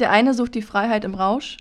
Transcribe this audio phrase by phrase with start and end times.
[0.00, 1.56] Der eine sucht die Freiheit im Rausch,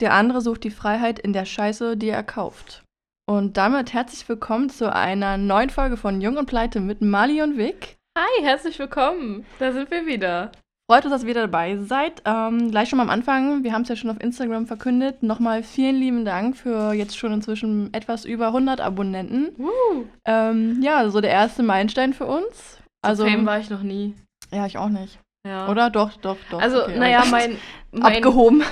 [0.00, 2.84] der andere sucht die Freiheit in der Scheiße, die er kauft.
[3.28, 7.58] Und damit herzlich willkommen zu einer neuen Folge von Jung und Pleite mit Mali und
[7.58, 7.96] Vic.
[8.16, 9.44] Hi, herzlich willkommen.
[9.58, 10.52] Da sind wir wieder.
[10.90, 12.22] Freut uns, dass ihr wieder dabei seid.
[12.24, 15.22] Ähm, gleich schon mal am Anfang, wir haben es ja schon auf Instagram verkündet.
[15.22, 19.54] Nochmal vielen lieben Dank für jetzt schon inzwischen etwas über 100 Abonnenten.
[19.58, 20.06] Uh.
[20.24, 22.78] Ähm, ja, so der erste Meilenstein für uns.
[23.02, 24.14] Also, Fame war ich noch nie.
[24.50, 25.18] Ja, ich auch nicht.
[25.46, 25.68] Ja.
[25.68, 25.90] Oder?
[25.90, 26.60] Doch, doch, doch.
[26.60, 27.56] Also, Okay, naja, also- mein,
[27.90, 28.62] mein, Abgehoben.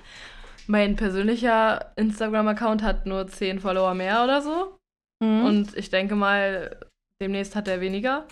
[0.66, 4.78] mein persönlicher Instagram-Account hat nur 10 Follower mehr oder so.
[5.22, 5.44] Mhm.
[5.44, 6.76] Und ich denke mal,
[7.20, 8.26] demnächst hat er weniger.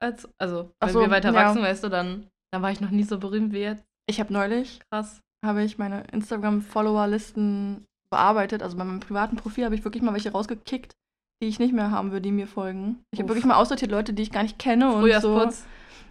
[0.00, 1.34] Als, also, wenn so, wir weiter ja.
[1.34, 3.84] wachsen, weißt du, dann, dann war ich noch nie so berühmt wie jetzt.
[4.08, 5.20] ich habe neulich Krass.
[5.44, 8.62] habe ich meine Instagram-Follower-Listen bearbeitet.
[8.62, 10.94] Also bei meinem privaten Profil habe ich wirklich mal welche rausgekickt,
[11.42, 13.02] die ich nicht mehr haben will, die mir folgen.
[13.10, 15.50] Ich habe wirklich mal aussortiert Leute, die ich gar nicht kenne und so.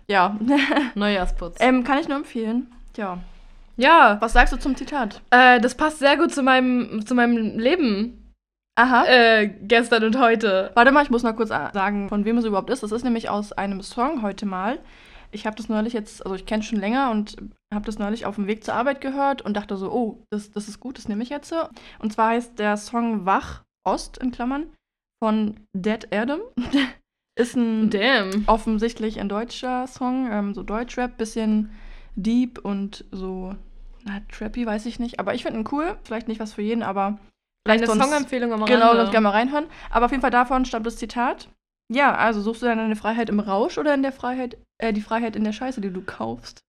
[0.08, 0.38] Ja.
[0.96, 1.58] Neujahrsputz.
[1.60, 2.72] ähm, kann ich nur empfehlen.
[2.98, 3.20] Ja.
[3.78, 5.22] ja, Was sagst du zum Zitat?
[5.32, 8.32] äh, das passt sehr gut zu meinem, zu meinem Leben
[8.78, 9.06] Aha.
[9.08, 10.72] äh, gestern und heute.
[10.76, 12.84] Warte mal, ich muss noch kurz sagen, von wem es überhaupt ist.
[12.84, 14.80] Das ist nämlich aus einem Song heute mal.
[15.32, 17.36] Ich habe das neulich jetzt, also ich kenne es schon länger und
[17.74, 20.70] habe das neulich auf dem Weg zur Arbeit gehört und dachte so, oh, das, das
[20.70, 21.58] ist gut, das nehme ich jetzt so.
[22.00, 24.68] Und zwar heißt der Song Wach Ost in Klammern
[25.22, 26.40] von Dead Adam.
[27.38, 28.44] ist ein Damn.
[28.48, 31.72] offensichtlich ein deutscher Song, ähm, so Deutschrap, bisschen
[32.16, 33.56] deep und so,
[34.06, 35.20] na, trappy, weiß ich nicht.
[35.20, 35.98] Aber ich finde ihn cool.
[36.04, 37.20] Vielleicht nicht was für jeden, aber
[37.68, 38.98] vielleicht Eine Songempfehlung am Genau, Rande.
[39.02, 39.66] sonst gerne mal reinhören.
[39.90, 41.50] Aber auf jeden Fall davon stammt das Zitat.
[41.92, 45.02] Ja, also suchst du dann deine Freiheit im Rausch oder in der Freiheit, äh, die
[45.02, 46.60] Freiheit in der Scheiße, die du kaufst?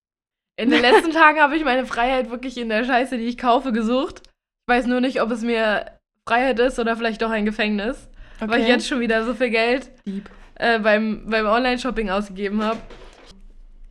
[0.59, 3.71] In den letzten Tagen habe ich meine Freiheit wirklich in der Scheiße, die ich kaufe,
[3.71, 4.23] gesucht.
[4.25, 5.85] Ich weiß nur nicht, ob es mir
[6.27, 8.09] Freiheit ist oder vielleicht doch ein Gefängnis.
[8.39, 10.29] Weil ich jetzt schon wieder so viel Geld Dieb.
[10.59, 12.79] Äh, beim, beim Online-Shopping ausgegeben habe.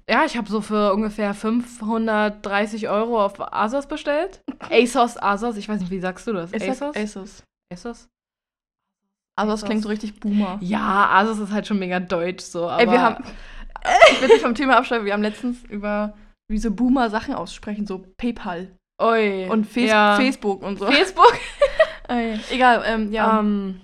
[0.09, 4.41] Ja, ich habe so für ungefähr 530 Euro auf Asos bestellt.
[4.71, 6.55] ASOS, Asos, ich weiß nicht, wie sagst du das?
[6.55, 6.97] ASOS?
[6.97, 7.43] Asos.
[7.73, 8.09] ASOS?
[9.39, 9.65] Asos.
[9.65, 10.59] klingt so richtig Boomer.
[10.63, 12.69] Ja, Asos ist halt schon mega deutsch so.
[12.69, 13.25] Aber Ey, wir haben,
[14.13, 16.15] ich will nicht vom Thema abschreiben, wir haben letztens über
[16.49, 18.71] wie so Boomer Sachen aussprechen, so PayPal
[19.03, 20.17] Ui, und Face ja.
[20.17, 20.87] Facebook und so.
[20.87, 21.37] Facebook.
[22.51, 23.41] Egal, ähm, ja.
[23.41, 23.81] Ähm,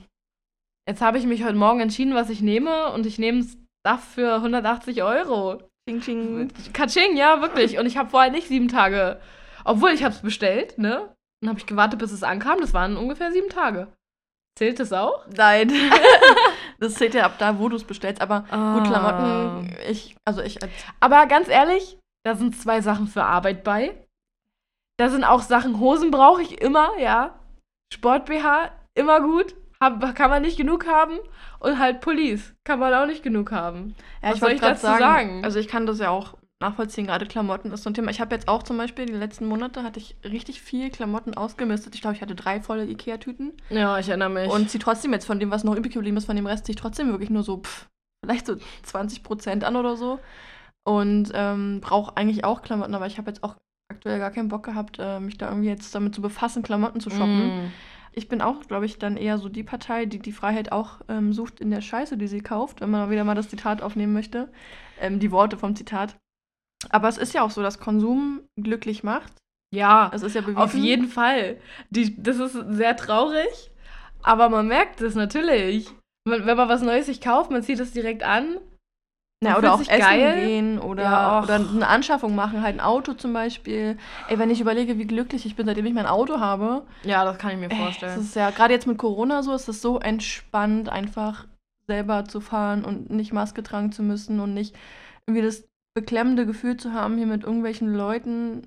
[0.89, 4.35] jetzt habe ich mich heute Morgen entschieden, was ich nehme und ich nehme Stuff für
[4.37, 5.63] 180 Euro.
[5.89, 6.53] Ching, ching.
[6.73, 7.79] Katsching, ja, wirklich.
[7.79, 9.21] Und ich habe vorher nicht sieben Tage.
[9.65, 11.15] Obwohl ich habe es bestellt, ne?
[11.41, 12.61] Dann habe ich gewartet, bis es ankam.
[12.61, 13.89] Das waren ungefähr sieben Tage.
[14.57, 15.27] Zählt das auch?
[15.35, 15.73] Nein.
[16.79, 18.21] das zählt ja ab da, wo du es bestellst.
[18.21, 18.75] Aber Ah.
[18.79, 20.59] gut, Klamotten, ich, also ich
[21.01, 24.07] Aber ganz ehrlich, da sind zwei Sachen für Arbeit bei.
[24.99, 27.41] Da sind auch Sachen, Hosen brauche ich immer, ja.
[27.93, 29.57] Sport BH, immer gut.
[29.83, 31.19] Hab, kann man nicht genug haben.
[31.59, 33.95] Und halt Pullis, kann man auch nicht genug haben.
[34.23, 35.45] Ja, Was ich soll wollte ich dazu sagen, sagen?
[35.45, 38.11] also ich kann das ja auch nachvollziehen, gerade Klamotten ist so ein Thema.
[38.11, 41.95] Ich habe jetzt auch zum Beispiel die letzten Monate hatte ich richtig viel Klamotten ausgemistet.
[41.95, 44.49] Ich glaube, ich hatte drei volle Ikea-Tüten Ja, ich erinnere mich.
[44.51, 46.75] und ziehe trotzdem jetzt von dem, was noch übrig geblieben ist, von dem Rest ziehe
[46.75, 47.89] ich trotzdem wirklich nur so, pff,
[48.25, 50.21] vielleicht so 20 Prozent an oder so.
[50.85, 53.57] Und ähm, brauche eigentlich auch Klamotten, aber ich habe jetzt auch
[53.89, 57.11] aktuell gar keinen Bock gehabt, äh, mich da irgendwie jetzt damit zu befassen, Klamotten zu
[57.11, 57.67] shoppen.
[57.67, 57.73] Mm.
[58.15, 61.33] Ich bin auch, glaube ich, dann eher so die Partei, die die Freiheit auch ähm,
[61.33, 64.49] sucht in der Scheiße, die sie kauft, wenn man wieder mal das Zitat aufnehmen möchte.
[65.01, 66.17] Ähm, die Worte vom Zitat.
[66.91, 69.33] Aber es ist ja auch so, dass Konsum glücklich macht.
[69.75, 70.59] Ja, Es ist ja bewiesen.
[70.59, 71.57] auf jeden Fall.
[71.89, 73.71] Die, das ist sehr traurig,
[74.23, 75.89] aber man merkt es natürlich.
[76.29, 78.59] Wenn wenn man was Neues sich kauft, man zieht es direkt an.
[79.43, 80.47] Man oder auch essen sich geil.
[80.47, 83.97] gehen oder, Ja, oder eine Anschaffung machen, halt ein Auto zum Beispiel.
[84.29, 86.83] Ey, wenn ich überlege, wie glücklich ich bin, seitdem ich mein Auto habe.
[87.05, 88.19] Ja, das kann ich mir Ey, vorstellen.
[88.19, 91.47] Es ist ja, gerade jetzt mit Corona so, ist es so entspannt, einfach
[91.89, 94.75] selber zu fahren und nicht Maske tragen zu müssen und nicht
[95.27, 95.65] irgendwie das
[95.95, 98.63] beklemmende Gefühl zu haben, hier mit irgendwelchen Leuten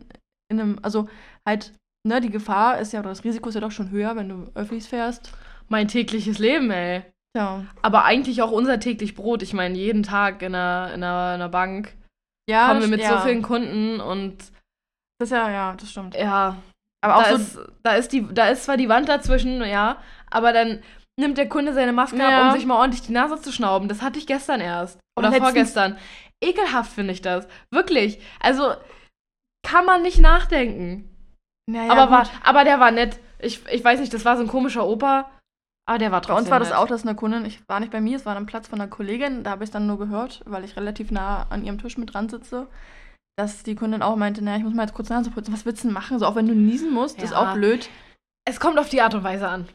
[0.50, 1.08] in einem, also
[1.46, 1.74] halt,
[2.08, 4.52] ne, die Gefahr ist ja, oder das Risiko ist ja doch schon höher, wenn du
[4.54, 5.32] Öffis fährst.
[5.70, 7.04] mein tägliches Leben, ey.
[7.36, 7.66] Ja.
[7.82, 9.44] Aber eigentlich auch unser täglich Brot.
[9.44, 11.94] Ich meine, jeden Tag in einer, in einer, in einer Bank
[12.50, 13.18] Ja, kommen wir mit ja.
[13.18, 14.38] so vielen Kunden und
[15.20, 16.16] Das ist ja, ja, das stimmt.
[16.16, 16.56] ja,
[17.02, 19.98] Aber auch da, so, ist, da, ist die, da ist zwar die Wand dazwischen, ja,
[20.32, 20.82] aber dann
[21.20, 22.42] nimmt der Kunde seine Maske Ja.
[22.42, 23.88] ab, um sich mal ordentlich die Nase zu schnauben.
[23.90, 25.00] Das hatte ich gestern erst.
[25.18, 25.98] Oder letztens- vorgestern.
[26.42, 27.48] Ekelhaft finde ich das.
[27.72, 28.20] Wirklich.
[28.42, 28.74] Also
[29.66, 31.10] kann man nicht nachdenken.
[31.70, 33.20] naja, aber, war, aber der war nett.
[33.40, 35.30] Ich, ich weiß nicht, das war so ein komischer Opa.
[35.88, 36.78] Aber der war Bei trotzdem uns war das nett.
[36.78, 38.90] auch, dass eine Kundin, ich war nicht bei mir, es war am Platz von einer
[38.90, 41.98] Kollegin, da habe ich es dann nur gehört, weil ich relativ nah an ihrem Tisch
[41.98, 42.68] mit dran sitze,
[43.38, 45.84] dass die Kundin auch meinte, naja, ich muss mal jetzt kurz Nase putzen, was willst
[45.84, 46.18] du denn machen?
[46.20, 47.38] So, auch wenn du niesen musst, ist Ja.
[47.52, 47.90] auch blöd.
[48.46, 49.68] Es kommt auf die Art und Weise an.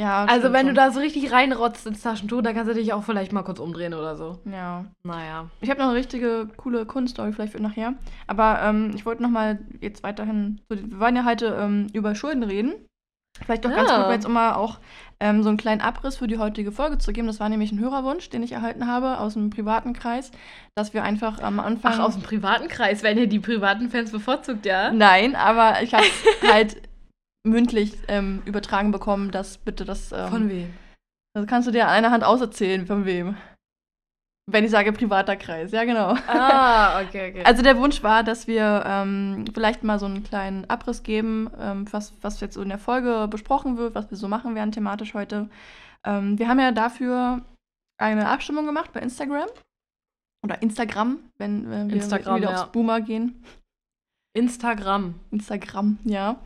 [0.00, 0.76] Ja, Also wenn du schon.
[0.76, 3.92] da so richtig reinrotzt ins Taschentuch, dann kannst du dich auch vielleicht mal kurz umdrehen
[3.92, 4.38] oder so.
[4.46, 4.86] Ja.
[5.04, 5.50] Naja.
[5.60, 7.92] Ich habe noch eine richtige coole Kunststory vielleicht für nachher.
[8.26, 10.62] Aber ähm, ich wollte noch mal jetzt weiterhin.
[10.70, 12.74] So, wir wollen ja heute ähm, über Schulden reden.
[13.44, 14.02] Vielleicht doch ganz Ja.
[14.04, 14.78] gut, jetzt um mal auch
[15.20, 17.26] ähm, so einen kleinen Abriss für die heutige Folge zu geben.
[17.26, 20.30] Das war nämlich ein Hörerwunsch, den ich erhalten habe aus dem privaten Kreis,
[20.74, 21.92] dass wir einfach am Anfang.
[21.94, 24.92] Ach, aus dem privaten Kreis werden hier die privaten Fans bevorzugt, ja?
[24.92, 26.04] Nein, aber ich habe
[26.52, 26.76] halt
[27.46, 30.12] mündlich ähm, übertragen bekommen, dass bitte das.
[30.12, 30.72] Ähm, Von wem?
[31.34, 33.36] Das kannst du dir an einer Hand auserzählen, von wem.
[34.50, 36.14] Wenn ich sage privater Kreis, ja genau.
[36.26, 37.42] Ah, okay, okay.
[37.46, 41.84] Also der Wunsch war, dass wir ähm, vielleicht mal so einen kleinen Abriss geben, ähm,
[41.92, 45.14] was, was jetzt so in der Folge besprochen wird, was wir so machen werden thematisch
[45.14, 45.48] heute.
[46.04, 47.42] Ähm, wir haben ja dafür
[48.00, 49.48] eine Abstimmung gemacht bei Instagram.
[50.44, 52.62] Oder Instagram, wenn, wenn wir Instagram, wieder ja.
[52.62, 53.44] aufs Boomer gehen.
[54.36, 55.14] Instagram.
[55.30, 56.36] Instagram, ja.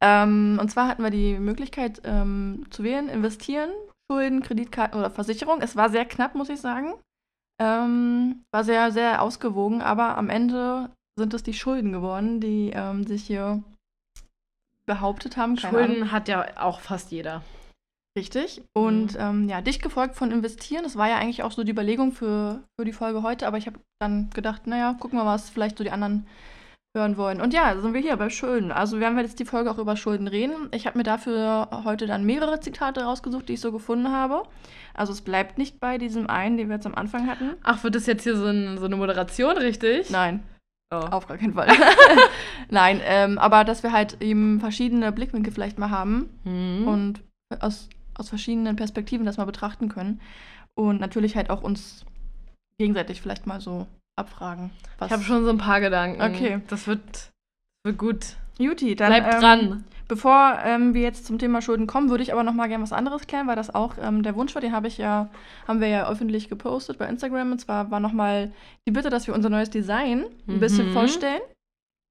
[0.00, 3.70] Ähm, und zwar hatten wir die Möglichkeit ähm, zu wählen, investieren,
[4.10, 5.60] Schulden, Kreditkarten oder Versicherung.
[5.60, 6.94] Es war sehr knapp, muss ich sagen.
[7.62, 13.06] Ähm, war sehr, sehr ausgewogen, aber am Ende sind es die Schulden geworden, die ähm,
[13.06, 13.62] sich hier
[14.84, 15.54] behauptet haben.
[15.54, 15.86] Keine Ahnung.
[15.86, 17.42] Schulden hat ja auch fast jeder.
[18.18, 18.62] Richtig.
[18.74, 20.82] Und ähm, ja, dicht gefolgt von investieren.
[20.82, 23.66] Das war ja eigentlich auch so die Überlegung für, für die Folge heute, aber ich
[23.66, 26.26] habe dann gedacht, naja, gucken wir mal, was vielleicht so die anderen
[26.94, 27.40] hören wollen.
[27.40, 28.70] Und ja, sind wir hier bei Schulden.
[28.70, 30.68] Also werden wir jetzt die Folge auch über Schulden reden.
[30.72, 34.42] Ich habe mir dafür heute dann mehrere Zitate rausgesucht, die ich so gefunden habe.
[34.92, 37.52] Also es bleibt nicht bei diesem einen, den wir jetzt am Anfang hatten.
[37.62, 40.10] Ach, wird das jetzt hier so, ein, so eine Moderation, richtig?
[40.10, 40.42] Nein,
[40.94, 40.96] Oh.
[40.96, 41.68] auf gar keinen Fall.
[42.68, 46.86] Nein, ähm, aber dass wir halt eben verschiedene Blickwinkel vielleicht mal haben Mhm.
[46.86, 47.22] und
[47.60, 50.20] aus, aus verschiedenen Perspektiven das mal betrachten können.
[50.74, 52.04] Und natürlich halt auch uns
[52.78, 53.86] gegenseitig vielleicht mal so
[54.22, 54.70] abfragen.
[54.98, 56.22] Was ich habe schon so ein paar Gedanken.
[56.22, 56.60] Okay.
[56.68, 57.30] Das wird,
[57.84, 58.36] wird gut.
[58.58, 59.84] Juti, dann Bleib ähm, dran.
[60.08, 62.92] Bevor ähm, wir jetzt zum Thema Schulden kommen, würde ich aber noch mal gerne was
[62.92, 65.30] anderes klären, weil das auch ähm, der Wunsch war, den habe ich ja,
[65.66, 67.52] haben wir ja öffentlich gepostet bei Instagram.
[67.52, 68.52] Und zwar war noch mal
[68.86, 70.92] die Bitte, dass wir unser neues Design ein bisschen Mhm.
[70.92, 71.40] vorstellen.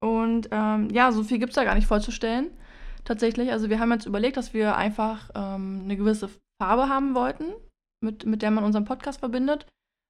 [0.02, 2.50] Und ähm, ja, so viel gibt es da gar nicht vorzustellen.
[3.04, 3.52] Tatsächlich.
[3.52, 6.28] Also wir haben jetzt überlegt, dass wir einfach ähm, eine gewisse
[6.60, 7.44] Farbe haben wollten,
[8.02, 9.66] mit, mit der man unseren Podcast verbindet.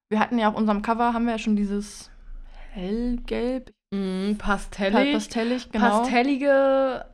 [0.09, 2.11] Wir hatten ja auf unserem Cover haben wir ja schon dieses
[2.71, 5.13] hellgelb, Mhm, pastellig.
[5.13, 5.99] pastellig, genau.
[6.01, 7.05] Pastellige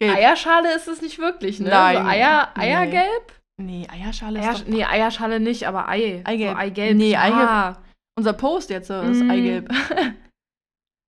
[0.00, 0.16] Gelb.
[0.16, 1.70] Eierschale ist es nicht wirklich, ne?
[1.70, 1.96] Nein.
[1.96, 2.48] So Eier.
[2.56, 3.32] Eiergelb?
[3.58, 6.20] Nee, Eierschale ist Eier, doch nee, Eierschale nicht, aber Ei.
[6.24, 6.52] Eigelb.
[6.52, 6.96] So Eigelb.
[6.96, 7.48] Nee, Eigelb.
[7.48, 7.82] Ah.
[8.18, 9.30] Unser Post jetzt ist Mm.
[9.30, 9.70] Eigelb.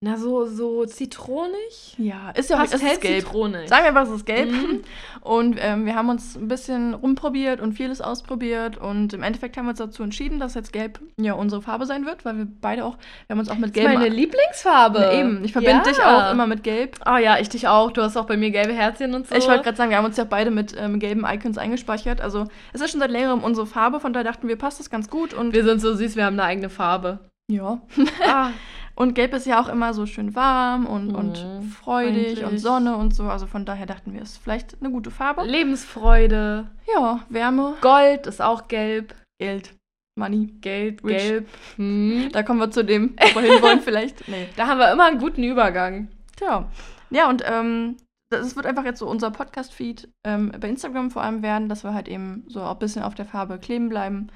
[0.01, 1.93] Na, so, so zitronig?
[1.97, 3.25] ja, ist ja auch es ist gelb.
[3.25, 3.67] zitronig.
[3.67, 4.49] Sagen wir einfach, es ist gelb.
[4.49, 4.81] Mhm.
[5.19, 8.77] Und ähm, wir haben uns ein bisschen rumprobiert und vieles ausprobiert.
[8.77, 12.05] Und im Endeffekt haben wir uns dazu entschieden, dass jetzt gelb ja unsere Farbe sein
[12.05, 12.95] wird, weil wir beide auch,
[13.27, 13.99] wir haben uns auch mit Das ist gelb.
[13.99, 15.11] meine Lieblingsfarbe.
[15.15, 15.91] Eben, ich verbinde Ja.
[15.91, 16.95] dich auch immer mit gelb.
[17.03, 17.91] Ah ja, ich dich auch.
[17.91, 19.35] Du hast auch bei mir gelbe Herzchen und so.
[19.35, 22.21] Ich wollte gerade sagen, wir haben uns ja beide mit ähm, gelben Icons eingespeichert.
[22.21, 25.09] Also es ist schon seit längerem unsere Farbe, von daher dachten wir, passt das ganz
[25.09, 25.33] gut.
[25.33, 27.19] Und wir sind so süß, wir haben eine eigene Farbe.
[27.51, 27.81] ja.
[28.25, 28.51] Ah,
[28.99, 32.61] Und gelb ist ja auch immer so schön warm und, und Mhm, freudig und freundlich.
[32.61, 33.23] Sonne und so.
[33.23, 35.43] Also von daher dachten wir, es ist vielleicht eine gute Farbe.
[35.43, 36.67] Lebensfreude.
[36.93, 39.15] Ja, Wärme, Gold ist auch gelb.
[39.41, 39.73] Geld,
[40.19, 40.47] Money.
[40.59, 41.17] Geld, Rich.
[41.17, 41.47] gelb.
[41.77, 42.29] Hm.
[42.33, 44.27] Da kommen wir zu dem, wo wir hinwollen vielleicht.
[44.27, 44.49] Nee.
[44.57, 46.09] Da haben wir immer einen guten Übergang.
[46.35, 46.69] Tja.
[47.09, 47.95] Ja, und ähm,
[48.31, 51.93] das wird einfach jetzt so unser Podcast-Feed ähm, bei Instagram vor allem werden, dass wir
[51.93, 54.27] halt eben so ein bisschen auf der Farbe kleben bleiben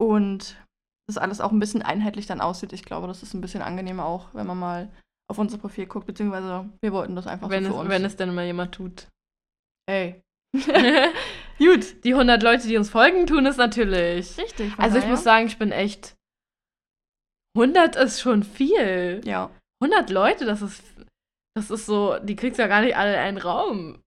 [0.00, 0.56] und
[1.08, 2.72] das alles auch ein bisschen einheitlich dann aussieht.
[2.72, 4.90] Ich glaube, das ist ein bisschen angenehmer auch, wenn man mal
[5.30, 7.90] auf unser Profil guckt, beziehungsweise wir wollten das einfach wenn, so es, für uns.
[7.90, 9.08] wenn es denn mal jemand tut.
[9.86, 10.20] Ey.
[11.58, 12.04] Gut.
[12.04, 14.36] Die 100 Leute, die uns folgen, tun es natürlich.
[14.38, 14.72] Richtig.
[14.78, 16.14] Also ich daher- muss sagen, ich bin echt.
[17.56, 19.20] 100 ist schon viel.
[19.24, 19.50] Ja.
[19.82, 20.82] 100 Leute, das ist.
[21.56, 24.02] Das ist so, die kriegst du ja gar nicht alle in einen Raum.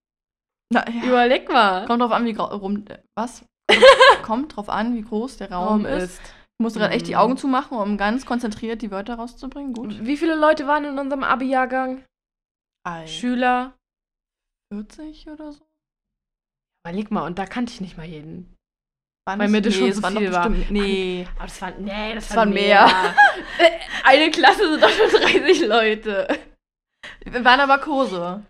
[0.74, 1.04] Na, ja.
[1.06, 1.86] Überleg mal.
[1.86, 2.86] Kommt drauf an, wie rum.
[2.89, 3.46] äh, Was?
[4.24, 6.04] Kommt drauf an, wie groß der Raum, Raum ist.
[6.20, 6.22] ist.
[6.60, 7.20] Ich musste gerade echt die Mhm.
[7.20, 9.74] Augen zumachen, um ganz konzentriert die Wörter rauszubringen.
[9.74, 10.04] Gut.
[10.06, 12.04] Wie viele Leute waren in unserem Abi-Jahrgang?
[13.06, 13.74] Schüler?
[14.74, 15.62] 40 oder so?
[16.86, 18.56] Überleg mal, und da kannte ich nicht mal jeden.
[19.28, 20.50] Waren Weil mir das schon zu waren doch viel war.
[20.50, 21.28] bestimmt- Nee.
[21.36, 22.88] Aber das waren, nee, das, Das waren mehr.
[24.06, 26.28] Eine Klasse sind doch schon 30 Leute.
[27.26, 28.46] Wir waren aber Kurse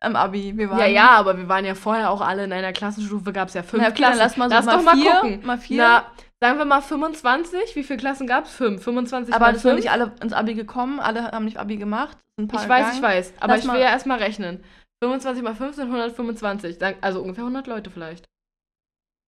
[0.00, 0.56] am Abi.
[0.56, 3.48] Wir waren, Ja, ja, aber wir waren ja vorher auch alle in einer Klassenstufe, gab
[3.48, 4.18] es ja fünf Na, okay, Klassen.
[4.18, 5.46] lass mal so lass mal doch mal vier, gucken.
[5.46, 5.76] mal vier.
[5.78, 7.76] Na, sagen wir mal 25.
[7.76, 8.50] Wie viele Klassen gab es?
[8.52, 8.82] Fünf.
[8.82, 10.98] 25 aber sind nicht alle ins Abi gekommen.
[10.98, 12.18] Alle haben nicht Abi gemacht.
[12.40, 13.02] Ich weiß, ich gegangen.
[13.02, 13.34] weiß.
[13.38, 14.64] Aber Lass ich will ja erstmal rechnen.
[15.04, 16.78] 25 mal 5 sind 125.
[16.78, 18.24] Dann- Also ungefähr 100 Leute vielleicht.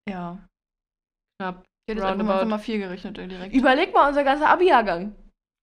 [0.09, 0.39] Ja.
[1.41, 1.63] Knapp.
[1.87, 2.33] Ich hätte jetzt mal, Roundabout.
[2.33, 3.55] einfach mal vier gerechnet äh, direkt.
[3.55, 5.15] Überleg mal unser ganzer Abi-Jahrgang.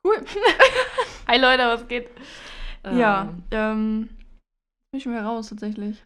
[0.07, 0.23] Cool.
[1.27, 2.09] Hi Leute, was geht?
[2.85, 6.03] Ja, Ähm, ähm, bin ich schon wieder raus tatsächlich.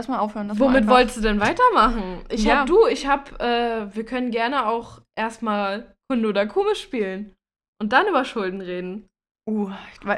[0.00, 0.48] Lass mal aufhören.
[0.48, 2.24] Lass mal Womit einfach- wolltest du denn weitermachen?
[2.30, 2.60] Ich Ja.
[2.60, 7.34] hab du, ich hab, äh, wir können gerne auch erstmal Kunde oder Kume spielen.
[7.80, 9.06] Und dann über Schulden reden.
[9.48, 9.70] Uh,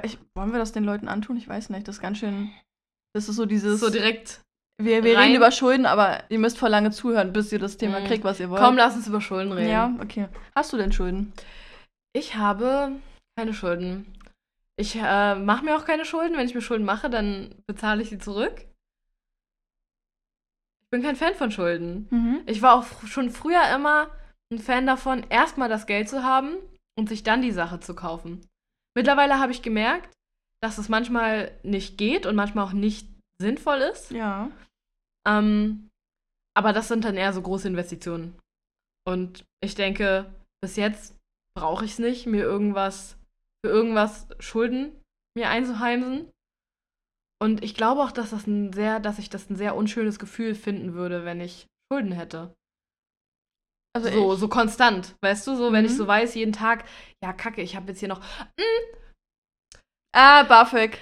[0.02, 1.36] ich, ich, wollen wir das den Leuten antun?
[1.36, 1.86] Ich weiß nicht.
[1.88, 2.50] Das ist ganz schön.
[3.14, 3.80] Das ist so dieses.
[3.80, 4.40] So direkt.
[4.80, 5.24] wir wir rein.
[5.28, 8.04] reden über Schulden, aber ihr müsst voll lange zuhören, bis ihr das Thema Mhm.
[8.06, 8.60] kriegt, was ihr wollt.
[8.62, 9.70] Komm, lass uns über Schulden reden.
[9.70, 10.28] Ja, okay.
[10.56, 11.32] Hast du denn Schulden?
[12.14, 12.92] Ich habe
[13.38, 14.12] keine Schulden.
[14.76, 16.36] Ich äh, mache mir auch keine Schulden.
[16.36, 18.64] Wenn ich mir Schulden mache, dann bezahle ich sie zurück.
[20.92, 22.06] Ich bin kein Fan von Schulden.
[22.10, 22.42] Mhm.
[22.44, 24.10] Ich war auch schon früher immer
[24.52, 26.58] ein Fan davon, erstmal das Geld zu haben
[26.98, 28.46] und sich dann die Sache zu kaufen.
[28.94, 30.12] Mittlerweile habe ich gemerkt,
[30.60, 33.08] dass es manchmal nicht geht und manchmal auch nicht
[33.40, 34.10] sinnvoll ist.
[34.10, 34.50] Ja.
[35.26, 35.88] Ähm,
[36.54, 38.38] aber das sind dann eher so große Investitionen.
[39.06, 40.26] Und ich denke,
[40.60, 41.16] bis jetzt
[41.56, 43.16] brauche ich es nicht, mir irgendwas
[43.64, 45.00] für irgendwas Schulden
[45.34, 46.30] mir einzuheimsen.
[47.42, 50.54] Und ich glaube auch, dass das ein sehr, dass ich das ein sehr unschönes Gefühl
[50.54, 52.54] finden würde, wenn ich Schulden hätte.
[53.96, 55.96] Also so, ich, so konstant, weißt du, so wenn ich Mhm.
[55.96, 56.84] so weiß, jeden Tag,
[57.22, 58.22] ja, kacke, ich habe jetzt hier noch.
[60.14, 60.98] Ah, BAföG.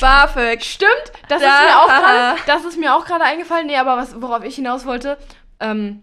[0.00, 0.62] BAföG.
[0.62, 1.46] Stimmt, das Da.
[1.60, 3.66] ist mir auch gerade, das ist mir auch gerade eingefallen.
[3.66, 5.16] Nee, aber was, worauf ich hinaus wollte,
[5.60, 6.02] ähm,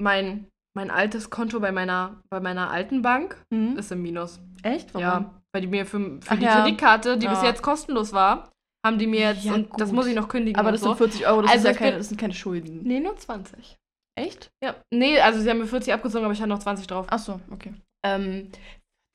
[0.00, 3.76] mein, mein altes Konto bei meiner, bei meiner alten Bank Hm?
[3.76, 4.40] ist im Minus.
[4.62, 4.94] Echt?
[4.94, 5.02] Warum?
[5.02, 6.60] Ja, weil die mir für, für Ach die ja.
[6.62, 7.46] Kreditkarte, die bis Ja.
[7.46, 8.52] jetzt kostenlos war,
[8.84, 10.60] haben die mir jetzt, Ja, und das muss ich noch kündigen.
[10.60, 10.88] Aber das so.
[10.88, 12.82] sind 40 Euro, das, Also ist ja keine, das sind keine Schulden.
[12.82, 13.76] Nee, nur 20.
[14.18, 14.50] Echt?
[14.62, 14.76] Ja.
[14.92, 17.06] Nee, also sie haben mir 40 abgezogen, aber ich hatte noch 20 drauf.
[17.08, 17.72] Ach so, okay.
[18.04, 18.50] Ähm,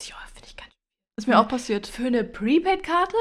[0.01, 0.71] 40 Euro finde ich ganz
[1.19, 1.85] Ist mir auch passiert.
[1.85, 3.15] Für eine Prepaid-Karte?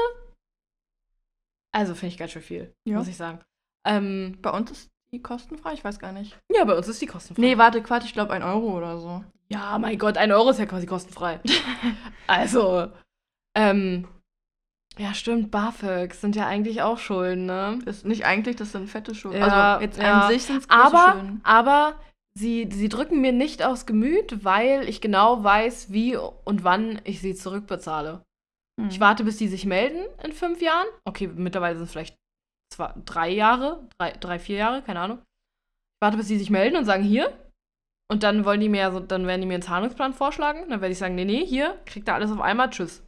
[1.73, 2.97] Also finde ich ganz schön viel, Ja.
[2.97, 3.39] muss ich sagen.
[3.87, 6.37] Ähm, Bei uns ist die kostenfrei, ich weiß gar nicht.
[6.53, 7.41] ja, bei uns ist die kostenfrei.
[7.41, 9.23] Nee, warte, Quatsch, ich glaube ein Euro oder so.
[9.49, 11.39] Ja, mein Gott, ein Euro ist ja quasi kostenfrei.
[12.27, 12.89] also,
[13.55, 14.07] ähm,
[14.97, 17.79] ja, stimmt, BAföG sind ja eigentlich auch Schulden, ne?
[17.85, 19.39] Ist nicht eigentlich, das sind fette Schulden.
[19.39, 20.21] Ja, also jetzt ja.
[20.21, 21.41] an sich sind es Aber, Schulden.
[21.43, 21.95] aber
[22.33, 27.21] sie, sie drücken mir nicht aufs Gemüt, weil ich genau weiß, wie und wann ich
[27.21, 28.23] sie zurückbezahle.
[28.79, 28.89] Hm.
[28.89, 30.87] Ich warte, bis die sich melden in fünf Jahren.
[31.05, 32.17] Okay, mittlerweile sind es vielleicht
[32.73, 35.19] zwei, drei Jahre, drei, drei, vier Jahre, keine Ahnung.
[35.19, 37.37] Ich warte, bis die sich melden und sagen, hier.
[38.11, 40.69] Und dann wollen die mir so, dann werden die mir einen Zahlungsplan vorschlagen.
[40.69, 43.03] Dann werde ich sagen, nee, nee, hier, kriegt ihr alles auf einmal, tschüss.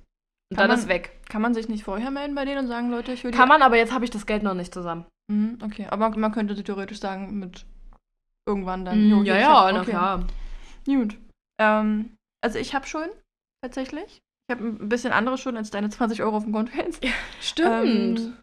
[0.51, 1.19] Und Kann dann man- ist weg.
[1.29, 3.50] Kann man sich nicht vorher melden bei denen und sagen, Leute, ich will die- Kann
[3.50, 5.05] man, aber jetzt habe ich das Geld noch nicht zusammen.
[5.31, 7.65] Mhm, okay, aber man könnte theoretisch sagen, mit
[8.45, 9.09] irgendwann dann.
[9.09, 9.91] Jo, ja, ja, hab- na okay.
[9.91, 10.27] klar.
[10.85, 11.17] Gut.
[11.59, 12.12] Ähm,
[12.43, 13.13] also ich habe Schulden,
[13.63, 14.19] tatsächlich.
[14.50, 17.01] Ich habe ein bisschen andere Schulden als deine 20 Euro auf dem Konto jetzt.
[17.41, 18.19] Stimmt.
[18.19, 18.38] Ähm,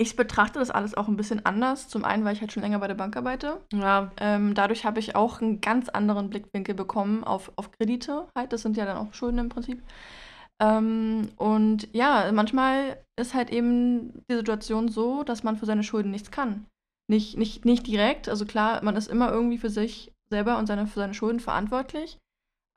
[0.00, 1.88] ich betrachte das alles auch ein bisschen anders.
[1.88, 3.60] Zum einen, weil ich halt schon länger bei der Bank arbeite.
[3.72, 4.12] ja.
[4.20, 8.52] Ähm, dadurch habe ich auch einen ganz anderen Blickwinkel bekommen auf, auf Kredite halt.
[8.52, 9.82] Das sind ja dann auch Schulden im Prinzip.
[10.62, 16.10] Ähm, und ja, manchmal ist halt eben die Situation so, dass man für seine Schulden
[16.10, 16.66] nichts kann.
[17.10, 18.28] Nicht, nicht, nicht direkt.
[18.28, 22.18] Also klar, man ist immer irgendwie für sich selber und seine, für seine Schulden verantwortlich.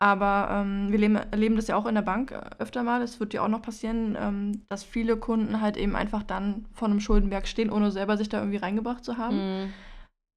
[0.01, 3.01] Aber ähm, wir leben, erleben das ja auch in der Bank äh, öfter mal.
[3.01, 6.89] Es wird ja auch noch passieren, ähm, dass viele Kunden halt eben einfach dann vor
[6.89, 9.38] einem Schuldenberg stehen, ohne selber sich da irgendwie reingebracht zu haben.
[9.38, 9.74] Mm.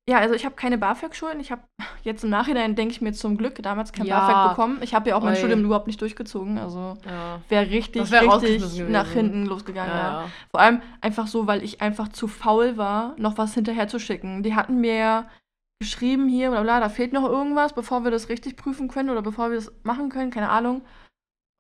[0.09, 1.39] Ja, also ich habe keine BAföG-Schulden.
[1.41, 1.63] Ich habe
[2.03, 4.21] jetzt im Nachhinein, denke ich mir zum Glück, damals kein Ja.
[4.27, 4.79] BAföG bekommen.
[4.81, 5.39] Ich habe ja auch mein Oi.
[5.39, 6.59] Studium überhaupt nicht durchgezogen.
[6.59, 7.41] Also Ja.
[7.49, 9.93] wäre richtig, wär richtig nach hinten losgegangen.
[9.95, 10.25] Ja.
[10.51, 14.43] Vor allem einfach so, weil ich einfach zu faul war, noch was hinterher zu schicken.
[14.43, 15.27] Die hatten mir ja
[15.81, 19.23] geschrieben hier, bla bla, da fehlt noch irgendwas, bevor wir das richtig prüfen können oder
[19.23, 20.83] bevor wir das machen können, keine Ahnung.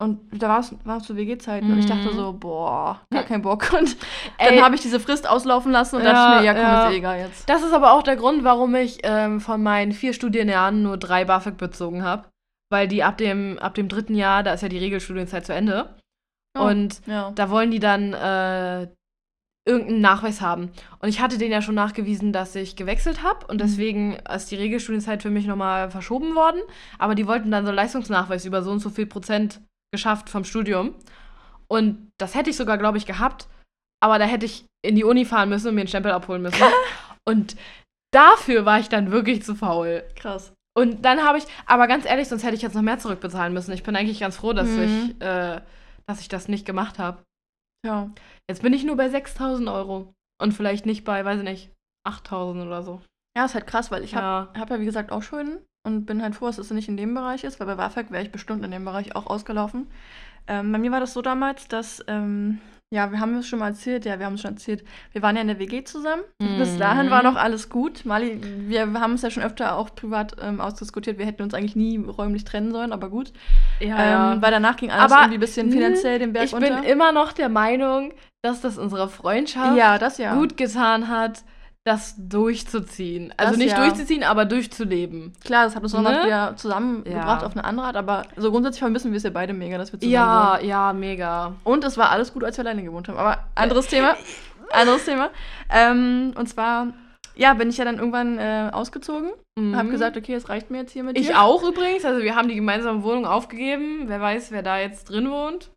[0.01, 2.13] Und da war es war zu WG-Zeiten und ich dachte Mhm.
[2.15, 3.73] so, boah, gar kein Bock.
[3.79, 3.97] Und
[4.39, 4.55] Ey.
[4.55, 6.87] dann habe ich diese Frist auslaufen lassen und Ja, dachte ich mir, ja komm, ja.
[6.89, 7.49] ist eh egal jetzt.
[7.51, 11.25] Das ist aber auch der Grund, warum ich ähm, von meinen vier Studienjahren nur drei
[11.25, 12.29] BAföG bezogen habe.
[12.71, 15.97] Weil die ab dem, ab dem dritten Jahr, da ist ja die Regelstudienzeit zu Ende.
[16.57, 16.63] Oh.
[16.65, 17.33] Und Ja.
[17.35, 18.87] da wollen die dann äh,
[19.67, 20.71] irgendeinen Nachweis haben.
[21.01, 23.47] Und ich hatte denen ja schon nachgewiesen, dass ich gewechselt habe.
[23.47, 23.59] Und Mhm.
[23.63, 26.61] deswegen ist die Regelstudienzeit für mich nochmal verschoben worden.
[27.01, 29.61] Aber die wollten dann so einen Leistungsnachweis über so und so viel Prozent
[29.93, 30.95] geschafft vom Studium.
[31.69, 33.49] Und das hätte ich sogar, glaube ich, gehabt.
[34.03, 36.63] Aber da hätte ich in die Uni fahren müssen und mir einen Stempel abholen müssen.
[37.29, 37.57] und
[38.13, 40.05] dafür war ich dann wirklich zu faul.
[40.15, 40.53] Krass.
[40.77, 43.73] Und dann habe ich, aber ganz ehrlich, sonst hätte ich jetzt noch mehr zurückbezahlen müssen.
[43.73, 45.17] Ich bin eigentlich ganz froh, dass, Mhm.
[45.19, 45.61] ich, äh,
[46.07, 47.23] dass ich das nicht gemacht habe.
[47.85, 48.11] Ja.
[48.49, 50.15] Jetzt bin ich nur bei 6000 Euro.
[50.41, 51.71] Und vielleicht nicht bei, weiß ich nicht,
[52.07, 53.03] 8000 oder so.
[53.37, 54.61] Ja, ist halt krass, weil ich habe ja.
[54.61, 57.15] hab ja, wie gesagt, auch Schulden und bin halt froh, dass es nicht in dem
[57.15, 59.89] Bereich ist, weil bei BAföG wäre ich bestimmt in dem Bereich auch ausgelaufen.
[60.47, 62.59] Ähm, bei mir war das so damals, dass, ähm,
[62.91, 65.37] ja, wir haben es schon mal erzählt, ja, wir haben es schon erzählt, wir waren
[65.37, 66.23] ja in der WG zusammen.
[66.59, 66.79] Bis Mhm.
[66.79, 68.07] dahin war noch alles gut.
[68.07, 71.77] Mali, wir haben es ja schon öfter auch privat ähm, ausdiskutiert, wir hätten uns eigentlich
[71.77, 73.33] nie räumlich trennen sollen, aber gut.
[73.81, 76.67] Ja, Ähm, weil danach ging alles Aber, irgendwie ein bisschen finanziell den Berg ich unter.
[76.81, 80.35] bin immer noch der Meinung, dass das unserer Freundschaft ja, das ja.
[80.35, 81.43] gut getan hat,
[81.85, 83.33] das durchzuziehen.
[83.37, 83.85] Also Das nicht ja.
[83.85, 85.33] durchzuziehen, aber durchzuleben.
[85.43, 86.01] Klar, das hat uns Ne?
[86.01, 87.47] wieder zusammengebracht Ja.
[87.47, 89.99] auf eine andere Art, aber so grundsätzlich vermissen wir es ja beide mega, dass wir
[89.99, 90.69] zusammen Ja, wohnen.
[90.69, 91.55] ja, mega.
[91.65, 93.17] Und es war alles gut, als wir alleine gewohnt haben.
[93.17, 94.17] Aber anderes Thema.
[94.71, 95.31] Anderes Thema.
[95.71, 96.89] Ähm, und zwar,
[97.37, 99.31] ja, bin ich ja dann irgendwann äh, ausgezogen.
[99.59, 99.75] Mhm.
[99.75, 101.41] Hab gesagt, okay, es reicht mir jetzt hier mit Ich dir.
[101.41, 102.05] auch übrigens.
[102.05, 104.05] Also wir haben die gemeinsame Wohnung aufgegeben.
[104.09, 105.71] Wer weiß, wer da jetzt drin wohnt.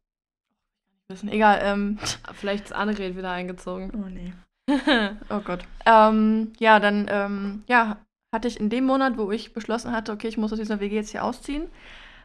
[1.08, 1.29] Wissen.
[1.29, 2.00] Egal, ähm.
[2.34, 3.91] Vielleicht ist Annegret wieder eingezogen.
[3.96, 4.34] Oh nee.
[5.30, 5.63] Oh Gott.
[5.86, 7.98] Ähm, ja, dann, ähm, ja,
[8.34, 10.96] hatte ich in dem Monat, wo ich beschlossen hatte, okay, ich muss aus dieser WG
[10.96, 11.70] jetzt hier ausziehen,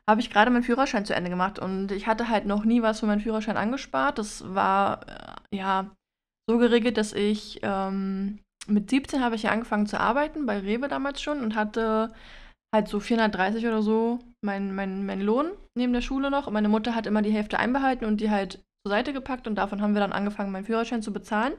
[0.08, 1.58] habe ich gerade meinen Führerschein zu Ende gemacht.
[1.58, 4.18] Und ich hatte halt noch nie was für meinen Führerschein angespart.
[4.18, 5.90] Das war, äh, ja,
[6.48, 8.38] so geregelt, dass ich ähm,
[8.68, 12.12] mit 17 habe ich ja angefangen zu arbeiten, bei Rewe damals schon, und hatte
[12.74, 16.46] halt so 430 oder so mein, mein, mein Lohn neben der Schule noch.
[16.46, 19.48] Und meine Mutter hat immer die Hälfte einbehalten und die halt zur Seite gepackt.
[19.48, 21.54] Und davon haben wir dann angefangen, meinen Führerschein zu bezahlen.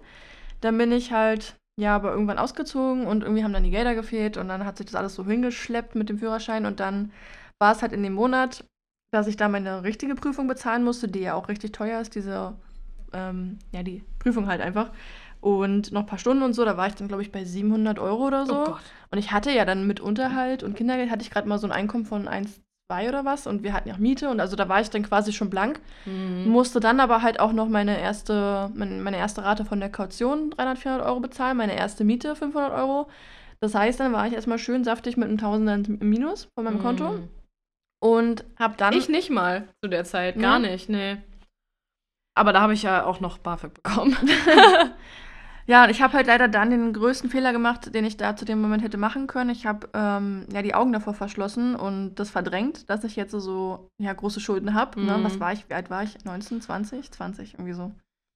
[0.62, 4.38] Dann bin ich halt, ja, aber irgendwann ausgezogen und irgendwie haben dann die Gelder gefehlt
[4.38, 7.12] und dann hat sich das alles so hingeschleppt mit dem Führerschein und dann
[7.60, 8.64] war es halt in dem Monat,
[9.12, 12.56] dass ich da meine richtige Prüfung bezahlen musste, die ja auch richtig teuer ist, diese,
[13.14, 14.92] ähm, ja, die Prüfung halt einfach.
[15.40, 18.00] Und noch ein paar Stunden und so, da war ich dann, glaube ich, bei 700
[18.00, 18.62] Euro oder so.
[18.62, 18.82] Oh Gott.
[19.12, 21.72] Und ich hatte ja dann mit Unterhalt und Kindergeld hatte ich gerade mal so ein
[21.72, 22.60] Einkommen von 1,
[22.90, 25.04] 2 oder was und wir hatten ja auch Miete und also da war ich dann
[25.04, 25.80] quasi schon blank.
[26.06, 26.46] Mhm.
[26.48, 30.52] Musste dann aber halt auch noch meine erste, mein- meine erste Rate von der Kaution
[30.52, 33.10] 300, 400 Euro bezahlen, meine erste Miete 500 Euro.
[33.60, 36.80] Das heißt, dann war ich erstmal schön saftig mit einem Tausender im Minus von meinem
[36.82, 37.30] Konto Mhm.
[38.00, 38.94] und hab dann.
[38.94, 40.40] Ich nicht mal zu der Zeit.
[40.40, 41.18] Gar nicht, nee.
[42.36, 44.16] Aber da habe ich ja auch noch BAföG bekommen.
[45.68, 48.46] Ja, und ich habe halt leider dann den größten Fehler gemacht, den ich da zu
[48.46, 49.50] dem Moment hätte machen können.
[49.50, 53.90] Ich habe ähm, ja die Augen davor verschlossen und das verdrängt, dass ich jetzt so
[54.02, 55.00] ja, große Schulden habe.
[55.02, 55.18] Ne?
[55.18, 55.24] Mhm.
[55.26, 55.70] Was war ich?
[55.70, 56.24] Wie alt war ich?
[56.24, 57.12] 19, 20?
[57.12, 57.92] 20, irgendwie so.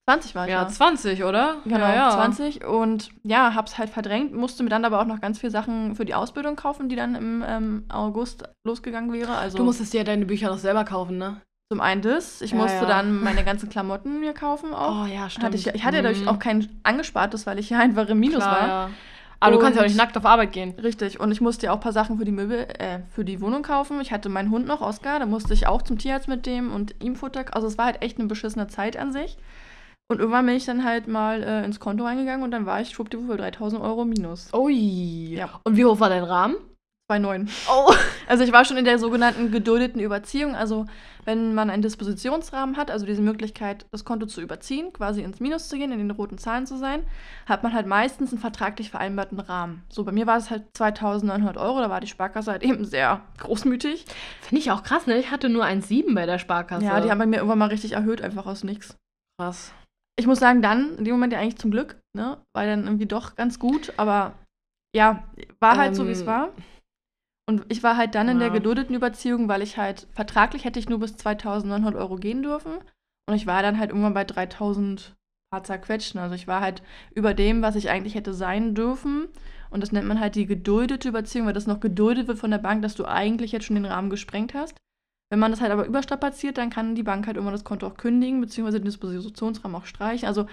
[0.08, 0.50] 20 war ich.
[0.50, 1.58] ja, 20, oder?
[1.64, 2.10] Genau, ja, ja.
[2.10, 2.66] 20.
[2.66, 6.04] Und ja, hab's halt verdrängt, musste mir dann aber auch noch ganz viele Sachen für
[6.04, 9.36] die Ausbildung kaufen, die dann im ähm, August losgegangen wäre.
[9.36, 11.40] Also Du musstest dir ja deine Bücher noch selber kaufen, ne?
[11.72, 12.84] Zum einen das, ich Ja, musste ja.
[12.84, 15.04] dann meine ganzen Klamotten mir kaufen auch.
[15.04, 15.46] Oh ja, stimmt.
[15.46, 16.28] hatte ich, ich hatte ja dadurch Mhm.
[16.28, 18.68] auch kein angespartes, weil ich ja einfach im Minus Klar, war.
[18.68, 18.90] Ja.
[19.40, 20.74] Aber du kannst ja auch Und- nicht nackt auf Arbeit gehen.
[20.82, 21.18] Richtig.
[21.18, 23.62] Und ich musste ja auch ein paar Sachen für die Möbel, äh, für die Wohnung
[23.62, 24.00] kaufen.
[24.02, 26.94] Ich hatte meinen Hund noch, Oscar, da musste ich auch zum Tierarzt mit dem und
[27.02, 27.46] ihm Futter.
[27.52, 29.38] Also es war halt echt eine beschissene Zeit an sich.
[30.08, 32.90] Und irgendwann bin ich dann halt mal äh, ins Konto reingegangen und dann war ich
[32.90, 34.52] schwuppdiwupp für 3000 Euro minus.
[34.52, 35.34] Ui.
[35.34, 35.48] Ja.
[35.64, 36.54] Und wie hoch war dein Rahmen?
[37.20, 37.48] 2,9.
[37.70, 37.92] Oh.
[38.28, 40.54] Also ich war schon in der sogenannten geduldeten Überziehung.
[40.54, 40.86] Also
[41.26, 45.68] wenn man einen Dispositionsrahmen hat, also diese Möglichkeit, das Konto zu überziehen, quasi ins Minus
[45.68, 47.02] zu gehen, in den roten Zahlen zu sein,
[47.46, 49.82] hat man halt meistens einen vertraglich vereinbarten Rahmen.
[49.90, 53.20] So, bei mir war es halt 2900 Euro, da war die Sparkasse halt eben sehr
[53.38, 54.06] großmütig.
[54.40, 55.18] Finde ich auch krass, ne?
[55.18, 56.86] Ich hatte nur 1,7 bei der Sparkasse.
[56.86, 58.96] Ja, die haben bei mir irgendwann mal richtig erhöht, einfach aus nix.
[59.38, 59.72] krass.
[60.18, 63.06] Ich muss sagen, dann, in dem Moment ja eigentlich zum Glück, ne, war dann irgendwie
[63.06, 64.32] doch ganz gut, aber
[64.94, 65.24] ja,
[65.60, 66.48] war halt so, wie es Ähm, war.
[67.48, 68.54] Und ich war halt dann in der ja.
[68.54, 72.72] geduldeten Überziehung, weil ich halt, vertraglich hätte ich nur bis 2900 Euro gehen dürfen.
[73.28, 75.14] Und ich war dann halt irgendwann bei 3000
[75.52, 76.18] paar zerquetschen.
[76.20, 76.82] Also ich war halt
[77.14, 79.28] über dem, was ich eigentlich hätte sein dürfen.
[79.70, 82.58] Und das nennt man halt die geduldete Überziehung, weil das noch geduldet wird von der
[82.58, 84.76] Bank, dass du eigentlich jetzt schon den Rahmen gesprengt hast.
[85.30, 87.96] Wenn man das halt aber überstrapaziert, dann kann die Bank halt irgendwann das Konto auch
[87.96, 90.28] kündigen, beziehungsweise den Dispositionsrahmen auch streichen.
[90.28, 90.46] Also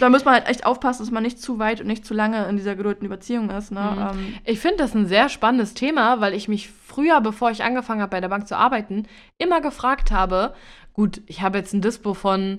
[0.00, 2.44] da muss man halt echt aufpassen, dass man nicht zu weit und nicht zu lange
[2.46, 3.70] in dieser geduldeten Überziehung ist.
[3.70, 3.80] Ne?
[3.80, 4.18] Mhm.
[4.18, 8.00] Ähm, Ich finde das ein sehr spannendes Thema, weil ich mich früher, bevor ich angefangen
[8.00, 9.06] habe, bei der Bank zu arbeiten,
[9.38, 10.54] immer gefragt habe,
[10.92, 12.58] gut, ich habe jetzt ein Dispo von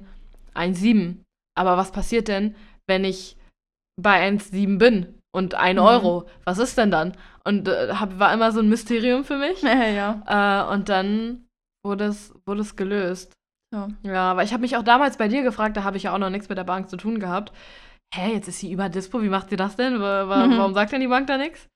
[0.55, 1.17] 1,7,
[1.57, 2.55] aber was passiert denn,
[2.87, 3.37] wenn ich
[4.01, 5.85] bei 1,7 bin und 1 Mhm.
[5.85, 6.25] Euro?
[6.45, 7.13] Was ist denn dann?
[7.43, 9.61] Und äh, hab, war immer so ein Mysterium für mich.
[9.63, 10.67] ja, ja.
[10.69, 11.45] Äh, und dann
[11.83, 13.33] wurde es, wurde es gelöst.
[13.73, 13.87] Ja.
[14.03, 16.19] Ja, aber ich habe mich auch damals bei dir gefragt, da habe ich ja auch
[16.19, 17.51] noch nichts mit der Bank zu tun gehabt.
[18.13, 19.95] Hä, jetzt ist sie über Dispo, wie macht sie das denn?
[19.95, 20.01] Mhm.
[20.01, 21.67] Warum sagt denn die Bank da nichts?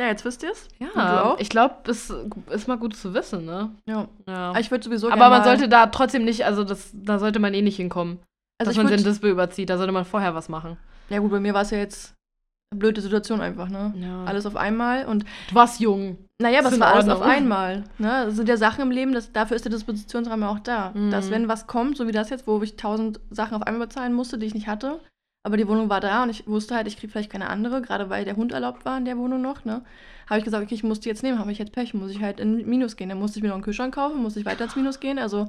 [0.00, 0.68] Ja, jetzt wisst ihr es.
[0.78, 2.08] Ja, ich glaube, es
[2.50, 3.70] ist mal gut zu wissen, ne?
[3.84, 4.08] Ja.
[4.26, 4.58] Ja.
[4.58, 7.60] Ich würde sowieso Aber man sollte da trotzdem nicht, also das, da sollte man eh
[7.60, 8.18] nicht hinkommen,
[8.58, 9.68] also dass man den Dispo überzieht.
[9.68, 10.78] Da sollte man vorher was machen.
[11.10, 12.14] Ja gut, bei mir war es ja jetzt
[12.76, 13.92] blöde Situation einfach, ne?
[13.96, 14.24] Ja.
[14.24, 16.18] Alles auf einmal und Du warst jung.
[16.40, 17.78] naja, aber es war alles auf einmal.
[17.98, 18.26] Ne?
[18.26, 20.92] Das sind ja Sachen im Leben, das, dafür ist der Dispositionsrahmen auch da.
[20.94, 21.10] Mhm.
[21.10, 24.12] Dass wenn was kommt, so wie das jetzt, wo ich tausend Sachen auf einmal bezahlen
[24.12, 25.00] musste, die ich nicht hatte,
[25.42, 28.08] aber die Wohnung war da und ich wusste halt, ich kriege vielleicht keine andere, gerade
[28.08, 29.82] weil der Hund erlaubt war in der Wohnung noch, ne?
[30.28, 32.22] Habe ich gesagt, okay, ich muss die jetzt nehmen, habe ich jetzt Pech, muss ich
[32.22, 33.08] halt in Minus gehen.
[33.08, 35.18] Dann musste ich mir noch einen Kühlschrank kaufen, musste ich weiter ins Minus gehen.
[35.18, 35.48] Also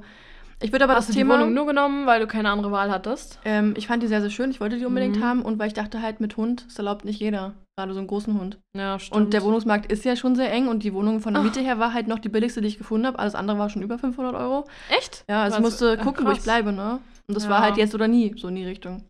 [0.62, 1.34] ich würde aber Hast du das die Thema.
[1.38, 3.38] Wohnung nur genommen, weil du keine andere Wahl hattest?
[3.44, 4.50] Ähm, ich fand die sehr, sehr schön.
[4.50, 5.24] Ich wollte die unbedingt Mhm.
[5.24, 7.54] haben und weil ich dachte halt, mit Hund, das erlaubt nicht jeder.
[7.76, 8.58] Gerade so einen großen Hund.
[8.76, 9.16] Ja, stimmt.
[9.20, 11.46] Und der Wohnungsmarkt ist ja schon sehr eng und die Wohnung von der Ach.
[11.46, 13.18] Miete her war halt noch die billigste, die ich gefunden habe.
[13.18, 14.66] Alles andere war schon über 500 Euro.
[14.90, 15.24] Echt?
[15.28, 17.00] Ja, also ich musste ach, gucken, wo ich bleibe, ne?
[17.28, 17.50] Und das Ja.
[17.50, 19.04] war halt jetzt oder nie, so in die Richtung.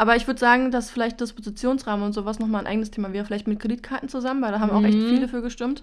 [0.00, 3.48] Aber ich würde sagen, dass vielleicht Dispositionsrahmen und sowas nochmal ein eigenes Thema wäre, vielleicht
[3.48, 5.08] mit Kreditkarten zusammen, weil da haben auch echt Mhm.
[5.08, 5.82] viele für gestimmt.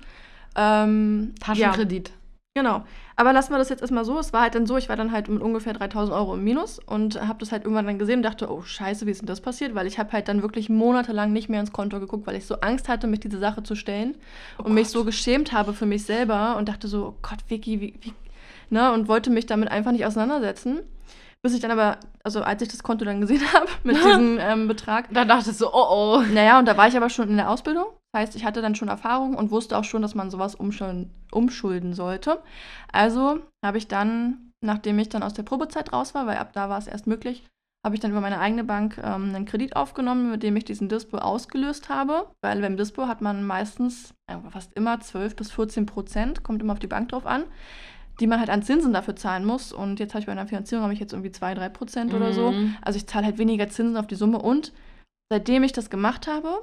[0.55, 1.73] Ähm, ja.
[2.57, 2.85] Genau.
[3.17, 4.17] Aber lassen wir das jetzt erstmal so.
[4.17, 6.79] Es war halt dann so, ich war dann halt mit ungefähr 3000 Euro im Minus
[6.79, 9.41] und habe das halt irgendwann dann gesehen und dachte, oh scheiße, wie ist denn das
[9.41, 9.75] passiert?
[9.75, 12.55] Weil ich habe halt dann wirklich monatelang nicht mehr ins Konto geguckt, weil ich so
[12.61, 14.15] Angst hatte, mich diese Sache zu stellen
[14.57, 14.93] und mich Gott.
[14.93, 18.13] so geschämt habe für mich selber und dachte so, oh Gott, Vicky, wie, wie,
[18.69, 18.93] ne?
[18.93, 20.79] Und wollte mich damit einfach nicht auseinandersetzen.
[21.41, 24.69] Bis ich dann aber, also als ich das Konto dann gesehen habe mit diesem ähm,
[24.69, 26.23] Betrag, Da dachtest du, oh oh.
[26.33, 27.87] naja, und da war ich aber schon in der Ausbildung.
[28.15, 31.11] Das heißt, ich hatte dann schon Erfahrung und wusste auch schon, dass man sowas umschulden,
[31.33, 32.41] umschulden sollte.
[32.89, 36.69] Also habe ich dann, nachdem ich dann aus der Probezeit raus war, weil ab da
[36.69, 37.43] war es erst möglich,
[37.83, 40.87] habe ich dann über meine eigene Bank ähm, einen Kredit aufgenommen, mit dem ich diesen
[40.87, 42.27] Dispo ausgelöst habe.
[42.41, 46.71] Weil beim Dispo hat man meistens, äh, fast immer 12 bis 14 Prozent, kommt immer
[46.71, 47.43] auf die Bank drauf an,
[48.21, 49.73] die man halt an Zinsen dafür zahlen muss.
[49.73, 52.31] Und jetzt habe ich bei einer Finanzierung habe ich jetzt irgendwie 2, 3 Prozent oder
[52.31, 52.53] so.
[52.53, 52.77] Mhm.
[52.81, 54.71] Also ich zahle halt weniger Zinsen auf die Summe und
[55.29, 56.61] seitdem ich das gemacht habe,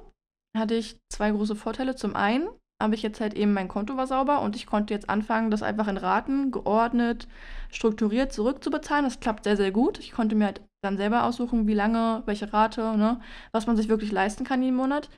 [0.56, 1.94] hatte ich zwei große Vorteile.
[1.96, 2.48] Zum einen
[2.82, 5.62] habe ich jetzt halt eben mein Konto war sauber und ich konnte jetzt anfangen, das
[5.62, 7.28] einfach in Raten geordnet,
[7.70, 9.04] strukturiert zurückzubezahlen.
[9.04, 9.98] Das klappt sehr, sehr gut.
[9.98, 13.20] Ich konnte mir halt dann selber aussuchen, wie lange, welche Rate, ne,
[13.52, 15.10] was man sich wirklich leisten kann jeden Monat.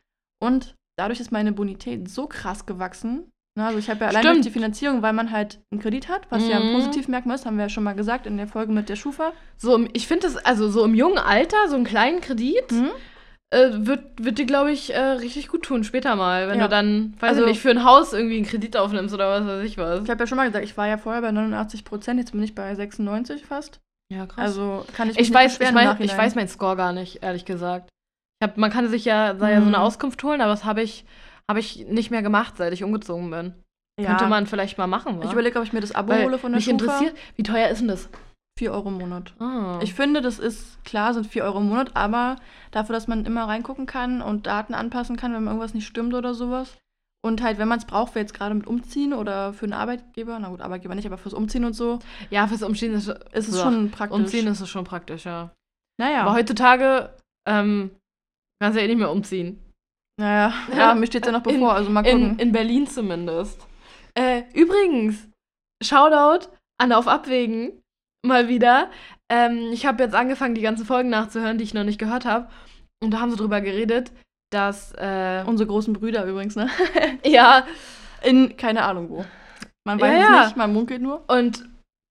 [0.42, 3.30] Und dadurch ist meine Bonität so krass gewachsen.
[3.56, 4.44] Ne, also ich habe ja allein durch Stimmt.
[4.44, 6.72] die Finanzierung, weil man halt einen Kredit hat, was ja ein Mhm.
[6.72, 9.32] Positivmerkmal ist, haben wir ja schon mal gesagt in der Folge mit der Schufa.
[9.56, 12.90] So, ich finde das, also so im jungen Alter, so einen kleinen Kredit, Mhm.
[13.54, 16.48] Äh, wird, wird dir, glaube ich, äh, richtig gut tun später mal.
[16.48, 16.64] Wenn Ja.
[16.64, 19.46] du dann, weiß Also- ich nicht, für ein Haus irgendwie einen Kredit aufnimmst oder was
[19.46, 20.02] weiß ich was.
[20.04, 22.42] Ich habe ja schon mal gesagt, ich war ja vorher bei 89 Prozent, jetzt bin
[22.42, 23.80] ich bei 96 fast.
[24.12, 24.38] Ja, krass.
[24.38, 27.22] Also kann ich mich ich nicht weiß, ich, mein, ich weiß meinen Score gar nicht,
[27.22, 27.88] ehrlich gesagt.
[28.40, 29.82] Ich hab, man kann sich ja, da ja so eine Mhm.
[29.82, 31.04] Auskunft holen, aber das habe ich,
[31.48, 33.54] hab ich nicht mehr gemacht, seit ich umgezogen bin.
[33.98, 34.08] ja.
[34.08, 35.24] Könnte man vielleicht mal machen, wa?
[35.24, 36.72] Ich überlege, ob ich mir das Abo Weil hole von der mich Schufa.
[36.84, 38.08] interessiert, wie teuer ist denn das?
[38.58, 39.34] 4 Euro im Monat.
[39.40, 39.80] Ah.
[39.82, 42.36] Ich finde, das ist klar, sind 4 Euro im Monat, aber
[42.70, 46.34] dafür, dass man immer reingucken kann und Daten anpassen kann, wenn irgendwas nicht stimmt oder
[46.34, 46.76] sowas.
[47.24, 50.38] Und halt, wenn man es braucht, wir jetzt gerade mit Umziehen oder für einen Arbeitgeber,
[50.38, 51.98] na gut, Arbeitgeber nicht, aber fürs Umziehen und so,
[52.30, 54.18] ja, fürs Umziehen ist, ist es so, schon praktisch.
[54.18, 55.50] Umziehen ist es schon praktisch, ja.
[55.98, 56.22] naja.
[56.22, 57.14] Aber heutzutage
[57.48, 57.90] ähm,
[58.60, 59.58] kannst du ja eh nicht mehr umziehen.
[60.20, 62.32] naja, ja, mir steht ja noch bevor, also mal gucken.
[62.32, 63.66] In, in Berlin zumindest.
[64.14, 65.26] Äh, übrigens,
[65.82, 67.80] Shoutout an Auf Abwägen
[68.24, 68.90] mal wieder.
[69.30, 72.48] Ähm, ich habe jetzt angefangen, die ganzen Folgen nachzuhören, die ich noch nicht gehört habe.
[73.02, 74.12] Und da haben sie drüber geredet,
[74.50, 74.92] dass.
[74.92, 76.68] Äh, Unsere großen Brüder übrigens, ne?
[77.24, 77.66] ja,
[78.22, 79.24] In keine Ahnung wo.
[79.86, 80.40] Man weiß ja.
[80.40, 81.24] es nicht, man munkelt nur.
[81.28, 81.64] und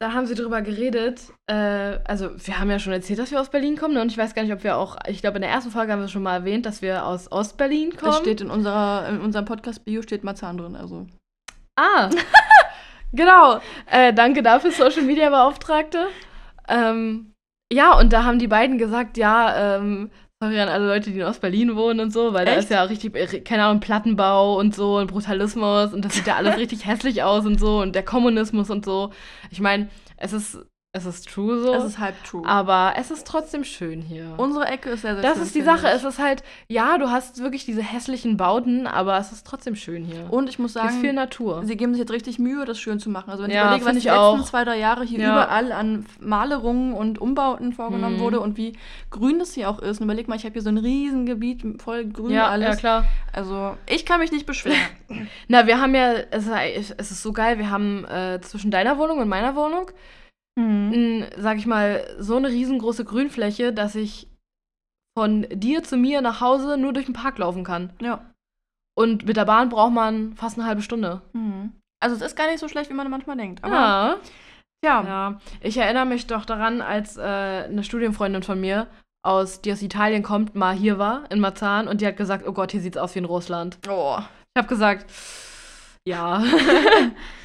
[0.03, 1.21] da haben sie drüber geredet.
[1.47, 3.93] Äh, also, wir haben ja schon erzählt, dass wir aus Berlin kommen.
[3.93, 4.01] Ne?
[4.01, 4.97] Und ich weiß gar nicht, ob wir auch.
[5.07, 7.95] Ich glaube, in der ersten Folge haben wir schon mal erwähnt, dass wir aus Ostberlin
[7.95, 8.11] kommen.
[8.11, 11.07] Es steht in, unserer, in unserem Podcast-Bio steht Marzahn drin, also.
[11.77, 12.09] Ah,
[13.13, 13.61] genau.
[13.89, 16.07] Äh, danke dafür, Social Media Beauftragte.
[16.67, 17.33] Ähm,
[17.71, 20.11] ja, und da haben die beiden gesagt, ja, ähm,
[20.43, 22.61] sorry an alle Leute, die in Ostberlin wohnen und so, weil da Echt?
[22.61, 26.35] ist ja richtig, äh, keine Ahnung, Plattenbau und so und Brutalismus und das sieht ja
[26.35, 29.11] alles richtig hässlich aus und so und der Kommunismus und so.
[29.49, 30.59] Ich meine, es ist,
[30.95, 32.43] es ist true so, Es ist halb true.
[32.45, 34.35] aber es ist trotzdem schön hier.
[34.37, 35.87] Unsere Ecke ist sehr, sehr das schön, ist die Sache.
[35.87, 35.93] ich.
[35.93, 40.05] Es ist halt, ja, du hast wirklich diese hässlichen Bauten, aber es ist trotzdem schön
[40.05, 40.31] hier.
[40.31, 41.63] Und ich muss Hier ist sagen, viel Natur.
[41.65, 43.31] sie geben sich jetzt richtig Mühe, das schön zu machen.
[43.31, 44.43] Also wenn ich Ja, überlege, was find die ich letzten auch.
[44.45, 45.31] zwei, drei Jahre hier Ja.
[45.31, 48.21] überall an Malerungen und Umbauten vorgenommen Mhm.
[48.21, 48.73] wurde und wie
[49.09, 49.97] grün das hier auch ist.
[49.99, 52.67] Und überleg mal, ich habe hier so ein Riesengebiet voll grün ja, alles.
[52.69, 53.05] ja, klar.
[53.31, 54.77] Also ich kann mich nicht beschweren.
[55.47, 58.99] Na, wir haben ja, es ist, es ist so geil, wir haben äh, zwischen deiner
[58.99, 59.89] Wohnung und meiner Wohnung,
[60.55, 60.93] mhm.
[60.93, 64.27] n, sag ich mal, so eine riesengroße Grünfläche, dass ich
[65.17, 67.93] von dir zu mir nach Hause nur durch den Park laufen kann.
[68.01, 68.33] Ja.
[68.95, 71.21] Und mit der Bahn braucht man fast eine halbe Stunde.
[71.33, 71.73] Mhm.
[72.01, 73.63] Also es ist gar nicht so schlecht, wie man manchmal denkt.
[73.63, 74.17] Aber ja.
[74.83, 75.03] ja.
[75.03, 75.41] ja.
[75.61, 78.87] Ich erinnere mich doch daran, als äh, eine Studienfreundin von mir,
[79.25, 82.51] aus, die aus Italien kommt, mal hier war, in Marzahn, und die hat gesagt, oh
[82.51, 83.79] Gott, hier sieht's aus wie in Russland.
[83.87, 84.17] Oh.
[84.19, 85.09] Ich habe gesagt,
[86.05, 86.43] ja.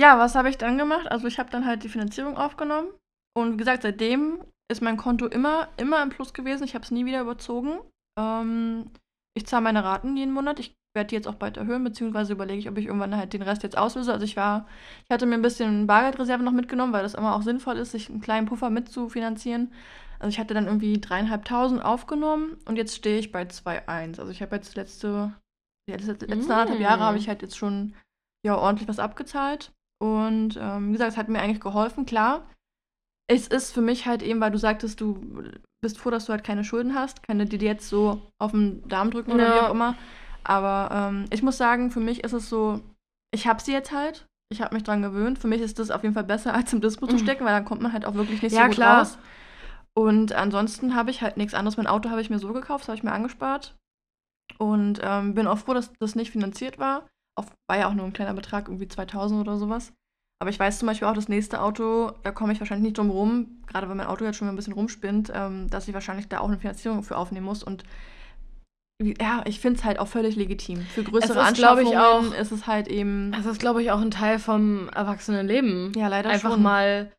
[0.00, 1.10] Ja, was habe ich dann gemacht?
[1.10, 2.88] Also ich habe dann halt die Finanzierung aufgenommen
[3.36, 6.64] und wie gesagt, seitdem ist mein Konto immer, immer im Plus gewesen.
[6.64, 7.80] Ich habe es nie wieder überzogen.
[8.18, 8.90] Ähm,
[9.36, 10.60] ich zahle meine Raten jeden Monat.
[10.60, 13.42] Ich werde die jetzt auch bald erhöhen, beziehungsweise überlege ich, ob ich irgendwann halt den
[13.42, 14.12] Rest jetzt auslöse.
[14.12, 14.66] Also ich war,
[15.04, 18.08] ich hatte mir ein bisschen Bargeldreserve noch mitgenommen, weil das immer auch sinnvoll ist, sich
[18.10, 19.72] einen kleinen Puffer mitzufinanzieren.
[20.18, 24.18] Also ich hatte dann irgendwie dreieinhalbtausend aufgenommen und jetzt stehe ich bei 2,1.
[24.18, 25.32] Also ich habe jetzt letzte,
[25.88, 26.52] ja, letzte letzten Mm.
[26.52, 27.94] anderthalb Jahre habe ich halt jetzt schon
[28.44, 29.72] ja ordentlich was abgezahlt.
[30.00, 32.46] Und ähm, wie gesagt, es hat mir eigentlich geholfen, klar.
[33.30, 35.20] Es ist für mich halt eben, weil du sagtest, du
[35.82, 38.86] bist froh, dass du halt keine Schulden hast, keine, die dir jetzt so auf den
[38.88, 39.54] Darm drücken oder Ja.
[39.54, 39.96] wie auch immer.
[40.44, 42.80] Aber ähm, ich muss sagen, für mich ist es so,
[43.34, 44.26] ich habe sie jetzt halt.
[44.50, 45.38] Ich habe mich dran gewöhnt.
[45.38, 47.22] Für mich ist das auf jeden Fall besser, als im Dispo zu Mhm.
[47.24, 49.00] stecken, weil dann kommt man halt auch wirklich nicht Ja, so gut klar.
[49.00, 49.18] raus.
[49.94, 51.76] Und ansonsten habe ich halt nichts anderes.
[51.76, 53.76] Mein Auto habe ich mir so gekauft, das habe ich mir angespart.
[54.58, 57.06] Und ähm, bin auch froh, dass das nicht finanziert war.
[57.38, 59.92] Auch, war ja auch nur ein kleiner Betrag, irgendwie 2000 oder sowas.
[60.40, 63.10] Aber ich weiß zum Beispiel auch, das nächste Auto, da komme ich wahrscheinlich nicht drum
[63.10, 66.28] rum, gerade weil mein Auto jetzt schon mal ein bisschen rumspinnt, ähm, dass ich wahrscheinlich
[66.28, 67.62] da auch eine Finanzierung für aufnehmen muss.
[67.64, 67.82] Und
[69.02, 70.80] ja, ich finde es halt auch völlig legitim.
[70.80, 73.32] Für größere ist, glaub ich, Anschaffungen auch- ist es halt eben.
[73.32, 75.92] Das ist, glaube ich, auch ein Teil vom Erwachsenenleben.
[75.96, 76.62] ja, leider Einfach schon.
[76.62, 77.12] mal.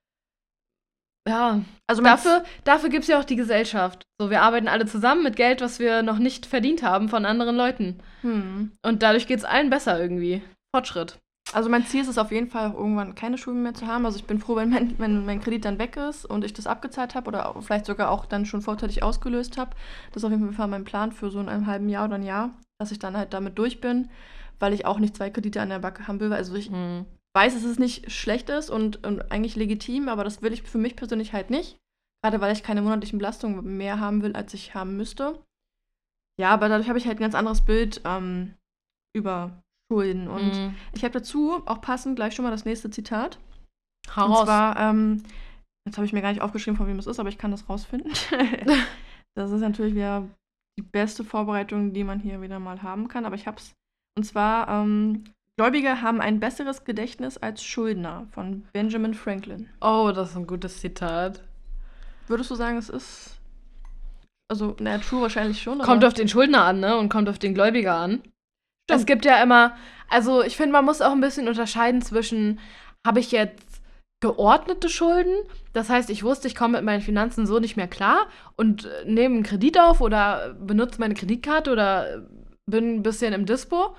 [1.28, 4.04] Ja, Also dafür, dafür gibt es ja auch die Gesellschaft.
[4.20, 7.56] So, wir arbeiten alle zusammen mit Geld, was wir noch nicht verdient haben von anderen
[7.56, 8.00] Leuten.
[8.22, 8.72] Hm.
[8.84, 10.42] Und dadurch geht es allen besser irgendwie.
[10.74, 11.18] Fortschritt.
[11.52, 14.06] Also mein Ziel ist es auf jeden Fall auch irgendwann keine Schulden mehr zu haben.
[14.06, 16.68] Also ich bin froh, wenn mein, wenn mein Kredit dann weg ist und ich das
[16.68, 19.72] abgezahlt habe oder vielleicht sogar auch dann schon vorzeitig ausgelöst habe.
[20.12, 22.24] Das ist auf jeden Fall mein Plan für so in einem halben Jahr oder ein
[22.24, 24.10] Jahr, dass ich dann halt damit durch bin,
[24.60, 26.34] weil ich auch nicht zwei Kredite an der Backe haben will.
[26.34, 27.06] Also ich Hm.
[27.40, 30.78] Weiß, dass es nicht schlecht ist und, und eigentlich legitim, aber das will ich für
[30.78, 31.78] mich persönlich halt nicht.
[32.22, 35.42] Gerade weil ich keine monatlichen Belastungen mehr haben will, als ich haben müsste.
[36.38, 38.56] Ja, aber dadurch habe ich halt ein ganz anderes Bild ähm,
[39.16, 40.28] über Schulden.
[40.28, 40.76] Und Hm.
[40.94, 43.40] ich habe dazu auch passend gleich schon mal das nächste Zitat.
[44.14, 44.44] Hau Und raus.
[44.44, 45.24] zwar, ähm,
[45.88, 47.70] jetzt habe ich mir gar nicht aufgeschrieben, von wem es ist, aber ich kann das
[47.70, 48.12] rausfinden.
[49.36, 50.28] das ist natürlich wieder
[50.78, 53.74] die beste Vorbereitung, die man hier wieder mal haben kann, aber ich habe es.
[54.18, 55.24] Und zwar, ähm,
[55.60, 59.68] Gläubige haben ein besseres Gedächtnis als Schuldner von Benjamin Franklin.
[59.82, 61.44] oh, das ist ein gutes Zitat.
[62.28, 63.32] Würdest du sagen, es ist.
[64.50, 65.80] Also, naja, true wahrscheinlich schon.
[65.80, 66.98] Kommt auf den Schuldner an, ne?
[66.98, 68.24] Und kommt auf den Gläubiger an.
[68.90, 69.76] Es gibt ja immer,
[70.08, 72.62] also ich finde, man muss auch ein bisschen unterscheiden zwischen,
[73.06, 73.82] habe ich jetzt
[74.22, 75.36] geordnete Schulden,
[75.74, 79.04] das heißt, ich wusste, ich komme mit meinen Finanzen so nicht mehr klar und äh,
[79.04, 82.20] nehme einen Kredit auf oder benutze meine Kreditkarte oder äh,
[82.66, 83.94] bin ein bisschen im Dispo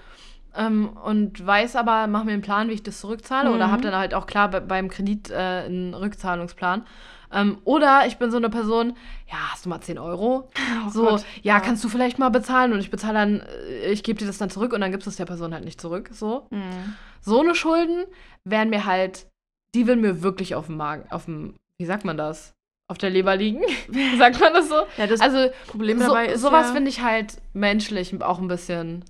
[0.57, 3.71] ähm, und weiß aber, mache mir einen Plan, wie ich das zurückzahle oder Mhm.
[3.73, 6.87] habe dann halt auch klar bei, beim Kredit äh, einen Rückzahlungsplan.
[7.33, 8.95] Ähm, oder ich bin so eine Person,
[9.31, 10.49] ja, hast du mal 10 Euro?
[10.87, 14.03] Oh so, Gott, ja, kannst du vielleicht mal bezahlen und ich bezahle dann, äh, ich
[14.03, 16.11] gebe dir das dann zurück und dann gibst du es der Person halt nicht zurück.
[16.13, 16.47] So.
[16.51, 16.97] Mhm.
[17.21, 18.05] So eine Schulden
[18.45, 19.27] wären mir halt,
[19.75, 22.55] die würden mir wirklich auf dem Magen, auf dem, wie sagt man das?
[22.89, 23.63] Auf der Leber liegen?
[24.19, 24.83] sagt man das so?
[24.97, 26.41] Ja, das Also, Problem so, dabei ist.
[26.41, 29.05] sowas ja, finde ich halt menschlich auch ein bisschen.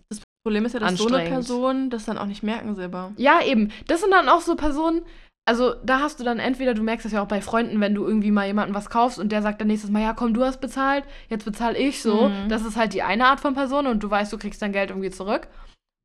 [0.44, 1.28] Problem ist ja, dass so eine.
[1.28, 3.12] Person das dann auch nicht merken selber.
[3.16, 3.72] Ja, eben.
[3.86, 5.02] Das sind dann auch so Personen,
[5.46, 8.06] also da hast du dann entweder, du merkst das ja auch bei Freunden, wenn du
[8.06, 10.60] irgendwie mal jemandem was kaufst und der sagt dann nächstes Mal, ja komm, du hast
[10.60, 12.28] bezahlt, jetzt bezahle ich so.
[12.28, 12.48] Mhm.
[12.48, 14.90] Das ist halt die eine Art von Person und du weißt, du kriegst dein Geld
[14.90, 15.48] irgendwie zurück.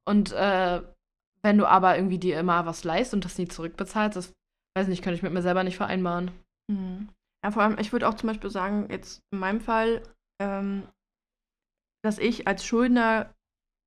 [0.07, 0.81] Und äh,
[1.43, 4.33] wenn du aber irgendwie dir immer was leist und das nie zurückbezahlst, das
[4.75, 6.31] weiß nicht, könnte ich mit mir selber nicht vereinbaren.
[6.67, 7.09] Mhm.
[7.43, 10.01] Ja, vor allem, ich würde auch zum Beispiel sagen, jetzt in meinem Fall,
[10.41, 10.87] ähm,
[12.03, 13.34] dass ich als Schuldner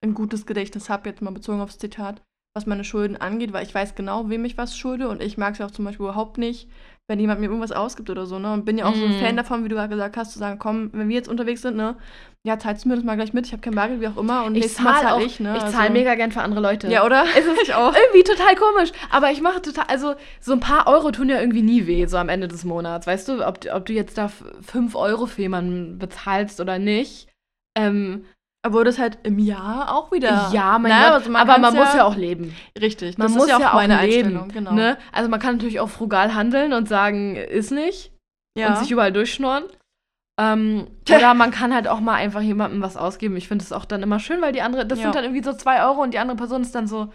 [0.05, 2.23] ein gutes Gedächtnis habe, jetzt mal bezogen aufs Zitat,
[2.55, 5.53] was meine Schulden angeht, weil ich weiß genau, wem ich was schulde und ich mag
[5.53, 6.69] es ja auch zum Beispiel überhaupt nicht,
[7.09, 8.53] wenn jemand mir irgendwas ausgibt oder so, ne?
[8.53, 9.21] Und bin ja auch so ein Mhm.
[9.21, 11.77] Fan davon, wie du gerade gesagt hast, zu sagen, komm, wenn wir jetzt unterwegs sind,
[11.77, 11.97] ne,
[12.47, 14.45] ja, zahlst du mir das mal gleich mit, ich habe kein Bargeld, wie auch immer,
[14.45, 15.57] und Ich nächstes Mal zahl auch- ich, ne?
[15.57, 16.89] ich Also- zahle mega gern für andere Leute.
[16.89, 17.25] Ja, oder?
[17.37, 17.95] Es ist ich auch.
[17.95, 18.93] irgendwie total komisch.
[19.11, 22.19] Aber ich mache total, also so ein paar Euro tun ja irgendwie nie weh, so
[22.19, 23.07] am Ende des Monats.
[23.07, 27.29] Weißt du, ob, ob du jetzt da 5 Euro für jemanden bezahlst oder nicht.
[27.77, 28.25] Ähm,
[28.63, 30.51] Aber das halt im Jahr auch wieder.
[30.53, 32.55] ja, mein Na, Gott, also man aber man kann's muss ja auch leben.
[32.79, 34.37] Richtig, Man das muss ist ja auch meine leben.
[34.37, 34.73] Einstellung, genau.
[34.73, 34.99] Ne?
[35.13, 38.13] Also man kann natürlich auch frugal handeln und sagen, ist nicht.
[38.59, 38.69] Ja.
[38.69, 39.65] Und sich überall durchschnorren.
[40.41, 43.37] Ähm, oder man kann halt auch mal einfach jemandem was ausgeben.
[43.37, 45.05] Ich finde es auch dann immer schön, weil die andere, das Ja.
[45.05, 47.13] sind dann irgendwie so 2 Euro und die andere Person ist dann so,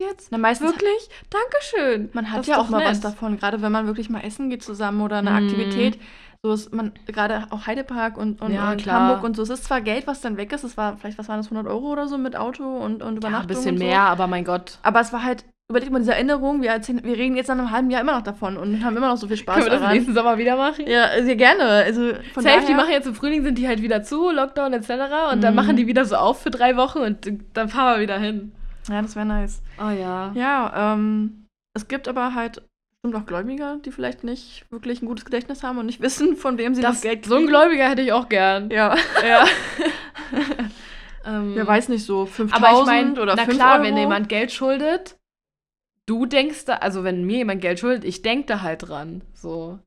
[0.00, 0.30] jetzt?
[0.32, 1.08] Na, meistens Wirklich?
[1.30, 2.10] Dankeschön.
[2.12, 5.00] Man hat ja auch mal was davon, gerade wenn man wirklich mal essen geht zusammen
[5.02, 5.36] oder eine Mm.
[5.36, 5.98] Aktivität.
[6.44, 9.00] So ist man, gerade auch Heidepark und, und, Ja, und klar.
[9.00, 9.42] Hamburg und so.
[9.42, 11.66] Es ist zwar Geld, was dann weg ist, es war vielleicht, was waren das, 100
[11.66, 13.40] Euro oder so mit Auto und, und Ja, Übernachtung.
[13.44, 13.84] ein bisschen so.
[13.84, 14.78] mehr, aber mein Gott.
[14.82, 17.72] Aber es war halt, überleg mal diese Erinnerung, wir, erzählen, wir reden jetzt nach einem
[17.72, 19.80] halben Jahr immer noch davon und haben immer noch so viel Spaß Können wir das
[19.80, 19.94] daran.
[19.96, 20.86] nächsten Sommer wieder machen?
[20.86, 21.64] Ja, sehr gerne.
[21.64, 24.90] Also von Safe, die machen jetzt im Frühling, sind die halt wieder zu, Lockdown etc.
[25.32, 25.56] Und dann Mhm.
[25.56, 28.52] machen die wieder so auf für drei Wochen und dann fahren wir wieder hin.
[28.88, 29.60] Ja, das wäre nice.
[29.84, 30.30] Oh ja.
[30.34, 32.62] Ja, ähm, es gibt aber halt
[33.02, 36.58] bestimmt auch Gläubiger, die vielleicht nicht wirklich ein gutes Gedächtnis haben und nicht wissen, von
[36.58, 37.50] wem sie Das, das Geld so ein kriegen.
[37.50, 38.70] Gläubiger hätte ich auch gern.
[38.70, 38.96] Ja.
[39.26, 39.46] Ja.
[41.26, 43.84] ähm, Wer weiß nicht, so 5000 aber ich meine, oder na 5 klar, Euro.
[43.84, 45.16] wenn jemand Geld schuldet,
[46.06, 49.22] du denkst da, also wenn mir jemand Geld schuldet, ich denke da halt dran.
[49.32, 49.78] So.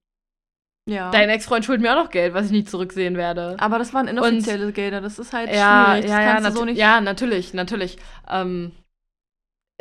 [0.87, 1.11] ja.
[1.11, 3.57] Dein Ex-Freund schuldet mir auch noch Geld, was ich nicht zurücksehen werde.
[3.59, 6.03] aber das waren inoffizielle Gelder, das ist halt ja, schwierig.
[6.03, 6.77] Das ja, ja, kannst du natu so nicht.
[6.77, 7.97] ja, natürlich, natürlich.
[8.29, 8.71] Ähm,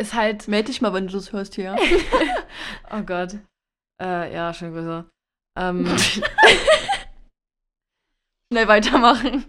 [0.00, 1.76] ist halt, Meld dich mal, wenn du das hörst hier.
[2.90, 3.38] oh Gott.
[4.02, 5.04] Äh, ja, schöne Grüße.
[5.58, 5.86] Ähm,
[8.52, 9.44] Schnell weitermachen.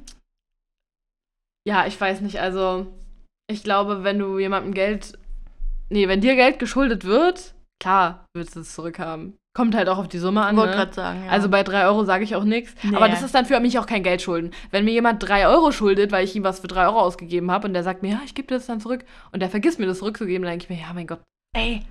[1.67, 2.93] ja, ich weiß nicht, also
[3.49, 5.17] ich glaube, wenn du jemandem Geld,
[5.89, 9.37] nee, wenn dir Geld geschuldet wird, klar, würdest du es zurückhaben.
[9.53, 10.55] Kommt halt auch auf die Summe an.
[10.55, 10.77] Wollte Ne?
[10.77, 11.31] gerade sagen, ja.
[11.31, 12.73] Also bei 3 Euro sage ich auch nichts.
[12.83, 12.95] Nee.
[12.95, 14.51] Aber das ist dann für mich auch kein Geldschulden.
[14.71, 17.67] Wenn mir jemand 3 Euro schuldet, weil ich ihm was für 3 Euro ausgegeben habe
[17.67, 19.87] und der sagt mir, ja, ich gebe dir das dann zurück und der vergisst mir
[19.87, 21.19] das zurückzugeben, dann denke ich mir, ja, mein Gott.
[21.53, 21.81] Ey,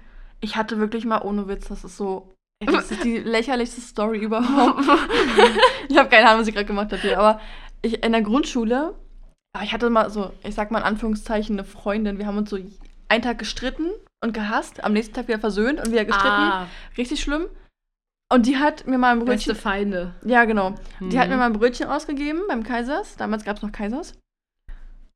[0.40, 2.32] ich hatte wirklich mal ohne Witz, das ist so.
[2.64, 4.80] Ey, das ist die lächerlichste Story überhaupt.
[5.88, 7.40] ich habe keine Ahnung, was ich gerade gemacht habe hier, aber
[7.82, 8.94] ich in der Grundschule,
[9.54, 12.16] ah, ich hatte mal so, ich sag mal in Anführungszeichen, eine Freundin.
[12.16, 12.58] Wir haben uns so
[13.08, 13.90] einen Tag gestritten
[14.22, 16.28] und gehasst, am nächsten Tag wieder versöhnt und wieder gestritten.
[16.28, 17.46] Ah, Richtig schlimm.
[18.32, 19.34] Und die hat mir mal ein Brötchen.
[19.36, 20.14] beste Feinde.
[20.24, 20.74] Ja, genau.
[21.00, 21.32] Die hat Mhm.
[21.32, 23.16] mir mal ein Brötchen ausgegeben beim Kaisers.
[23.16, 24.14] Damals gab es noch Kaisers.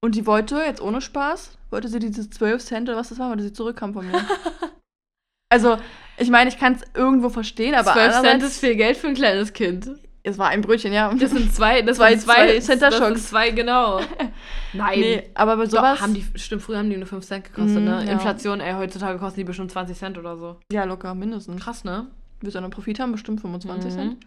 [0.02, 3.30] Und die wollte, jetzt ohne Spaß, wollte sie diese 12 Cent oder was das war,
[3.30, 4.20] wollte sie zurückhaben von mir.
[5.48, 5.78] also,
[6.18, 9.14] ich meine, ich kann es irgendwo verstehen, aber 12 Cent ist viel Geld für ein
[9.14, 9.88] kleines Kind.
[10.26, 11.12] Es war ein Brötchen, ja.
[11.14, 13.28] Das sind zwei, das sind zwei, zwei Center Das sind Shocks.
[13.28, 14.00] zwei, genau.
[14.72, 14.98] Nein.
[14.98, 16.00] nee, aber bei So, sowas.
[16.00, 18.04] haben die, stimmt, früher haben die nur 5 Cent gekostet, Mhm, ne?
[18.06, 18.12] ja.
[18.12, 20.58] Inflation, ey, heutzutage kosten die bestimmt 20 Cent oder so.
[20.72, 21.62] ja, locker, mindestens.
[21.62, 22.06] Krass, ne?
[22.40, 23.96] Wir sollen einen Profit haben, bestimmt 25 Mhm.
[23.96, 24.26] Cent.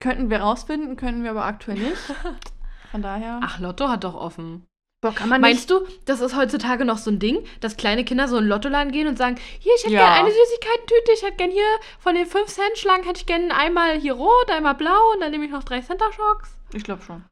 [0.00, 1.96] Könnten wir rausfinden, können wir aber aktuell nicht.
[2.90, 3.40] Von daher.
[3.42, 4.66] Ach, Lotto hat doch offen.
[5.02, 8.28] Boah, kann man Meinst du, das ist heutzutage noch so ein Ding, dass kleine Kinder
[8.28, 10.00] so in den Lottoladen gehen und sagen, hier, ich hätte Ja.
[10.14, 11.66] gerne eine Süßigkeiten-Tüte, ich hätte gerne hier
[11.98, 15.30] von den 5 Cent Schlangen hätte ich gerne einmal hier rot, einmal blau und dann
[15.32, 16.56] nehme ich noch drei Center Shocks.
[16.72, 17.24] Ich glaube schon.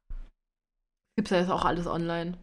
[1.16, 2.36] Gibt's ja jetzt auch alles online,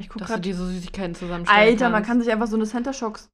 [0.00, 0.44] Ich guck dass du grad.
[0.44, 2.08] dir so Süßigkeiten zusammenstellen Alter, man kannst.
[2.08, 3.28] kann sich einfach so eine Center Shocks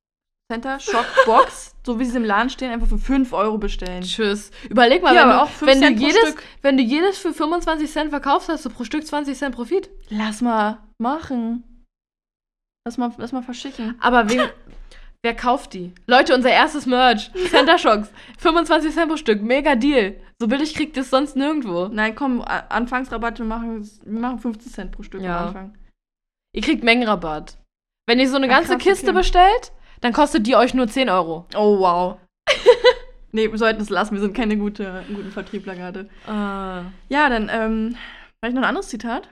[0.50, 4.02] Center Shock Box, so wie sie im Laden stehen, einfach für 5 Euro bestellen.
[4.02, 4.50] Tschüss.
[4.68, 6.42] Überleg mal, Ja, wenn, du, auch 5 wenn, du Cent jedes, Stück.
[6.62, 9.88] wenn du jedes für 25 Cent verkaufst, hast du pro Stück 20 Cent Profit.
[10.08, 11.62] Lass mal machen.
[12.84, 13.94] Lass mal, lass mal verschicken.
[14.00, 14.48] Aber wem,
[15.22, 15.92] wer kauft die?
[16.06, 17.30] Leute, unser erstes Merch.
[17.50, 18.08] Center Shocks.
[18.38, 19.42] 25 Cent pro Stück.
[19.42, 20.16] Mega Deal.
[20.40, 21.88] So billig kriegt ihr es sonst nirgendwo.
[21.88, 25.38] Nein, komm, A- Anfangsrabatt, wir machen, wir machen 15 Cent pro Stück Ja.
[25.40, 25.78] am Anfang.
[26.56, 27.58] Ihr kriegt Mengenrabatt.
[28.08, 29.18] Wenn ihr so eine Ach, ganze Kiste okay.
[29.18, 31.46] bestellt, dann kostet die euch nur 10 Euro.
[31.54, 32.18] Oh, wow.
[33.32, 36.08] nee, wir sollten es lassen, wir sind keine gute, guten Vertriebler gerade.
[36.26, 37.96] Ah, Ja, dann, ähm,
[38.42, 39.28] vielleicht noch ein anderes Zitat.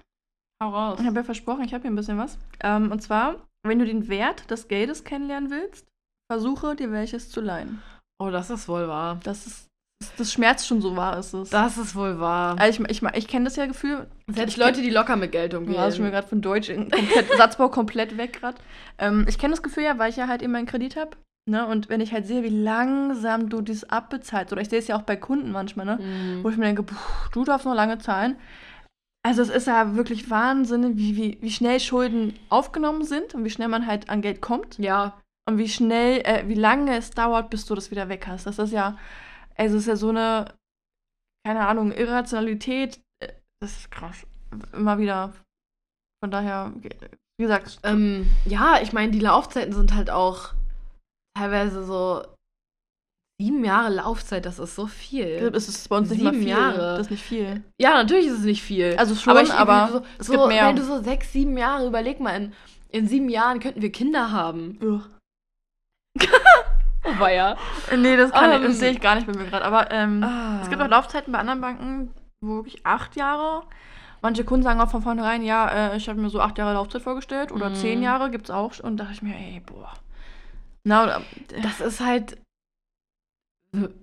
[0.62, 0.98] hau raus.
[1.00, 2.38] Ich habe ja versprochen, ich habe hier ein bisschen was.
[2.62, 5.86] Ähm, und zwar, wenn du den Wert des Geldes kennenlernen willst,
[6.30, 7.82] versuche dir welches zu leihen.
[8.20, 9.20] Oh, das ist wohl wahr.
[9.22, 9.67] Das ist,
[10.16, 11.50] das, schmerzt schon so wahr ist es.
[11.50, 12.56] Das ist wohl wahr.
[12.58, 14.06] Also ich, ich, ich kenne das ja Gefühl.
[14.28, 15.76] Selbst ich Leute, die locker mit Geld umgehen.
[15.76, 18.58] warst schon mir gerade von Deutsch, in- komplett, Satzbau komplett weg gerade.
[18.98, 21.10] Ähm, ich kenne das Gefühl ja, weil ich ja halt eben meinen Kredit habe.
[21.50, 21.66] Ne?
[21.66, 24.96] Und wenn ich halt sehe, wie langsam du dieses abbezahlst, oder ich sehe es ja
[24.96, 25.96] auch bei Kunden manchmal, ne?
[26.00, 26.44] Mhm.
[26.44, 26.94] wo ich mir denke, puh,
[27.32, 28.36] du darfst noch lange zahlen.
[29.26, 33.50] Also es ist ja wirklich Wahnsinn, wie, wie, wie schnell Schulden aufgenommen sind und wie
[33.50, 37.50] schnell man halt an Geld kommt Ja, und wie schnell, äh, wie lange es dauert,
[37.50, 38.46] bis du das wieder weg hast.
[38.46, 38.96] Das ist ja,
[39.58, 40.54] also es ist ja so eine,
[41.46, 43.00] keine Ahnung, Irrationalität.
[43.22, 44.26] äh, Das ist krass.
[44.72, 45.34] Immer wieder.
[46.22, 50.54] Von daher, wie gesagt, ähm, ja, ich meine, die Laufzeiten sind halt auch
[51.36, 52.24] teilweise so
[53.40, 55.52] sieben Jahre Laufzeit, das ist so viel.
[55.54, 56.48] es ist bei uns nicht Sieben viel.
[56.48, 56.96] Jahre.
[56.96, 57.62] Das ist nicht viel.
[57.80, 58.96] Ja, natürlich ist es nicht viel.
[58.98, 60.66] Also schon, aber, ich, aber so, es so, gibt mehr.
[60.66, 62.52] wenn du so sechs, sieben Jahre, überleg mal, in,
[62.88, 64.78] in sieben Jahren könnten wir Kinder haben.
[64.82, 65.02] Ugh.
[67.20, 67.56] Oh, ja.
[67.96, 68.62] Nee, das, kann ich, Ähm.
[68.64, 69.64] das sehe ich gar nicht bei mir gerade.
[69.64, 70.60] Aber ähm, Ah.
[70.62, 73.62] Es gibt auch Laufzeiten bei anderen Banken, wo wirklich acht Jahre.
[74.20, 77.02] Manche Kunden sagen auch von vornherein, ja, äh, ich habe mir so acht Jahre Laufzeit
[77.02, 77.74] vorgestellt oder Mhm.
[77.74, 78.78] zehn Jahre gibt es auch.
[78.80, 79.92] Und da dachte ich mir, ey, boah.
[80.84, 81.16] Na, oder,
[81.52, 82.36] äh, Das ist halt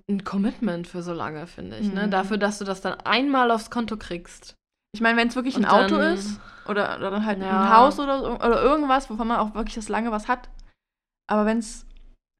[0.08, 1.92] ein Commitment für so lange, finde ich.
[1.92, 2.06] Ne?
[2.06, 2.10] Mhm.
[2.10, 4.54] Dafür, dass du das dann einmal aufs Konto kriegst.
[4.94, 7.60] ich meine, wenn es wirklich ein Auto ist oder, oder dann halt Ja.
[7.64, 10.48] ein Haus oder, so, oder irgendwas, wovon man auch wirklich das lange was hat.
[11.28, 11.85] Aber wenn es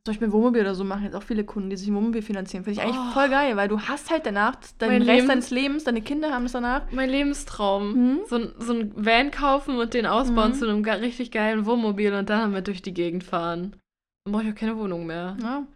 [0.07, 2.81] zum Beispiel Wohnmobil oder so machen jetzt auch viele Kunden, die sich Wohnmobil finanzieren, finde
[2.81, 3.13] ich eigentlich Oh.
[3.13, 6.33] voll geil, weil du hast halt danach deinen Mein Rest Leben- deines Lebens, deine Kinder
[6.33, 6.91] haben es danach.
[6.93, 7.93] Mein Lebenstraum.
[7.93, 8.21] Mhm.
[8.27, 10.55] So, ein- so ein Van kaufen und den ausbauen Mhm.
[10.55, 13.77] zu einem richtig geilen Wohnmobil und dann damit durch die Gegend fahren.
[14.25, 15.37] Dann brauche ich auch keine Wohnung mehr.
[15.43, 15.67] Ja,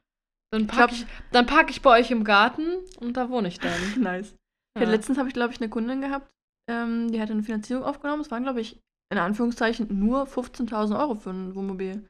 [0.53, 2.65] Dann packe ich, dann pack ich bei euch im Garten
[3.01, 3.71] und da wohne ich dann.
[4.01, 4.35] nice.
[4.79, 4.85] Ja.
[4.89, 6.29] Letztens habe ich, glaube ich, eine Kundin gehabt,
[6.69, 8.21] ähm, die hatte eine Finanzierung aufgenommen.
[8.23, 8.79] Es waren, glaube ich,
[9.13, 12.07] in Anführungszeichen nur 15.000 Euro für ein Wohnmobil.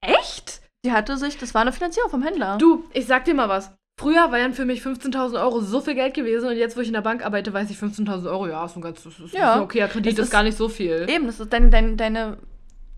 [0.00, 0.62] Echt?
[0.84, 2.58] Die hatte sich, das war eine Finanzierung vom Händler.
[2.58, 3.72] Du, ich sag dir mal was.
[4.00, 6.94] Früher waren für mich 15.000 Euro so viel Geld gewesen und jetzt, wo ich in
[6.94, 9.54] der Bank arbeite, weiß ich 15.000 Euro, ja, ist ein ganz, ist Ja.
[9.54, 11.06] ein okayer Kredit, ist, ist- gar nicht so viel.
[11.08, 12.38] Eben, das ist deine, deine, deine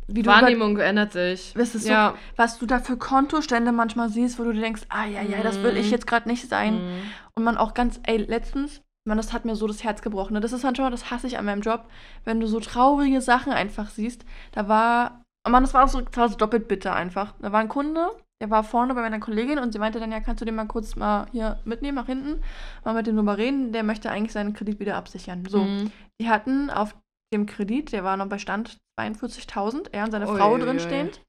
[0.09, 1.54] wie du über, Wahrnehmung ändert sich.
[1.54, 2.15] ist so, ja.
[2.37, 5.63] was du da für Kontostände manchmal siehst, wo du dir denkst, ah ja, ja, das
[5.63, 5.92] will ich Mhm.
[5.92, 6.75] jetzt gerade nicht sein.
[6.77, 7.02] Mhm.
[7.35, 10.33] Und man auch ganz, ey, letztens, man, das hat mir so das Herz gebrochen.
[10.33, 10.40] ne?
[10.40, 11.85] Das ist manchmal, das hasse ich an meinem Job,
[12.25, 14.25] wenn du so traurige Sachen einfach siehst.
[14.52, 17.35] Da war, oh Mann, das war auch so, das war so doppelt bitter einfach.
[17.40, 18.11] Da war ein Kunde,
[18.42, 20.67] der war vorne bei meiner Kollegin und sie meinte dann, ja, kannst du den mal
[20.67, 22.42] kurz mal hier mitnehmen, nach hinten,
[22.85, 25.44] mal mit dem drüber reden, der möchte eigentlich seinen Kredit wieder absichern.
[25.49, 25.92] So, Mhm.
[26.21, 26.94] die hatten auf
[27.33, 31.23] dem Kredit, der war noch bei Stand 42.000, er und seine Ui, Frau drinstehend.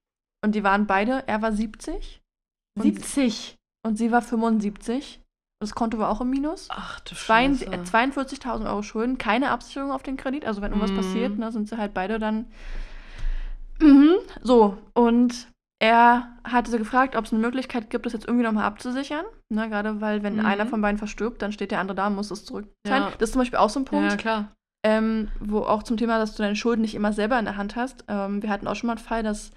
[0.44, 2.20] Und die waren beide, er war 70.
[2.76, 3.56] Und 70.
[3.84, 5.20] und sie war 75.
[5.60, 6.68] Das Konto war auch im Minus.
[6.70, 7.66] Ach du Scheiße.
[7.66, 10.44] äh, 42.000 Euro Schulden, keine Absicherung auf den Kredit.
[10.44, 10.96] Also wenn irgendwas Mhm.
[10.96, 12.46] passiert, ne, sind sie halt beide dann.
[13.80, 14.16] Mhm.
[14.42, 15.48] So, und
[15.80, 19.24] er hatte sie gefragt, ob es eine Möglichkeit gibt, das jetzt irgendwie nochmal abzusichern.
[19.48, 20.46] Ne, Gerade weil, wenn Mhm.
[20.46, 23.04] einer von beiden verstirbt, dann steht der andere da und muss es zurückzahlen.
[23.04, 23.10] Ja.
[23.18, 24.52] Das ist zum Beispiel auch so ein Punkt, Ja, klar.
[24.84, 27.76] ähm, wo auch zum Thema, dass du deine Schulden nicht immer selber in der Hand
[27.76, 28.04] hast.
[28.08, 29.52] Ähm, wir hatten auch schon mal einen Fall, dass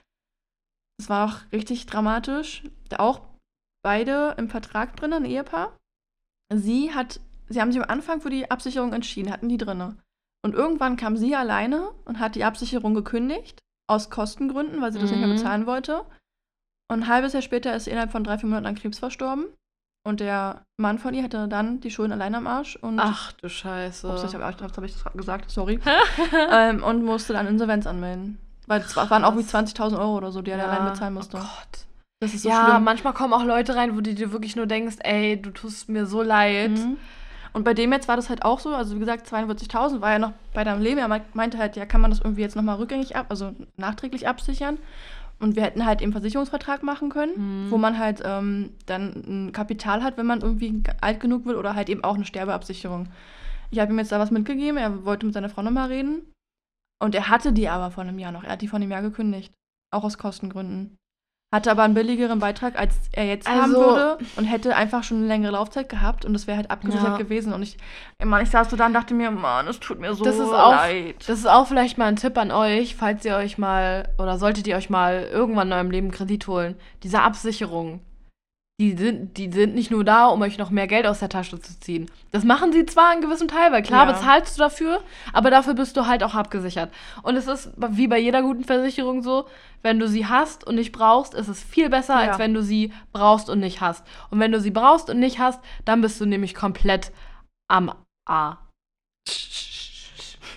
[1.00, 2.64] das war auch richtig dramatisch.
[2.90, 3.22] Da auch
[3.84, 5.76] beide im Vertrag drin, ein Ehepaar.
[6.54, 7.20] Sie hat,
[7.50, 9.98] sie haben sich am Anfang für die Absicherung entschieden, hatten die drinne.
[10.46, 13.60] Und irgendwann kam sie alleine und hat die Absicherung gekündigt,
[13.92, 15.34] aus Kostengründen, weil sie das nicht mehr Mhm.
[15.36, 16.02] bezahlen wollte.
[16.92, 19.46] Und ein halbes Jahr später ist sie innerhalb von drei, vier Monaten an Krebs verstorben.
[20.04, 23.48] Und der Mann von ihr hatte dann die Schulden allein am Arsch und Ach du
[23.50, 24.08] Scheiße.
[24.08, 25.80] Ups, habe ich, jetzt hab ich das gesagt, sorry.
[26.52, 28.40] ähm, und musste dann Insolvenz anmelden.
[28.68, 30.66] Weil es waren auch wie 20.000 Euro oder so, die er Ja.
[30.68, 31.38] allein bezahlen musste.
[31.38, 31.86] Oh Gott.
[32.20, 32.84] das ist so ja, schlimm.
[32.84, 36.06] manchmal kommen auch Leute rein, wo du dir wirklich nur denkst, ey, du tust mir
[36.08, 36.72] so leid.
[36.72, 36.98] Mhm.
[37.54, 40.20] Und bei dem jetzt war das halt auch so, also wie gesagt, 42.000 war ja
[40.20, 41.00] noch bei deinem Leben.
[41.00, 44.28] Er mei- meinte halt, ja, kann man das irgendwie jetzt nochmal rückgängig ab, also nachträglich
[44.28, 44.78] absichern.
[45.40, 47.72] Und wir hätten halt eben Versicherungsvertrag machen können, Mhm.
[47.72, 51.76] wo man halt ähm, dann ein Kapital hat, wenn man irgendwie alt genug wird oder
[51.76, 53.08] halt eben auch eine Sterbeabsicherung.
[53.72, 56.32] Ich habe ihm jetzt da was mitgegeben, er wollte mit seiner Frau nochmal reden.
[57.02, 58.44] Und er hatte die aber vor einem Jahr noch.
[58.44, 59.52] Er hat die vor einem Jahr gekündigt.
[59.94, 60.96] Auch aus Kostengründen.
[61.54, 65.18] Hatte aber einen billigeren Beitrag, als er jetzt haben Also- würde und hätte einfach schon
[65.18, 67.18] eine längere Laufzeit gehabt und das wäre halt abgesichert Ja.
[67.18, 67.52] gewesen.
[67.52, 67.76] Und ich,
[68.24, 70.50] Mann, ich saß so da und dachte mir, Mann, es tut mir so Das ist
[70.50, 71.16] auch- leid.
[71.28, 74.66] Das ist auch vielleicht mal ein Tipp an euch, falls ihr euch mal oder solltet
[74.66, 76.76] ihr euch mal irgendwann in eurem Leben Kredit holen.
[77.04, 78.00] Diese Absicherungen,
[78.82, 81.60] die sind, die sind nicht nur da, um euch noch mehr Geld aus der Tasche
[81.60, 82.10] zu ziehen.
[82.32, 84.14] Das machen sie zwar in gewissem Teil, weil klar Ja.
[84.14, 85.04] bezahlst du dafür,
[85.34, 86.92] aber dafür bist du halt auch abgesichert.
[87.22, 89.46] Und es ist wie bei jeder guten Versicherung so,
[89.84, 92.32] wenn du sie hast und nicht brauchst, ist es viel besser, Ja.
[92.32, 94.04] als wenn du sie brauchst und nicht hast.
[94.32, 97.12] Und wenn du sie brauchst und nicht hast, dann bist du nämlich komplett
[97.70, 97.94] am
[98.28, 98.58] A.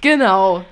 [0.01, 0.65] Genau.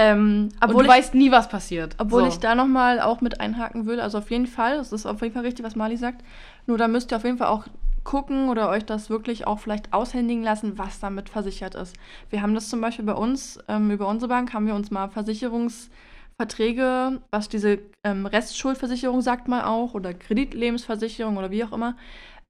[0.00, 1.94] ähm, Und obwohl du ich, weißt nie, was passiert.
[1.98, 2.28] Obwohl so.
[2.28, 5.34] ich da nochmal auch mit einhaken will, also auf jeden Fall, es ist auf jeden
[5.34, 6.22] Fall richtig, was Mali sagt.
[6.66, 7.66] Nur da müsst ihr auf jeden Fall auch
[8.06, 11.96] gucken oder euch das wirklich auch vielleicht aushändigen lassen, was damit versichert ist.
[12.30, 15.08] Wir haben das zum Beispiel bei uns, ähm, über unsere Bank haben wir uns mal
[15.08, 21.96] Versicherungsverträge, was diese ähm, Restschuldversicherung sagt mal auch, oder Kreditlebensversicherung oder wie auch immer,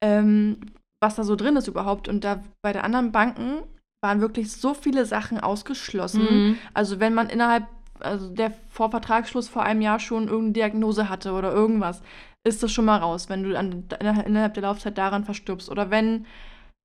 [0.03, 0.59] ähm,
[1.03, 2.09] was da so drin ist überhaupt.
[2.09, 3.63] Und da bei den anderen Banken
[4.03, 6.23] waren wirklich so viele Sachen ausgeschlossen.
[6.23, 6.59] Mhm.
[6.75, 7.65] Also wenn man innerhalb,
[8.01, 12.03] also der vor Vertragsschluss vor einem Jahr schon irgendeine Diagnose hatte oder irgendwas,
[12.47, 15.69] ist das schon mal raus, wenn du an, innerhalb der Laufzeit daran verstirbst.
[15.71, 16.27] Oder wenn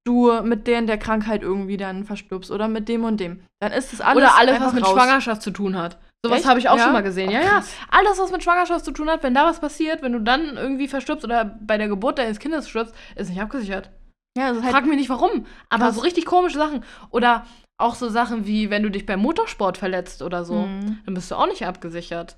[0.08, 3.44] du mit der in der Krankheit irgendwie dann verstirbst oder mit dem und dem.
[3.62, 4.92] Dann ist das alles Oder alles, was mit raus.
[4.94, 6.00] Schwangerschaft zu tun hat.
[6.26, 6.84] Sowas habe ich auch Ja?
[6.86, 7.30] schon mal gesehen.
[7.30, 7.64] Oh, ja, ja.
[7.90, 10.88] Alles, was mit Schwangerschaft zu tun hat, wenn da was passiert, wenn du dann irgendwie
[10.88, 13.90] verstirbst oder bei der Geburt deines Kindes stirbst, ist nicht abgesichert.
[14.38, 15.46] Ja, ist halt, Frag mich nicht warum.
[15.70, 15.96] Aber Krass.
[15.96, 16.84] so richtig komische Sachen.
[17.12, 17.46] Oder
[17.80, 21.00] auch so Sachen wie, wenn du dich beim Motorsport verletzt oder so, Mhm.
[21.06, 22.38] dann bist du auch nicht abgesichert.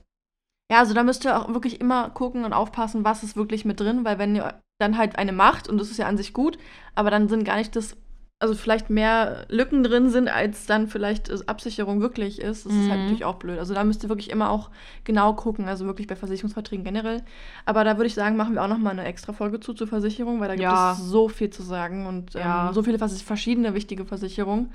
[0.74, 3.80] Ja, also da müsst ihr auch wirklich immer gucken und aufpassen, was ist wirklich mit
[3.80, 6.58] drin, weil wenn ihr dann halt eine macht, und das ist ja an sich gut,
[6.96, 7.96] aber dann sind gar nicht das,
[8.40, 12.90] also vielleicht mehr Lücken drin sind, als dann vielleicht äh, Absicherung wirklich ist, das ist
[12.90, 13.04] halt Mhm.
[13.06, 13.60] natürlich auch blöd.
[13.60, 14.72] Also da müsst ihr wirklich immer auch
[15.04, 17.22] genau gucken, also wirklich bei Versicherungsverträgen generell.
[17.66, 19.88] Aber da würde ich sagen, machen wir auch noch mal eine extra Folge zu zur
[19.88, 20.94] Versicherung, weil da gibt Ja.
[20.94, 22.72] es so viel zu sagen und ähm, Ja.
[22.74, 24.72] so viele vers- verschiedene wichtige Versicherungen.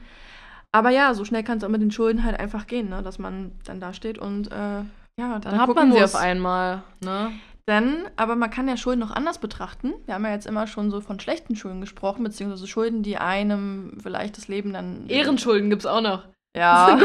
[0.71, 3.03] Aber ja, so schnell kann es auch mit den Schulden halt einfach gehen, ne?
[3.03, 4.83] dass man dann da steht und äh,
[5.19, 6.15] ja, Dann hat gucken man sie muss.
[6.15, 6.83] auf einmal.
[7.03, 7.33] Ne?
[7.67, 9.93] Denn, aber man kann ja Schulden noch anders betrachten.
[10.07, 13.99] Wir haben ja jetzt immer schon so von schlechten Schulden gesprochen, beziehungsweise Schulden, die einem
[14.03, 15.07] vielleicht das Leben dann.
[15.09, 16.27] Ehrenschulden gibt es auch noch.
[16.57, 16.99] Ja,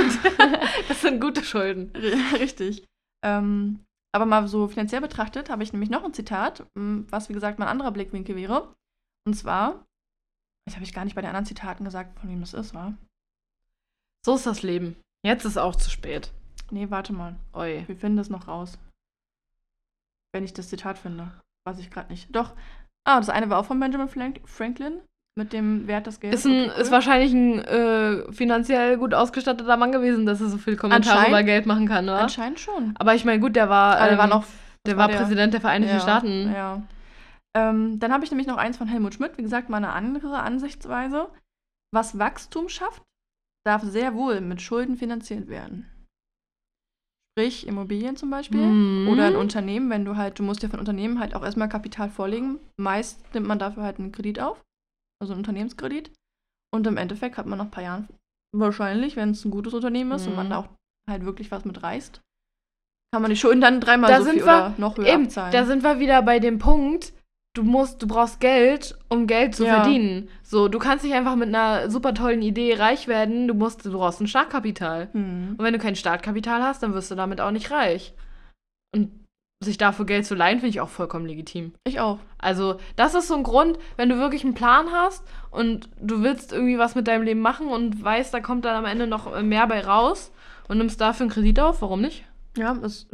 [0.88, 1.91] Das sind gute Schulden.
[2.39, 2.86] richtig.
[3.26, 3.80] Ähm,
[4.16, 7.59] aber mal so finanziell betrachtet habe ich nämlich noch ein Zitat, m, was wie gesagt
[7.59, 8.74] mein anderer Blickwinkel wäre.
[9.28, 9.86] Und zwar,
[10.66, 12.93] das habe ich gar nicht bei den anderen Zitaten gesagt, von wem das ist, war.
[14.26, 14.95] So ist das Leben.
[15.26, 16.32] Jetzt ist auch zu spät.
[16.72, 17.36] Nee, warte mal.
[17.53, 17.84] Oi.
[17.88, 18.78] Wir finden das noch raus.
[20.34, 21.32] Wenn ich das Zitat finde.
[21.66, 22.36] Weiß ich gerade nicht.
[22.36, 22.53] Doch.
[23.05, 25.01] Ah, das eine war auch von Benjamin Frank Franklin.
[25.36, 26.41] Mit dem Wert des Geldes.
[26.41, 26.82] Ist, ein, Okay, cool.
[26.82, 31.41] ist wahrscheinlich ein äh, finanziell gut ausgestatteter Mann gewesen, dass er so viel Kommentare über
[31.41, 32.14] Geld machen kann, ne?
[32.14, 32.93] Anscheinend schon.
[32.99, 34.45] Aber ich meine, gut, der war, der ähm, war noch.
[34.86, 36.51] der war Präsident der Vereinigten ja, Staaten.
[36.53, 36.84] Ja.
[37.55, 39.38] Ähm, dann habe ich nämlich noch eins von Helmut Schmidt.
[39.39, 41.30] Wie gesagt, mal eine andere Ansichtsweise.
[41.91, 43.01] Was Wachstum schafft,
[43.66, 45.89] darf sehr wohl mit Schulden finanziert werden.
[47.36, 48.62] Sprich, Immobilien zum Beispiel.
[48.62, 49.08] Mhm.
[49.10, 52.10] Oder ein Unternehmen, wenn du halt, du musst ja ein Unternehmen halt auch erstmal Kapital
[52.10, 52.60] vorlegen.
[52.80, 54.62] Meist nimmt man dafür halt einen Kredit auf,
[55.20, 56.12] also einen Unternehmenskredit.
[56.72, 58.08] Und im Endeffekt hat man nach ein paar Jahren
[58.56, 60.50] wahrscheinlich, wenn es ein gutes Unternehmen ist und man Mhm.
[60.52, 60.68] da auch
[61.10, 62.22] halt wirklich was mit reißt,
[63.12, 65.24] kann man die Schulden dann dreimal Da so sind viel wir- oder noch höher Eben,
[65.26, 65.52] abzahlen.
[65.52, 67.14] da sind wir wieder bei dem Punkt,
[67.54, 69.76] du musst, du brauchst Geld, um Geld zu Ja.
[69.84, 70.30] verdienen.
[70.41, 73.91] So, du kannst nicht einfach mit einer super tollen Idee reich werden, du musst, du
[73.91, 75.10] brauchst ein Startkapital.
[75.14, 75.56] Hm.
[75.58, 78.14] Und wenn du kein Startkapital hast, dann wirst du damit auch nicht reich.
[78.93, 79.12] Und
[79.64, 81.74] sich dafür Geld zu leihen, finde ich auch vollkommen legitim.
[81.86, 82.20] Ich auch.
[82.38, 86.51] Also, das ist so ein Grund, wenn du wirklich einen Plan hast und du willst
[86.51, 89.66] irgendwie was mit deinem Leben machen und weißt, da kommt dann am Ende noch mehr
[89.68, 90.34] bei raus
[90.68, 92.26] und nimmst dafür einen Kredit auf, warum nicht?
[92.58, 93.08] Ja, ich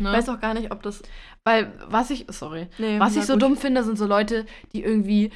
[0.00, 0.12] Ne?
[0.12, 1.02] weiß auch gar nicht, ob das.
[1.48, 3.42] Weil, was ich, sorry, Nee, was ich so gut.
[3.42, 4.44] dumm finde, sind so Leute,
[4.74, 5.30] die irgendwie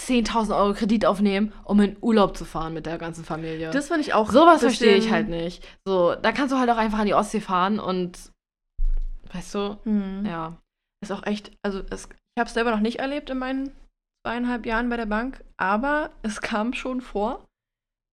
[0.00, 3.70] 10.000 Euro Kredit aufnehmen, um in Urlaub zu fahren mit der ganzen Familie.
[3.70, 4.30] Das finde ich auch.
[4.30, 5.62] Sowas verstehe ich halt nicht.
[5.86, 8.18] So, da kannst du halt auch einfach an die Ostsee fahren und,
[9.34, 10.24] weißt du, Hm.
[10.26, 10.56] ja.
[11.02, 13.70] Ist auch echt, also es, ich habe es selber noch nicht erlebt in meinen
[14.26, 17.44] zweieinhalb Jahren bei der Bank, aber es kam schon vor,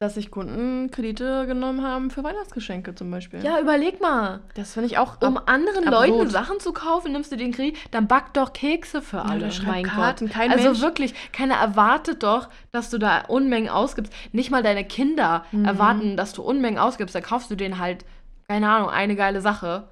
[0.02, 3.44] dass sich Kunden Kredite genommen haben für Weihnachtsgeschenke zum Beispiel.
[3.46, 4.42] Ja, überleg mal.
[4.56, 5.22] das finde ich auch.
[5.22, 6.10] Um anderen absurd.
[6.10, 9.52] Leuten Sachen zu kaufen, nimmst du den Kredit, dann back doch Kekse für Ja, alle.
[9.52, 10.34] schreib mein Karten, Gott.
[10.36, 14.12] kein also Mensch- wirklich, keiner erwartet doch, dass du da Unmengen ausgibst.
[14.32, 15.66] Nicht mal deine Kinder Mhm.
[15.66, 17.14] erwarten, dass du Unmengen ausgibst.
[17.14, 18.04] Da kaufst du denen halt,
[18.48, 19.88] keine Ahnung, eine geile Sache,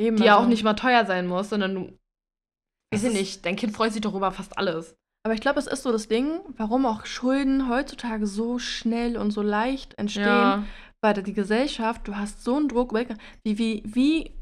[0.00, 1.98] Eben, die ja also- auch nicht mal teuer sein muss, sondern du,
[2.94, 4.94] weiß ich nicht, dein Kind freut sich doch über fast alles.
[5.24, 9.30] Aber ich glaube, es ist so das Ding, warum auch Schulden heutzutage so schnell und
[9.30, 10.24] so leicht entstehen.
[11.00, 12.94] Weil die Gesellschaft, du hast so einen Druck,
[13.44, 14.32] wie, wie, wie,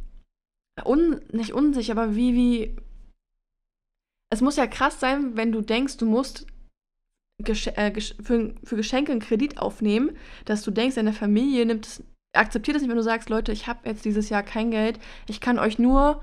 [0.85, 2.77] un, nicht unsicher, aber wie, wie.
[4.31, 6.47] Es muss ja krass sein, wenn du denkst, du musst
[7.43, 10.17] Gesch äh, für, für Geschenke einen Kredit aufnehmen,
[10.47, 12.03] dass du denkst, deine Familie nimmt es,
[12.33, 14.99] akzeptiert es nicht, wenn du sagst, Leute, ich habe jetzt dieses Jahr kein Geld,
[15.29, 16.23] ich kann euch nur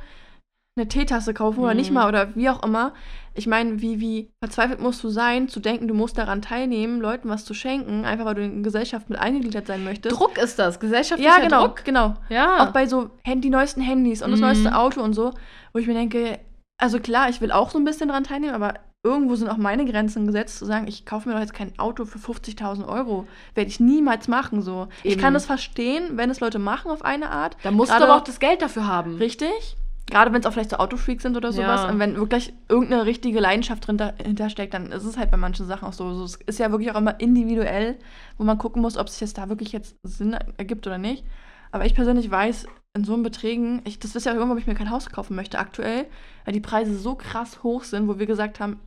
[0.75, 1.77] eine Teetasse kaufen oder Mhm.
[1.79, 2.93] nicht mal oder wie auch immer.
[3.35, 7.29] Ich meine, wie, wie verzweifelt musst du sein, zu denken, du musst daran teilnehmen, Leuten
[7.29, 10.19] was zu schenken, einfach weil du in Gesellschaft mit eingegliedert sein möchtest.
[10.19, 11.83] Druck ist das, gesellschaftlicher Ja, genau, Druck.
[11.85, 12.15] genau.
[12.29, 12.63] Ja.
[12.63, 14.45] Auch bei so die neuesten Handys und das Mhm.
[14.47, 15.33] neueste Auto und so,
[15.73, 16.39] wo ich mir denke,
[16.81, 18.73] also klar, ich will auch so ein bisschen daran teilnehmen, aber
[19.05, 22.05] irgendwo sind auch meine Grenzen gesetzt, zu sagen, ich kaufe mir doch jetzt kein Auto
[22.05, 23.27] für 50.000 Euro.
[23.53, 24.87] Werde ich niemals machen so.
[25.03, 25.21] Ich Eben.
[25.21, 27.57] kann das verstehen, wenn es Leute machen auf eine Art.
[27.63, 29.17] da musst Gerade- du aber auch das Geld dafür haben.
[29.17, 29.75] Richtig.
[30.13, 31.81] Gerade wenn es auch vielleicht so Autofreaks sind oder sowas.
[31.81, 31.89] Ja.
[31.89, 35.65] Und wenn wirklich irgendeine richtige Leidenschaft drin da- hintersteckt, dann ist es halt bei manchen
[35.65, 36.13] Sachen auch so.
[36.13, 36.23] so.
[36.25, 37.97] Es ist ja wirklich auch immer individuell,
[38.37, 41.25] wo man gucken muss, ob sich das da wirklich jetzt Sinn ergibt oder nicht.
[41.71, 44.61] Aber ich persönlich weiß, in so einen Beträgen, ich, das wisst ja auch irgendwann, ob
[44.61, 46.05] ich mir kein Haus kaufen möchte aktuell,
[46.45, 48.79] weil die Preise so krass hoch sind, wo wir gesagt haben,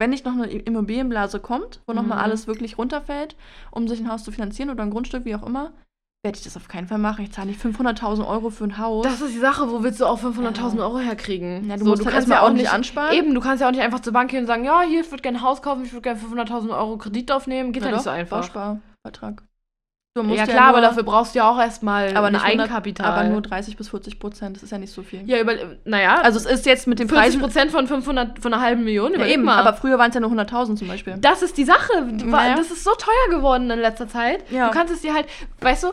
[0.00, 2.24] wenn nicht noch eine Immobilienblase kommt, wo nochmal Mhm.
[2.24, 3.36] alles wirklich runterfällt,
[3.72, 5.72] um sich ein Haus zu finanzieren oder ein Grundstück, wie auch immer,
[6.24, 7.22] werde ich das auf keinen Fall machen.
[7.22, 9.04] Ich zahle nicht 500.000 Euro für ein Haus.
[9.04, 10.84] Das ist die Sache, wo willst du auch 500.000 Ja.
[10.84, 11.68] Euro herkriegen?
[11.68, 13.14] Ja, du musst halt erstmal ordentlich ansparen.
[13.14, 15.10] Eben, du kannst ja auch nicht einfach zur Bank gehen und sagen, ja, hier, ich
[15.10, 17.72] würde gerne ein Haus kaufen, ich würde gerne 500.000 Euro Kredit aufnehmen.
[17.72, 18.38] Geht ja, nicht so einfach.
[18.38, 19.42] Bausparvertrag.
[20.16, 23.06] Ja, klar, aber nur- dafür brauchst du ja auch erstmal aber ein nicht 100 Eigenkapital.
[23.06, 25.28] Aber nur 30 bis 40 Prozent, das ist ja nicht so viel.
[25.28, 25.54] ja, über,
[25.84, 27.40] naja, Also es ist jetzt mit den 40 Preisen...
[27.40, 29.58] Prozent von 500, von einer halben Million, Ja, eben, mal.
[29.58, 31.16] aber früher waren es ja nur 100.000 zum Beispiel.
[31.18, 32.00] das ist die Sache.
[32.02, 32.54] Naja.
[32.54, 34.48] Das ist so teuer geworden in letzter Zeit.
[34.52, 34.68] Ja.
[34.68, 35.26] Du kannst es dir halt,
[35.60, 35.88] weißt du,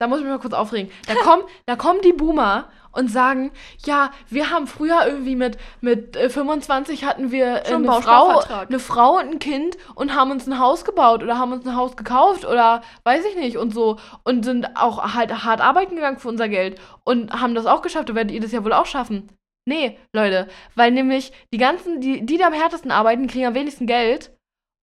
[0.00, 0.90] da muss ich mich mal kurz aufregen.
[1.06, 3.50] Da kommen, da kommen die Boomer und sagen,
[3.84, 8.78] ja, wir haben früher irgendwie mit, mit äh, 25 hatten wir äh, eine, Frau, eine
[8.78, 11.96] Frau und ein Kind und haben uns ein Haus gebaut oder haben uns ein Haus
[11.96, 16.28] gekauft oder weiß ich nicht und so und sind auch halt hart arbeiten gegangen für
[16.28, 19.28] unser Geld und haben das auch geschafft und werdet ihr das ja wohl auch schaffen.
[19.64, 23.86] Nee, Leute, weil nämlich die ganzen, die, die, die am härtesten arbeiten, kriegen am wenigsten
[23.86, 24.36] Geld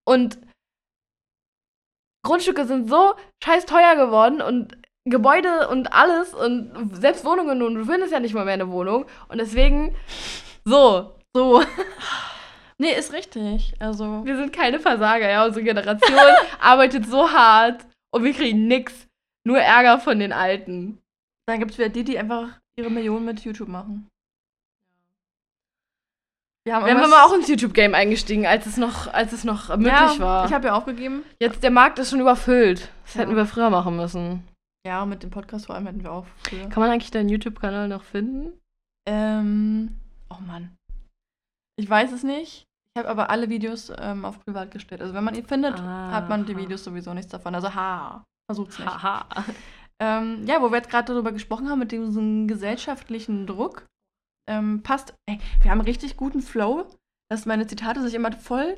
[0.07, 0.39] und
[2.25, 7.85] Grundstücke sind so scheiß teuer geworden und Gebäude und alles und selbst Wohnungen und du
[7.85, 9.95] findest ja nicht mal mehr eine Wohnung und deswegen
[10.65, 11.63] so, so.
[12.81, 13.73] Nee, ist richtig.
[13.79, 16.17] Also, Wir sind keine Versager, ja, unsere Generation
[16.61, 19.05] arbeitet so hart und wir kriegen nix,
[19.45, 20.97] nur Ärger von den Alten.
[21.45, 22.47] dann gibt es wieder die, die einfach
[22.77, 24.07] ihre Millionen mit YouTube machen.
[26.65, 29.69] Wir haben Wir haben aber auch ins YouTube-Game eingestiegen, als es noch, als es noch
[29.69, 30.45] möglich ja, war.
[30.45, 31.23] Ich habe ja aufgegeben.
[31.41, 32.89] Jetzt der Markt ist schon überfüllt.
[33.05, 33.21] Das Ja.
[33.21, 34.47] hätten wir früher machen müssen.
[34.85, 36.67] Ja, mit dem Podcast vor allem hätten wir auch früher.
[36.69, 38.57] Kann man eigentlich deinen YouTube-Kanal noch finden?
[39.07, 39.99] Ähm,
[40.29, 40.75] oh Mann.
[41.77, 42.63] Ich weiß es nicht.
[42.95, 45.01] Ich habe aber alle Videos ähm, auf privat gestellt.
[45.01, 46.11] Also wenn man ihn findet, Ah.
[46.11, 47.55] hat man die Videos sowieso nichts davon.
[47.55, 48.87] Also ha, versucht's nicht.
[48.89, 49.27] Haha.
[50.01, 53.85] Ähm, ja, wo wir jetzt gerade darüber gesprochen haben, mit diesem gesellschaftlichen Druck,
[54.49, 56.87] ähm, passt, ey, wir haben richtig guten Flow,
[57.29, 58.77] dass meine Zitate sich immer voll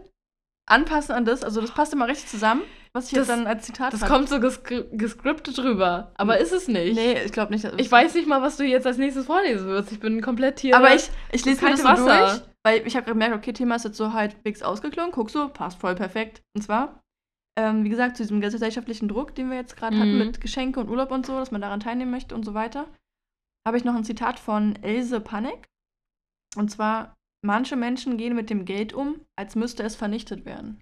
[0.67, 1.43] anpassen an das.
[1.43, 2.61] Also das passt immer richtig zusammen,
[2.93, 4.09] was ich Das- jetzt dann als Zitat Das hab.
[4.09, 6.11] kommt so geskri gescriptet rüber.
[6.17, 6.95] Aber ist es nicht.
[6.95, 7.65] Nee, ich glaube nicht.
[7.77, 9.91] Ich weiß nicht mal, was du jetzt als nächstes vorlesen wirst.
[9.91, 10.75] Ich bin komplett hier.
[10.75, 12.19] Aber ich, ich lese mir das so Wasser.
[12.37, 15.11] durch, weil ich habe gemerkt, okay, Thema ist jetzt so halbwegs ausgeklungen.
[15.11, 16.41] Guck so, passt voll perfekt.
[16.55, 17.01] Und zwar,
[17.59, 20.19] ähm, wie gesagt, zu diesem gesellschaftlichen Druck, den wir jetzt gerade hatten Mhm.
[20.19, 22.87] mit Geschenke und Urlaub und so, dass man daran teilnehmen möchte und so weiter,
[23.67, 25.67] habe ich noch ein Zitat von Else Panek.
[26.55, 30.81] Und zwar, manche Menschen gehen mit dem Geld um, als müsste es vernichtet werden.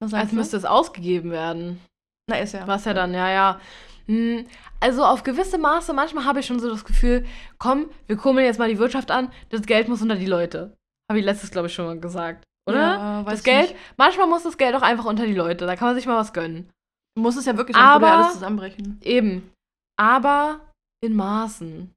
[0.00, 0.36] Was als du?
[0.36, 1.80] müsste es ausgegeben werden.
[2.28, 2.66] Na, ist ja.
[2.66, 3.60] Was ja dann, ja, ja.
[4.06, 4.46] Hm,
[4.80, 7.26] also auf gewisse Maße, manchmal habe ich schon so das Gefühl,
[7.58, 10.76] komm, wir kummeln jetzt mal die Wirtschaft an, das Geld muss unter die Leute.
[11.10, 12.44] Habe ich letztes, glaube ich, schon mal gesagt.
[12.68, 12.78] Oder?
[12.78, 13.80] Ja, das Geld, nicht.
[13.96, 15.66] manchmal muss das Geld auch einfach unter die Leute.
[15.66, 16.70] Da kann man sich mal was gönnen.
[17.18, 19.00] Muss es ja wirklich, sonst aber, alles zusammenbrechen.
[19.02, 19.52] Eben.
[19.98, 20.60] Aber
[21.00, 21.94] in Maßen.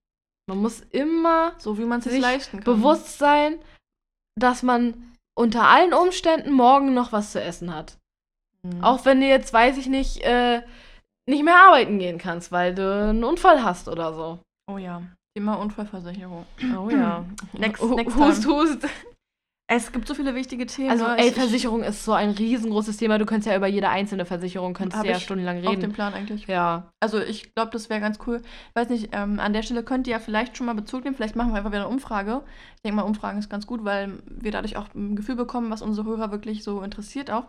[0.49, 2.63] Man muss immer so wie man es sich leisten kann.
[2.63, 3.59] bewusst sein,
[4.35, 7.99] dass man unter allen Umständen morgen noch was zu essen hat.
[8.63, 8.83] Mhm.
[8.83, 10.63] Auch wenn du jetzt, weiß ich nicht, äh,
[11.27, 14.39] nicht mehr arbeiten gehen kannst, weil du einen Unfall hast oder so.
[14.67, 15.03] Oh ja.
[15.35, 16.47] Thema Unfallversicherung.
[16.75, 17.25] Oh ja.
[17.53, 18.87] next, next hust, hust.
[19.71, 20.89] Es gibt so viele wichtige Themen.
[20.89, 23.19] Also, ey, Versicherung ist so ein riesengroßes Thema.
[23.19, 25.67] Du könntest ja über jede einzelne Versicherung könntest ja stundenlang reden.
[25.67, 26.47] Auf dem Plan eigentlich.
[26.47, 26.89] Ja.
[26.99, 28.41] Also, ich glaube, das wäre ganz cool.
[28.73, 31.15] Weiß nicht, ähm, an der Stelle könnt ihr ja vielleicht schon mal Bezug nehmen.
[31.15, 32.41] Vielleicht machen wir einfach wieder eine Umfrage.
[32.77, 35.83] Ich denke mal, Umfragen ist ganz gut, weil wir dadurch auch ein Gefühl bekommen, was
[35.83, 37.45] unsere Hörer wirklich so interessiert auch.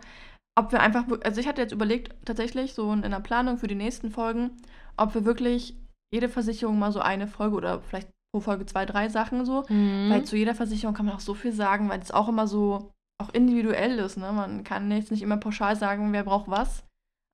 [0.58, 3.74] Ob wir einfach, also ich hatte jetzt überlegt, tatsächlich so in der Planung für die
[3.74, 4.50] nächsten Folgen,
[4.98, 5.74] ob wir wirklich
[6.12, 9.64] jede Versicherung mal so eine Folge oder vielleicht pro Folge zwei, drei Sachen so.
[9.68, 10.10] Mhm.
[10.10, 12.90] Weil zu jeder Versicherung kann man auch so viel sagen, weil es auch immer so
[13.20, 14.16] auch individuell ist.
[14.16, 14.32] Ne?
[14.32, 16.84] Man kann jetzt nicht immer pauschal sagen, wer braucht was.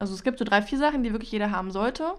[0.01, 2.15] Also es gibt so drei, vier Sachen, die wirklich jeder haben sollte.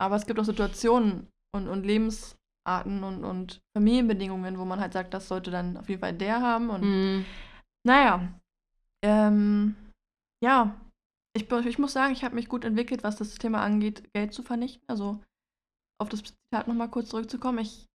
[0.00, 5.14] Aber es gibt auch Situationen und, und Lebensarten und, und Familienbedingungen, wo man halt sagt,
[5.14, 6.70] das sollte dann auf jeden Fall der haben.
[6.70, 7.24] Und mhm.
[7.86, 8.28] naja.
[9.04, 9.76] Ähm,
[10.42, 10.74] ja,
[11.36, 14.42] ich, ich muss sagen, ich habe mich gut entwickelt, was das Thema angeht, Geld zu
[14.42, 14.88] vernichten.
[14.88, 15.20] Also
[16.00, 17.58] auf das Zitat nochmal kurz zurückzukommen.
[17.58, 17.86] Ich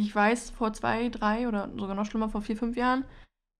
[0.00, 3.04] ich weiß, vor zwei, drei oder sogar noch schlimmer, vor vier, fünf Jahren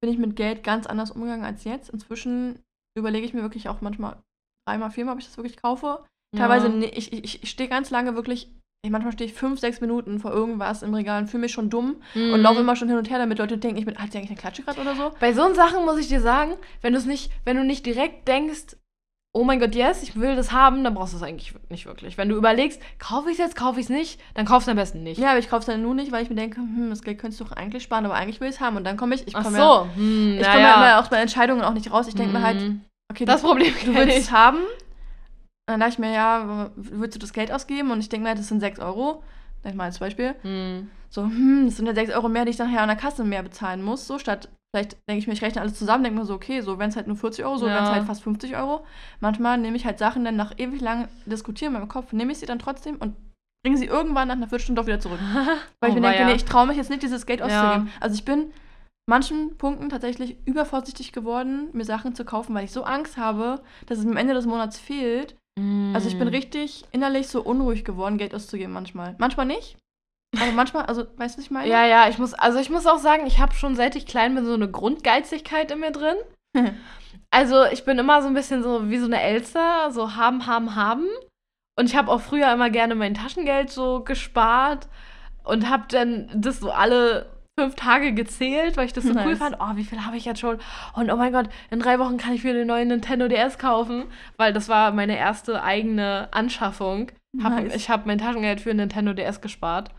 [0.03, 1.91] bin ich mit Geld ganz anders umgegangen als jetzt.
[1.91, 2.59] Inzwischen
[2.99, 4.16] überlege ich mir wirklich auch manchmal
[4.66, 6.05] dreimal, viermal, ob ich das wirklich kaufe.
[6.36, 6.88] Teilweise, ja.
[6.93, 8.51] ich, ich, ich stehe ganz lange wirklich,
[8.84, 11.70] ich, manchmal stehe ich fünf, sechs Minuten vor irgendwas im Regal und fühle mich schon
[11.70, 12.32] dumm mhm.
[12.32, 14.30] und laufe immer schon hin und her, damit Leute denken, ich bin, hat sie eigentlich
[14.30, 15.12] eine Klatsche gerade oder so?
[15.18, 18.28] Bei so Sachen muss ich dir sagen, wenn du es nicht, wenn du nicht direkt
[18.28, 18.76] denkst,
[19.33, 22.18] oh mein Gott, yes, ich will das haben, dann brauchst du es eigentlich nicht wirklich.
[22.18, 24.76] Wenn du überlegst, kaufe ich es jetzt, kaufe ich es nicht, dann kauf es am
[24.76, 25.18] besten nicht.
[25.18, 27.18] Ja, aber ich kaufe es dann nur nicht, weil ich mir denke, hm, das Geld
[27.18, 28.76] könntest du doch eigentlich sparen, aber eigentlich will ich es haben.
[28.76, 29.57] Und dann komme ich, ich komme so.
[29.57, 30.89] ja, hm, ich komme ja.
[30.89, 31.01] ja.
[31.01, 32.09] auch bei Entscheidungen auch nicht raus.
[32.09, 32.41] Ich denke hm.
[32.41, 32.81] mir halt, hm.
[33.11, 34.59] okay, das du, Problem du willst es haben.
[35.66, 37.93] Dann dachte ich mir, ja, willst du das Geld ausgeben?
[37.93, 39.22] Und ich denke mir, das sind 6 Euro.
[39.62, 40.35] Sag mal als Beispiel.
[40.43, 40.91] Hm.
[41.09, 43.45] So, hm, das sind ja 6 Euro mehr, die ich nachher an der Kasse mehr
[43.45, 46.35] bezahlen muss, so statt Vielleicht denke ich mir, ich rechne alles zusammen, denke mir so,
[46.35, 47.75] okay, so wenn es halt nur 40 Euro, so ja.
[47.75, 48.87] wenn es halt fast 50 Euro.
[49.18, 52.39] Manchmal nehme ich halt Sachen dann nach ewig lang diskutieren in meinem Kopf, nehme ich
[52.39, 53.16] sie dann trotzdem und
[53.64, 55.18] bringe sie irgendwann nach einer Viertelstunde doch wieder zurück.
[55.35, 56.27] Weil oh, ich mir denke, ja.
[56.27, 57.87] nee, ich traue mich jetzt nicht, dieses Geld auszugeben.
[57.87, 57.93] Ja.
[58.01, 58.53] Also ich bin
[59.09, 63.99] manchen Punkten tatsächlich übervorsichtig geworden, mir Sachen zu kaufen, weil ich so Angst habe, dass
[63.99, 65.37] es am Ende des Monats fehlt.
[65.59, 65.95] Mm.
[65.95, 69.16] Also ich bin richtig innerlich so unruhig geworden, Geld auszugeben manchmal.
[69.18, 69.77] Manchmal nicht,
[70.39, 71.68] aber manchmal, also, weißt du, was ich meine?
[71.68, 74.35] Ja, ja, ich muss, also ich muss auch sagen, ich habe schon seit ich klein
[74.35, 76.16] bin so eine Grundgeizigkeit in mir drin.
[77.31, 80.76] also ich bin immer so ein bisschen so wie so eine Elster, so haben, haben,
[80.76, 81.07] haben.
[81.78, 84.89] Und ich habe auch früher immer gerne mein Taschengeld so gespart
[85.45, 87.26] und habe dann das so alle
[87.59, 89.26] fünf Tage gezählt, weil ich das so nice.
[89.26, 89.57] cool fand.
[89.61, 90.59] Oh, wie viel habe ich jetzt schon?
[90.95, 94.05] Und oh mein Gott, in drei Wochen kann ich mir den neuen Nintendo DS kaufen,
[94.37, 97.11] weil das war meine erste eigene Anschaffung.
[97.33, 97.74] Nice.
[97.74, 99.91] ich habe mein Taschengeld für Nintendo DS gespart.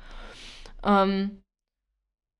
[0.83, 1.41] Ähm,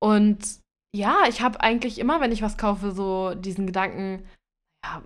[0.02, 0.60] und
[0.94, 4.24] ja, ich habe eigentlich immer, wenn ich was kaufe, so diesen Gedanken,
[4.84, 5.02] ja,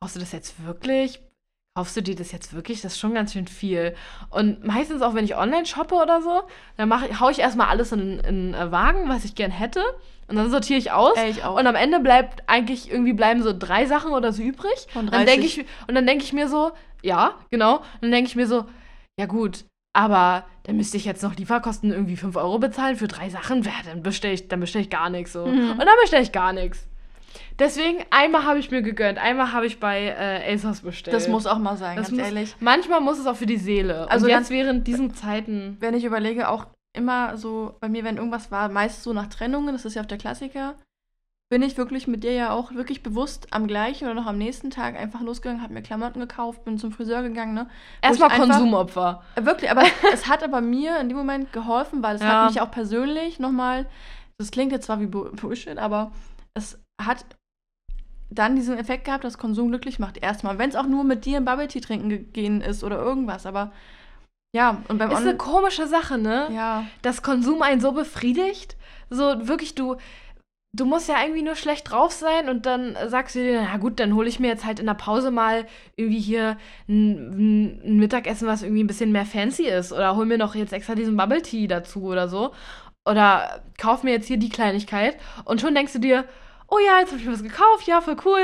[0.00, 1.20] brauchst du das jetzt wirklich?
[1.76, 2.82] Kaufst du dir das jetzt wirklich?
[2.82, 3.96] Das ist schon ganz schön viel.
[4.30, 6.44] Und meistens auch, wenn ich online shoppe oder so,
[6.76, 9.82] dann mach, hau ich erstmal alles in einen äh, Wagen, was ich gern hätte.
[10.28, 11.16] Und dann sortiere ich aus.
[11.16, 14.86] Ey, ich und am Ende bleibt eigentlich irgendwie bleiben so drei Sachen oder so übrig.
[14.94, 16.70] Und dann denke ich, und dann denke ich mir so,
[17.02, 17.78] ja, genau.
[17.78, 18.66] Und dann denke ich mir so,
[19.18, 19.64] ja gut,
[19.94, 23.62] aber dann müsste ich jetzt noch Lieferkosten irgendwie 5 Euro bezahlen für drei Sachen.
[23.62, 25.46] Ja, dann bestelle ich, bestell ich gar nichts so.
[25.46, 25.72] Mhm.
[25.72, 26.86] Und dann bestelle ich gar nichts.
[27.58, 31.14] Deswegen, einmal habe ich mir gegönnt, einmal habe ich bei äh, ASOS bestellt.
[31.14, 32.56] Das muss auch mal sein, das ganz muss, ehrlich.
[32.60, 34.10] Manchmal muss es auch für die Seele.
[34.10, 35.76] Also Und jetzt während diesen Zeiten.
[35.80, 36.66] Wenn ich überlege, auch
[36.96, 40.06] immer so, bei mir, wenn irgendwas war, meist so nach Trennungen, das ist ja auch
[40.06, 40.74] der Klassiker
[41.50, 44.70] bin ich wirklich mit dir ja auch wirklich bewusst am gleichen oder noch am nächsten
[44.70, 47.54] Tag einfach losgegangen, habe mir Klamotten gekauft, bin zum Friseur gegangen.
[47.54, 47.68] Ne?
[48.02, 49.22] Erstmal Konsumopfer.
[49.40, 49.82] Wirklich, aber
[50.12, 52.44] es hat aber mir in dem Moment geholfen, weil es ja.
[52.44, 53.86] hat mich auch persönlich nochmal,
[54.38, 56.12] das klingt jetzt zwar wie Bullshit, aber
[56.54, 57.24] es hat
[58.30, 60.16] dann diesen Effekt gehabt, dass Konsum glücklich macht.
[60.16, 63.46] Erstmal, wenn es auch nur mit dir ein Bubble Tea trinken gehen ist oder irgendwas,
[63.46, 63.70] aber
[64.54, 66.48] ja, und beim Ist eine komische Sache, ne?
[66.52, 66.86] Ja.
[67.02, 68.76] Dass Konsum einen so befriedigt.
[69.10, 69.96] So wirklich, du,
[70.74, 74.00] du musst ja irgendwie nur schlecht drauf sein und dann sagst du dir, na gut,
[74.00, 76.58] dann hole ich mir jetzt halt in der Pause mal irgendwie hier
[76.88, 80.72] ein, ein, Mittagessen, was irgendwie ein bisschen mehr fancy ist oder hol mir noch jetzt
[80.72, 82.52] extra diesen Bubble Tea dazu oder so.
[83.08, 86.24] oder kauf mir jetzt hier die Kleinigkeit und schon denkst du dir,
[86.68, 88.42] oh ja, jetzt habe ich mir was gekauft, ja, voll cool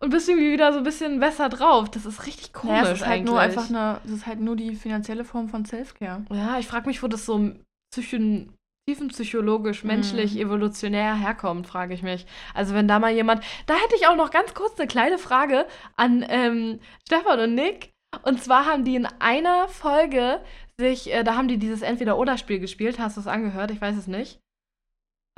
[0.00, 1.90] und bist irgendwie wieder so ein bisschen besser drauf.
[1.90, 4.56] Das ist richtig komisch Naja, es ist halt nur einfach eine, es ist halt nur
[4.56, 6.24] die finanzielle Form von Selfcare.
[6.30, 7.52] ja, ich frage mich, wo das so
[7.90, 8.52] psychen
[8.94, 10.40] tiefenpsychologisch, menschlich, Mhm.
[10.40, 12.26] evolutionär herkommt, frage ich mich.
[12.54, 15.66] Also wenn da mal jemand, da hätte ich auch noch ganz kurz eine kleine Frage
[15.96, 17.90] an ähm, Stefan und Nick.
[18.24, 20.40] Und zwar haben die in einer Folge
[20.78, 22.98] sich, äh, da haben die dieses Entweder-Oder-Spiel gespielt.
[22.98, 23.70] Hast du es angehört?
[23.70, 24.40] Ich weiß es nicht.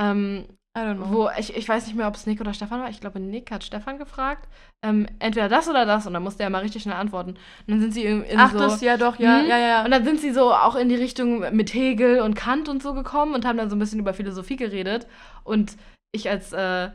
[0.00, 0.46] Ähm.
[0.74, 2.88] Wo, ich, ich weiß nicht mehr, ob es Nick oder Stefan war.
[2.88, 4.48] Ich glaube, Nick hat Stefan gefragt.
[4.82, 6.06] Ähm, entweder das oder das.
[6.06, 7.32] Und dann musste er mal richtig schnell antworten.
[7.32, 8.58] Und dann sind sie in, in Ach, so...
[8.58, 9.48] das, ja doch, ja, Mhm.
[9.48, 9.84] ja, ja.
[9.84, 12.94] Und dann sind sie so auch in die Richtung mit Hegel und Kant und so
[12.94, 15.06] gekommen und haben dann so ein bisschen über Philosophie geredet.
[15.44, 15.76] Und
[16.12, 16.90] ich als äh,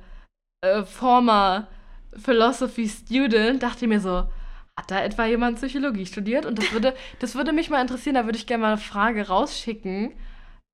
[0.65, 1.67] äh, former
[2.15, 4.27] Philosophy Student dachte mir so,
[4.79, 6.47] hat da etwa jemand Psychologie studiert?
[6.47, 9.27] Und das würde, das würde mich mal interessieren, da würde ich gerne mal eine Frage
[9.27, 10.13] rausschicken.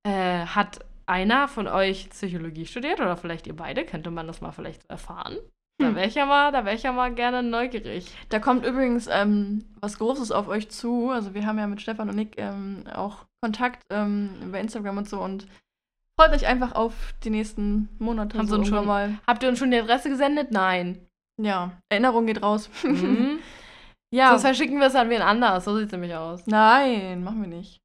[0.07, 3.85] Äh, hat einer von euch Psychologie studiert oder vielleicht ihr beide?
[3.85, 5.37] Könnte man das mal vielleicht so erfahren?
[5.79, 5.95] Da Hm.
[5.95, 8.11] wäre ich ja mal, da wäre ich ja mal gerne neugierig.
[8.29, 11.09] Da kommt übrigens ähm, was Großes auf euch zu.
[11.09, 15.09] Also wir haben ja mit Stefan und Nick ähm, auch Kontakt ähm, über Instagram und
[15.09, 15.47] so und
[16.19, 16.93] freut euch einfach auf
[17.23, 18.37] die nächsten Monate.
[18.37, 19.19] Haben irgendwann schon- mal.
[19.27, 20.51] Habt ihr uns schon die Adresse gesendet?
[20.51, 21.05] Nein.
[21.41, 22.69] Ja, Erinnerung geht raus.
[22.83, 23.39] Mhm.
[24.13, 24.29] ja.
[24.29, 25.65] Sonst verschicken wir es an wen anders.
[25.65, 26.45] So sieht es nämlich aus.
[26.45, 27.79] Nein, machen wir nicht.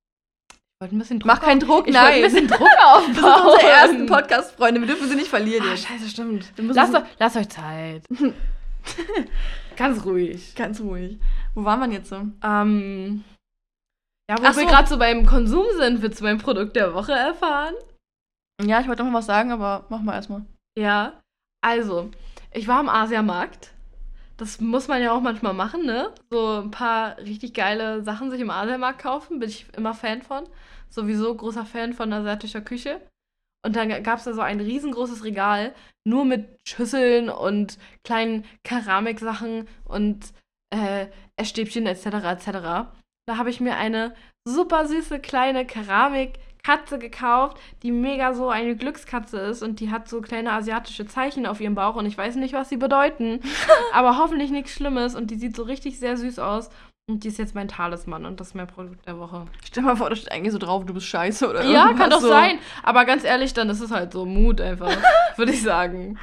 [0.80, 2.14] Ich wollte ein bisschen Druck Mach keinen Druck, ich nein.
[2.14, 3.14] ein bisschen Druck aufbauen.
[3.14, 4.80] Das sind unsere ersten Podcast-Freunde.
[4.80, 6.52] Wir dürfen sie nicht verlieren Ah, scheiße, stimmt.
[6.56, 8.04] Lasst, so- euch- lasst euch Zeit.
[9.76, 10.54] Ganz ruhig.
[10.54, 11.18] Ganz ruhig.
[11.54, 12.16] Wo waren wir jetzt so?
[12.44, 13.24] Ähm,
[14.30, 14.66] ja, wo Ach wir so.
[14.66, 17.74] gerade so beim Konsum sind, willst du mein Produkt der Woche erfahren?
[18.64, 20.42] Ja, ich wollte noch mal was sagen, aber mach mal erstmal.
[20.78, 21.20] Ja.
[21.60, 22.10] Also,
[22.52, 23.72] ich war am Asiamarkt.
[24.38, 26.14] Das muss man ja auch manchmal machen, ne?
[26.30, 30.44] So ein paar richtig geile Sachen sich im Asiamarkt kaufen, bin ich immer Fan von.
[30.88, 33.00] Sowieso großer Fan von asiatischer Küche.
[33.64, 35.74] Und dann gab es da so ein riesengroßes Regal,
[36.04, 40.32] nur mit Schüsseln und kleinen Keramiksachen und
[40.70, 42.06] äh, Essstäbchen etc.
[42.06, 42.46] etc.
[43.26, 44.14] Da habe ich mir eine
[44.44, 45.66] super süße kleine
[46.62, 51.46] Keramikkatze gekauft, die mega so eine Glückskatze ist und die hat so kleine asiatische Zeichen
[51.46, 53.40] auf ihrem Bauch und ich weiß nicht, was sie bedeuten,
[53.92, 56.70] aber hoffentlich nichts Schlimmes und die sieht so richtig sehr süß aus
[57.10, 59.46] und die ist jetzt mein Talisman und das ist mein Produkt der Woche.
[59.64, 62.20] Stell mal vor, da steht eigentlich so drauf, du bist scheiße oder Ja, kann doch
[62.20, 62.28] so.
[62.28, 62.58] sein.
[62.82, 64.94] Aber ganz ehrlich, dann ist es halt so Mut einfach,
[65.36, 66.18] würde ich sagen.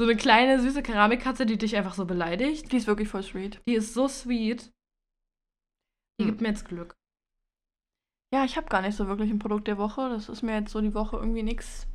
[0.00, 2.70] So eine kleine, süße Keramikkatze, die dich einfach so beleidigt.
[2.72, 3.60] Die ist wirklich voll sweet.
[3.68, 4.70] Die ist so sweet.
[6.20, 6.26] Die Hm.
[6.30, 6.94] gibt mir jetzt Glück.
[8.34, 10.08] Ja, ich habe gar nicht so wirklich ein Produkt der Woche.
[10.08, 11.86] Das ist mir jetzt so die Woche irgendwie nix,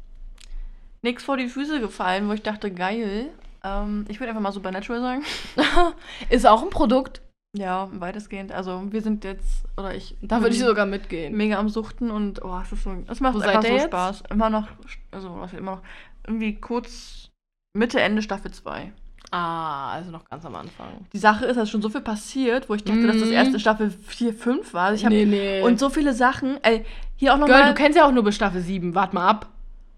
[1.01, 3.25] nix vor die Füße gefallen, wo ich dachte, geil.
[3.61, 5.25] Ähm, ich würde einfach mal Supernatural sagen.
[6.29, 7.21] ist auch ein Produkt.
[7.57, 8.53] Ja, weitestgehend.
[8.53, 10.15] Also wir sind jetzt, oder ich.
[10.21, 11.35] Da würde ich sogar mitgehen.
[11.35, 13.87] Mega am Suchten und oh, es ist so, es macht Wo einfach so jetzt?
[13.87, 14.23] Spaß.
[14.29, 14.69] Immer noch,
[15.11, 15.81] also was immer noch,
[16.25, 17.31] irgendwie kurz
[17.73, 18.93] Mitte, Ende Staffel 2.
[19.32, 20.88] Ah, also noch ganz am Anfang.
[21.13, 23.36] Die Sache ist, dass schon so viel passiert, wo ich dachte, dass das Mhm.
[23.36, 24.88] erste Staffel 4, 5 war.
[24.88, 25.61] Also ich hab, nee, nee.
[25.61, 26.57] Und so viele Sachen.
[26.63, 26.84] Ey,
[27.15, 27.67] hier auch Girl, nochmal.
[27.70, 28.95] du kennst ja auch nur bis Staffel 7.
[28.95, 29.49] Wart mal ab.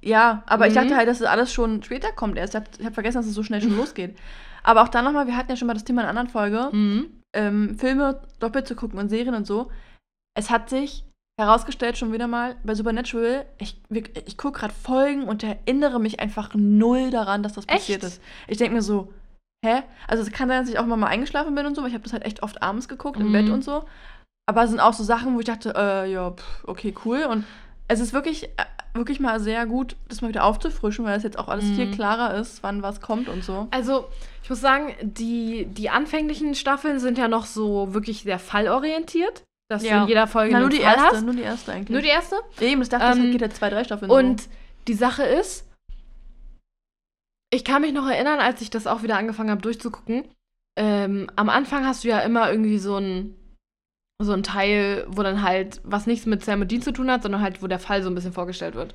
[0.01, 0.79] Ja, aber ich Mhm.
[0.79, 2.55] dachte halt, dass das alles schon später kommt erst.
[2.55, 4.17] Ich habe hab vergessen, dass es so schnell schon losgeht.
[4.63, 6.69] Aber auch dann nochmal, wir hatten ja schon mal das Thema in einer anderen Folge,
[6.75, 7.05] Mhm.
[7.33, 9.71] ähm, Filme doppelt zu gucken und Serien und so.
[10.37, 11.05] Es hat sich
[11.41, 13.79] herausgestellt, schon wieder mal, bei Supernatural, ich,
[14.25, 18.13] ich gucke gerade Folgen und erinnere mich einfach null daran, dass das passiert Echt?
[18.13, 18.21] ist.
[18.47, 19.13] Ich denke mir so,
[19.65, 19.83] hä?
[20.07, 21.93] Also es kann sein, dass ich auch mal, mal eingeschlafen bin und so, weil ich
[21.95, 23.31] habe das halt echt oft abends geguckt, im Mhm.
[23.33, 23.83] Bett und so.
[24.49, 27.25] Aber es sind auch so Sachen, wo ich dachte, äh, ja, pff, okay, cool.
[27.29, 27.45] Und
[27.87, 31.37] es ist wirklich, äh, wirklich mal sehr gut, das mal wieder aufzufrischen, weil es jetzt
[31.39, 31.91] auch alles viel Mhm.
[31.91, 33.67] klarer ist, wann was kommt und so.
[33.71, 34.07] Also,
[34.43, 39.43] ich muss sagen, die, die anfänglichen Staffeln sind ja noch so wirklich sehr fallorientiert.
[39.71, 40.01] Dass du Ja.
[40.03, 41.23] in jeder Folge Na, nur die Fall erste, hast.
[41.25, 41.89] nur die erste eigentlich.
[41.91, 42.35] Nur die erste?
[42.59, 44.49] Eben, das dachte ich, Ähm, es geht ja zwei, drei Staffeln Und so.
[44.87, 45.65] die Sache ist,
[47.53, 50.25] ich kann mich noch erinnern, als ich das auch wieder angefangen habe durchzugucken.
[50.77, 53.35] Ähm, am Anfang hast du ja immer irgendwie so ein,
[54.21, 57.23] so ein Teil, wo dann halt was nichts mit Sam und Dean zu tun hat,
[57.23, 58.93] sondern halt, wo der Fall so ein bisschen vorgestellt wird.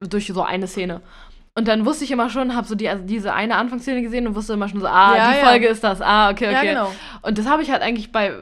[0.00, 1.00] Durch so eine Szene.
[1.56, 4.34] Und dann wusste ich immer schon, habe so die, also diese eine Anfangsszene gesehen und
[4.36, 5.44] wusste immer schon so, ah, Ja, die ja.
[5.46, 6.66] Folge ist das, ah, okay, okay.
[6.66, 6.92] Ja, genau.
[7.22, 8.32] Und das habe ich halt eigentlich bei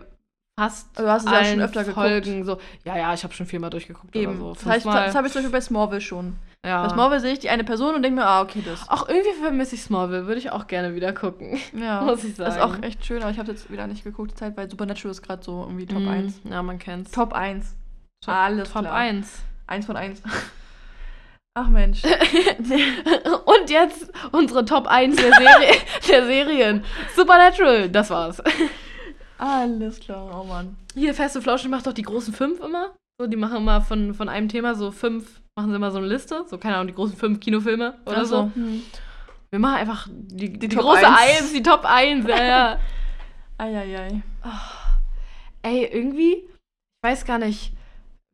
[0.58, 2.06] fast Du hast es ja allen schon öfter geguckt.
[2.06, 2.58] Folgen so.
[2.84, 4.40] Ja, ja, ich habe schon viermal durchgeguckt Eben.
[4.40, 4.54] oder so.
[4.54, 6.36] das heißt, das habe ich zum Beispiel bei Smallville schon.
[6.64, 6.82] ja.
[6.82, 8.88] Bei Smallville sehe ich die eine Person und denke mir, ah, okay, das.
[8.88, 11.58] Auch irgendwie vermisse ich Smallville, würde ich auch gerne wieder gucken.
[11.74, 12.00] Ja.
[12.02, 12.74] muss ich Das ist sagen.
[12.78, 15.22] auch echt schön, aber ich habe jetzt wieder nicht geguckt, die Zeit, weil Supernatural ist
[15.22, 16.40] gerade so irgendwie Top Mm, 1.
[16.44, 17.10] Ja, man kennt's.
[17.10, 17.74] Top 1.
[18.24, 18.94] Top, Alles Top klar.
[18.94, 19.28] 1.
[19.66, 20.22] Eins von eins.
[21.54, 22.02] Ach Mensch.
[23.44, 25.74] Und jetzt unsere Top 1 der, Serie,
[26.08, 26.84] der Serien.
[27.14, 28.42] Supernatural, das war's.
[29.38, 30.76] Alles klar, oh Mann.
[30.94, 32.94] Hier, Feste Flauschen macht doch die großen fünf immer.
[33.20, 36.06] So, die machen immer von, von einem Thema so fünf machen sie immer so eine
[36.06, 38.50] Liste, so keine Ahnung, die großen fünf Kinofilme oder Ach so.
[38.54, 38.82] Hm.
[39.50, 41.40] Wir machen einfach die, die, Top große eins.
[41.40, 42.80] Eins, die Top 1, ja, ja.
[43.58, 44.22] Eieiei.
[45.62, 47.72] Ey, irgendwie, ich weiß gar nicht.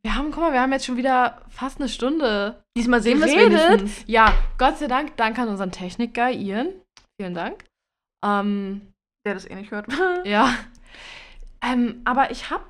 [0.04, 3.84] Wir haben, guck mal, wir haben jetzt schon wieder fast eine Stunde Diesmal sehen wir
[3.84, 4.04] es.
[4.06, 6.68] Ja, Gott sei Dank, dank an unseren Technik-Guy, Ian.
[7.20, 7.64] Vielen Dank.
[8.24, 8.92] Ähm,
[9.26, 9.86] Der das eh nicht hört.
[10.24, 10.54] ja.
[11.62, 12.64] Ähm, aber ich habe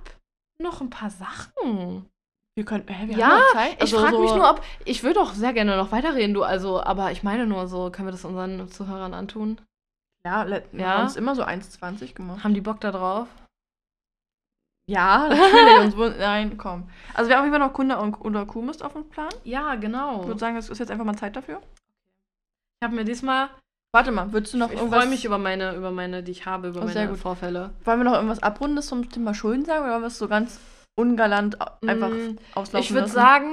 [0.58, 2.06] noch ein paar Sachen.
[2.54, 3.74] Wir können, hä, wir Ja, haben noch Zeit.
[3.76, 4.62] Ich Also frage so- mich nur, ob.
[4.84, 6.42] Ich würde auch sehr gerne noch weiterreden, du.
[6.42, 9.60] Also, aber ich meine nur so, können wir das unseren Zuhörern antun?
[10.26, 10.98] Ja, le- wir Ja.
[10.98, 12.44] haben es immer so 1,20 gemacht.
[12.44, 13.28] Haben die Bock da drauf?
[14.86, 15.96] Ja, natürlich.
[15.96, 16.88] uns Nein, komm.
[17.14, 19.30] Also wir haben auf jeden Fall noch Kunde und, oder Kuhmist auf dem Plan.
[19.44, 20.20] Ja, genau.
[20.22, 21.60] Ich würde sagen, es ist jetzt einfach mal Zeit dafür.
[22.80, 23.48] Ich habe mir diesmal.
[23.94, 25.00] Warte mal, würdest du noch Ich irgendwas...
[25.00, 27.16] freue mich über meine, über meine, die ich habe, über Oh, sehr meine.
[27.18, 27.70] Vorfälle.
[27.84, 30.58] Wollen wir noch irgendwas Abrundendes zum Thema Schulden sagen oder wollen wir es so ganz
[30.94, 33.52] ungalant einfach Mm, auslaufen Ich würde sagen,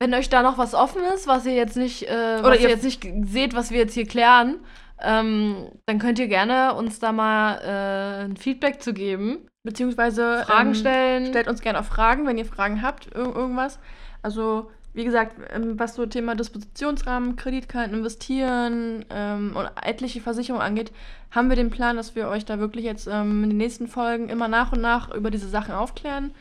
[0.00, 2.68] wenn euch da noch was offen ist, was ihr jetzt nicht, äh, Oder was ihr
[2.68, 4.60] jetzt nicht seht, was wir jetzt hier klären,
[5.00, 9.48] ähm, dann könnt ihr gerne uns da mal äh, ein Feedback zu geben.
[9.64, 11.26] Beziehungsweise Fragen ähm, stellen.
[11.26, 13.78] Stellt uns gerne auch Fragen, wenn ihr Fragen habt, ir irgendwas.
[14.20, 20.92] Also, wie gesagt, ähm, was so Thema Dispositionsrahmen, Kreditkarten, Investieren ähm, und etliche Versicherungen angeht,
[21.30, 24.28] haben wir den Plan, dass wir euch da wirklich jetzt ähm, in den nächsten Folgen
[24.28, 26.34] immer nach und nach über diese Sachen aufklären.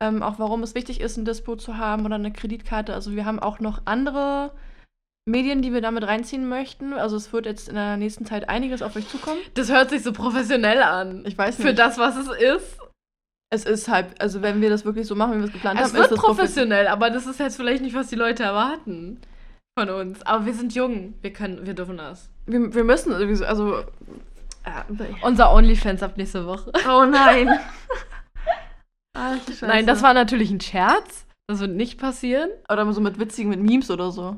[0.00, 2.94] Ähm, auch warum es wichtig ist, ein Dispo zu haben oder eine Kreditkarte.
[2.94, 4.52] Also wir haben auch noch andere
[5.26, 6.94] Medien, die wir damit reinziehen möchten.
[6.94, 9.38] Also es wird jetzt in der nächsten Zeit einiges auf euch zukommen.
[9.54, 11.24] Das hört sich so professionell an.
[11.26, 11.78] Ich weiß Für nicht.
[11.78, 12.78] das, was es ist.
[13.50, 15.86] Es ist halt, also wenn wir das wirklich so machen, wie wir es geplant Es
[15.88, 16.84] haben, wird ist es professionell.
[16.84, 19.20] professionell, aber das ist jetzt vielleicht nicht, was die Leute erwarten
[19.78, 20.22] von uns.
[20.22, 21.14] Aber wir sind jung.
[21.22, 22.28] Wir können, wir dürfen das.
[22.46, 23.84] Wir, wir müssen sowieso, also.
[25.22, 26.72] Unser OnlyFans ab nächste Woche.
[26.88, 27.48] Oh nein.
[29.16, 29.66] Scheiße.
[29.66, 31.26] Nein, das war natürlich ein Scherz.
[31.48, 32.50] Das wird nicht passieren.
[32.70, 34.36] Oder so mit witzigen, mit Memes oder so.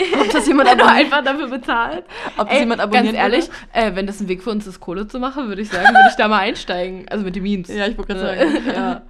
[0.20, 0.96] Ob das jemand abonniert.
[0.96, 2.04] einfach dafür bezahlt.
[2.36, 3.14] Ob das Ey, jemand abonniert.
[3.14, 5.68] ganz ehrlich, äh, wenn das ein Weg für uns ist, Kohle zu machen, würde ich
[5.68, 7.08] sagen, würde ich da mal einsteigen.
[7.08, 7.68] Also mit den Memes.
[7.68, 8.66] Ja, ich wollte gerade sagen.
[8.66, 9.02] ja.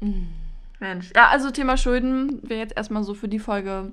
[0.80, 1.12] Mensch.
[1.14, 3.92] Ja, also Thema Schulden wäre jetzt erstmal so für die Folge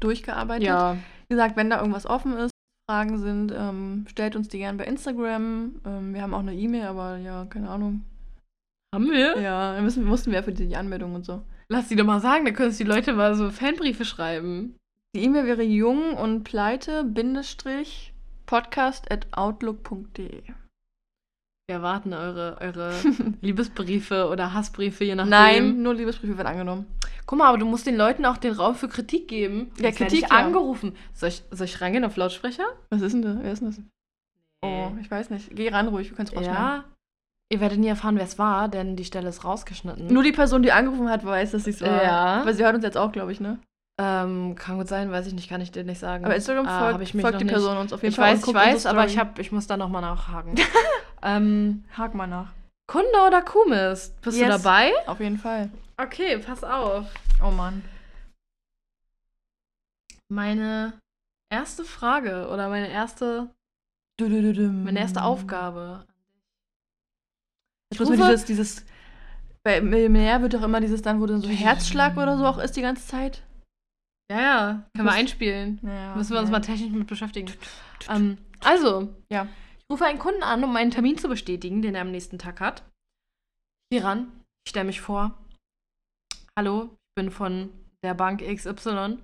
[0.00, 0.66] durchgearbeitet.
[0.66, 0.96] ja.
[1.28, 2.52] Wie gesagt, wenn da irgendwas offen ist,
[2.88, 5.80] Fragen sind, ähm, stellt uns die gerne bei Instagram.
[5.84, 8.04] Ähm, wir haben auch eine E-Mail, aber ja, keine Ahnung.
[8.94, 9.38] Haben wir?
[9.40, 11.42] Ja, wir müssen, mussten wir für die Anmeldung und so.
[11.68, 14.76] Lass die doch mal sagen, da können uns die Leute mal so Fanbriefe schreiben.
[15.16, 18.12] Die E-Mail wäre jung und pleite Bindestrich
[18.44, 20.42] podcast at outlook.de.
[20.42, 22.92] Wir erwarten eure, eure
[23.40, 25.30] Liebesbriefe oder Hassbriefe, je nachdem.
[25.30, 26.86] Nein, nur Liebesbriefe werden angenommen.
[27.24, 29.72] Guck mal, aber du musst den Leuten auch den Raum für Kritik geben.
[29.78, 30.36] Ja, werd Kritik, ich ja.
[30.36, 30.94] angerufen.
[31.14, 32.66] Soll ich, soll ich rangehen auf Lautsprecher?
[32.90, 33.38] Was ist denn das?
[33.40, 33.80] Wer ist denn das?
[34.62, 35.56] Oh, ich weiß nicht.
[35.56, 36.62] Geh ran ruhig, wir können es rausschneiden.
[36.62, 36.84] Ja.
[37.50, 40.08] Ihr werdet nie erfahren, wer es war, denn die Stelle ist rausgeschnitten.
[40.08, 42.02] Nur die Person, die angerufen hat, weiß, dass ich es war.
[42.02, 42.44] Ja.
[42.44, 43.58] Weil sie hört uns jetzt auch, glaube ich, ne?
[43.98, 46.24] Ähm, kann gut sein, weiß ich nicht, kann ich dir nicht sagen.
[46.24, 47.52] Aber Instagram Ah, folgt, folgt die nicht.
[47.54, 48.34] Person uns auf jeden Ich Fall.
[48.34, 49.26] weiß, ich weiß, aber ich, Story.
[49.26, 50.54] hab, ich muss da nochmal nachhaken.
[51.22, 52.52] ähm, Hak mal nach.
[52.88, 54.20] Kunde oder Kuhmist?
[54.20, 54.62] Bist du Yes.
[54.62, 54.92] dabei?
[55.06, 55.70] Auf jeden Fall.
[55.96, 57.06] Okay, pass auf.
[57.42, 57.82] Oh Mann.
[60.28, 60.92] Meine
[61.50, 63.48] erste Frage oder meine erste,
[64.20, 64.52] Meine
[64.84, 66.04] meine erste Aufgabe.
[67.92, 68.84] Ich muss mir dieses, dieses.
[69.62, 72.76] Bei Millionär wird doch immer dieses dann, wo dann so Herzschlag oder so auch ist
[72.76, 73.42] die ganze Zeit.
[74.30, 75.80] Ja, ja, können wir einspielen.
[75.82, 76.60] Ja, Müssen wir uns nein.
[76.60, 77.52] mal technisch mit beschäftigen.
[78.08, 79.46] Ähm, also, Ja.
[79.78, 82.60] ich rufe einen Kunden an, um einen Termin zu bestätigen, den er am nächsten Tag
[82.60, 82.82] hat.
[83.92, 84.32] Hier ran,
[84.64, 85.32] ich stelle mich vor.
[86.58, 87.70] Hallo, ich bin von
[88.02, 88.74] der Bank XY.
[88.84, 89.18] Von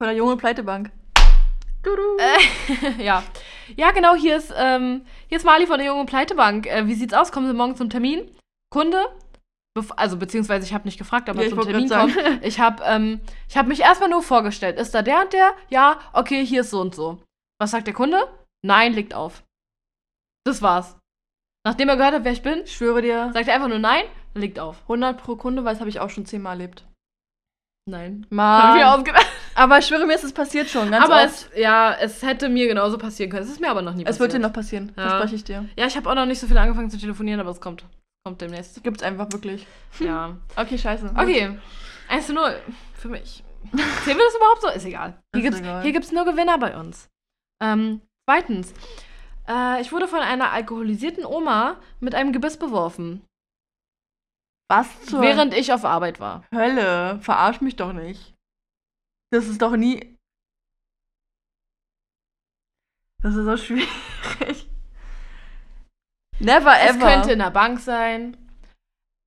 [0.00, 0.90] der jungen Pleitebank.
[1.84, 3.22] Äh, ja.
[3.76, 6.66] Ja, genau, hier ist, ähm, hier ist Mali von der jungen Pleitebank.
[6.66, 7.30] Äh, wie sieht's aus?
[7.32, 8.30] Kommen Sie morgen zum Termin?
[8.70, 9.04] Kunde?
[9.96, 12.14] Also, beziehungsweise ich habe nicht gefragt, ob er Ja, zum Termin kommt.
[12.42, 14.78] Ich habe ähm, ich hab mich erstmal nur vorgestellt.
[14.78, 15.52] Ist da der und der?
[15.70, 17.22] Ja, okay, hier ist so und so.
[17.58, 18.18] Was sagt der Kunde?
[18.64, 19.42] Nein, legt auf.
[20.44, 20.96] Das war's.
[21.64, 24.04] Nachdem er gehört hat, wer ich bin, Ich schwöre dir, sagt er einfach nur nein,
[24.34, 24.82] legt auf.
[24.82, 26.84] 100 pro Kunde, weil das habe ich auch schon zehnmal erlebt.
[27.88, 28.26] Nein.
[28.30, 29.04] Mann.
[29.54, 30.90] Aber ich schwöre mir, es ist passiert schon.
[30.90, 31.24] Ganz aber oft.
[31.24, 33.42] es, ja, es hätte mir genauso passieren können.
[33.44, 34.20] Es ist mir aber noch nie Es passiert.
[34.20, 35.08] wird dir noch passieren, Ja.
[35.08, 35.68] verspreche ich dir.
[35.76, 37.84] Ja, ich habe auch noch nicht so viel angefangen zu telefonieren, aber es kommt.
[38.24, 38.82] Kommt demnächst.
[38.84, 39.66] Gibt's einfach wirklich.
[39.98, 40.36] Ja.
[40.56, 41.12] Okay, scheiße.
[41.16, 41.58] Okay.
[42.08, 42.60] 1 zu 0
[42.94, 43.42] für mich.
[43.72, 44.68] Sehen wir das überhaupt so?
[44.68, 45.20] Ist egal.
[45.34, 45.82] Hier gibt's, egal.
[45.82, 47.08] hier gibt's nur Gewinner bei uns.
[47.60, 48.74] Ähm, zweitens.
[49.48, 53.24] Äh, ich wurde von einer alkoholisierten Oma mit einem Gebiss beworfen,
[54.68, 56.44] Was zur während ich auf Arbeit war.
[56.54, 57.18] Hölle?
[57.20, 58.34] Verarsch mich doch nicht.
[59.30, 60.16] Das ist doch nie.
[63.22, 64.68] Das ist so schwierig.
[66.42, 67.06] Never Es ever.
[67.06, 68.36] könnte in der Bank sein.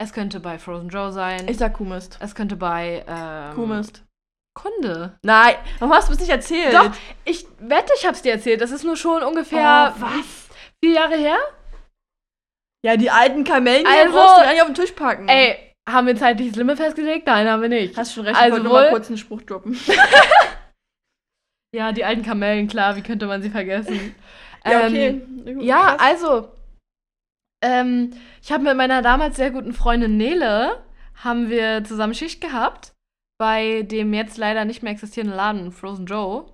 [0.01, 1.47] Es könnte bei Frozen Joe sein.
[1.47, 2.17] Ich sag Kuhmist.
[2.21, 4.03] es könnte bei ähm, Kuhmist.
[4.53, 5.17] Kunde.
[5.23, 6.73] Nein, warum hast du es nicht erzählt?
[6.73, 6.91] Doch,
[7.25, 8.61] ich wette, ich hab's dir erzählt.
[8.61, 10.47] Das ist nur schon ungefähr Oh, was?
[10.83, 11.37] vier Jahre her.
[12.85, 15.27] Ja, die alten Kamellen, die Also- du gar nicht auf den Tisch packen.
[15.27, 15.57] Ey,
[15.89, 17.27] haben wir zeitliches Limit festgelegt?
[17.27, 17.97] Nein, haben wir nicht.
[17.97, 19.77] Hast schon recht, Also ich wollte nur mal kurz einen Spruch droppen.
[21.73, 24.15] Ja, die alten Kamellen, klar, wie könnte man sie vergessen?
[24.65, 25.57] Ja, Ähm, okay.
[25.65, 25.99] Ja, Krass.
[25.99, 26.49] also,
[27.61, 30.83] ähm, ich habe mit meiner damals sehr guten Freundin Nele,
[31.15, 32.93] haben wir zusammen Schicht gehabt
[33.37, 36.53] bei dem jetzt leider nicht mehr existierenden Laden Frozen Joe.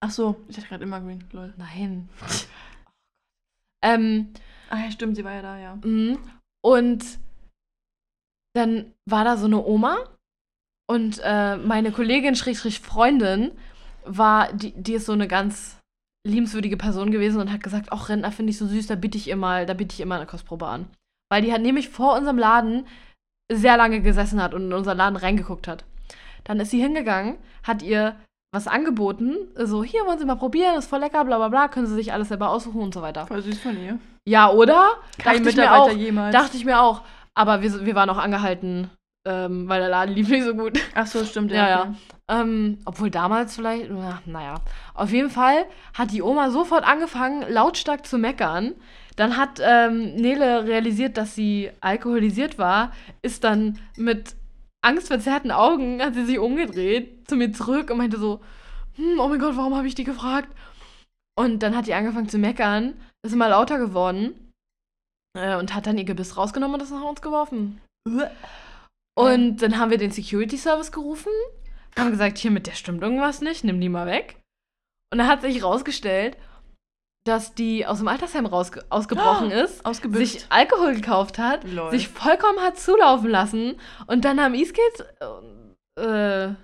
[0.00, 1.52] Ach so, ich hatte gerade immer Green, lol.
[1.56, 2.08] Nein.
[3.82, 4.32] ähm,
[4.70, 5.74] Ah ja, stimmt, sie war ja da, ja.
[5.82, 6.18] mhm.
[6.64, 7.18] und
[8.54, 9.98] dann war da so eine Oma
[10.88, 13.50] und äh, meine Kollegin, Schrägstrich Freundin,
[14.04, 15.79] war, die, die ist so eine ganz
[16.26, 19.28] liebenswürdige Person gewesen und hat gesagt, ach, Rentner finde ich so süß, da biete ich
[19.28, 20.86] ihr mal, da biete ich ihr mal eine Kostprobe an.
[21.30, 22.86] Weil die hat nämlich vor unserem Laden
[23.50, 25.84] sehr lange gesessen hat und in unseren Laden reingeguckt hat.
[26.44, 28.16] Dann ist sie hingegangen, hat ihr
[28.52, 31.86] was angeboten, so, hier wollen Sie mal probieren, ist voll lecker, bla bla bla, können
[31.86, 33.26] Sie sich alles selber aussuchen und so weiter.
[33.26, 34.00] Voll süß von ihr.
[34.26, 34.90] Ja, oder?
[35.18, 35.96] Kein dachte ich mir Mitarbeiter auch.
[35.96, 36.32] jemals.
[36.34, 37.02] Dachte ich mir auch.
[37.34, 38.90] Aber wir, wir waren auch angehalten,
[39.26, 40.78] ähm, weil der Laden lief nicht so gut.
[40.94, 41.68] Ach so, stimmt, Ja, ja.
[41.68, 41.94] ja.
[42.28, 44.60] Ähm, obwohl damals vielleicht, na, naja.
[44.94, 48.74] Auf jeden Fall hat die Oma sofort angefangen, lautstark zu meckern.
[49.16, 52.92] Dann hat ähm, Nele realisiert, dass sie alkoholisiert war,
[53.22, 54.36] ist dann mit
[54.82, 58.40] angstverzerrten Augen, hat sie sich umgedreht zu mir zurück und meinte so,
[58.94, 60.48] hm, oh mein Gott, warum habe ich die gefragt?
[61.38, 64.52] Und dann hat die angefangen zu meckern, ist immer lauter geworden
[65.36, 67.80] äh, und hat dann ihr Gebiss rausgenommen und das nach uns geworfen.
[69.20, 71.32] Und dann haben wir den Security Service gerufen,
[71.98, 74.36] haben gesagt, hier mit der stimmt irgendwas nicht, nimm die mal weg.
[75.12, 76.36] Und dann hat sich rausgestellt,
[77.24, 80.32] dass die aus dem Altersheim raus ausgebrochen ist, Ausgebüxt.
[80.32, 81.90] sich Alkohol gekauft hat, Lol.
[81.90, 85.04] sich vollkommen hat zulaufen lassen und dann am E-Skates
[85.96, 86.54] äh,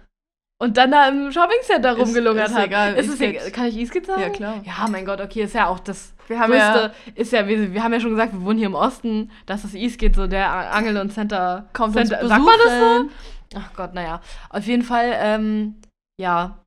[0.58, 2.66] und dann da im Shoppingcenter Ist- rumgelungert ist hat.
[2.66, 3.50] egal, Ist es egal?
[3.50, 4.22] Kann ich E-Skates sagen?
[4.22, 4.62] Ja, klar.
[4.64, 7.72] Ja, mein Gott, okay, ist ja auch das Wir haben größte, ja ist ja, wir,
[7.72, 10.50] wir haben ja schon gesagt, wir wohnen hier im Osten, dass das E-Skate so der
[10.74, 11.68] Angel- und Center.
[11.72, 12.98] kommt uns Center sagt man das so?
[13.04, 13.10] besuchen.
[13.54, 14.20] Ach Gott, naja.
[14.50, 15.76] Auf jeden Fall, ähm,
[16.20, 16.58] ja,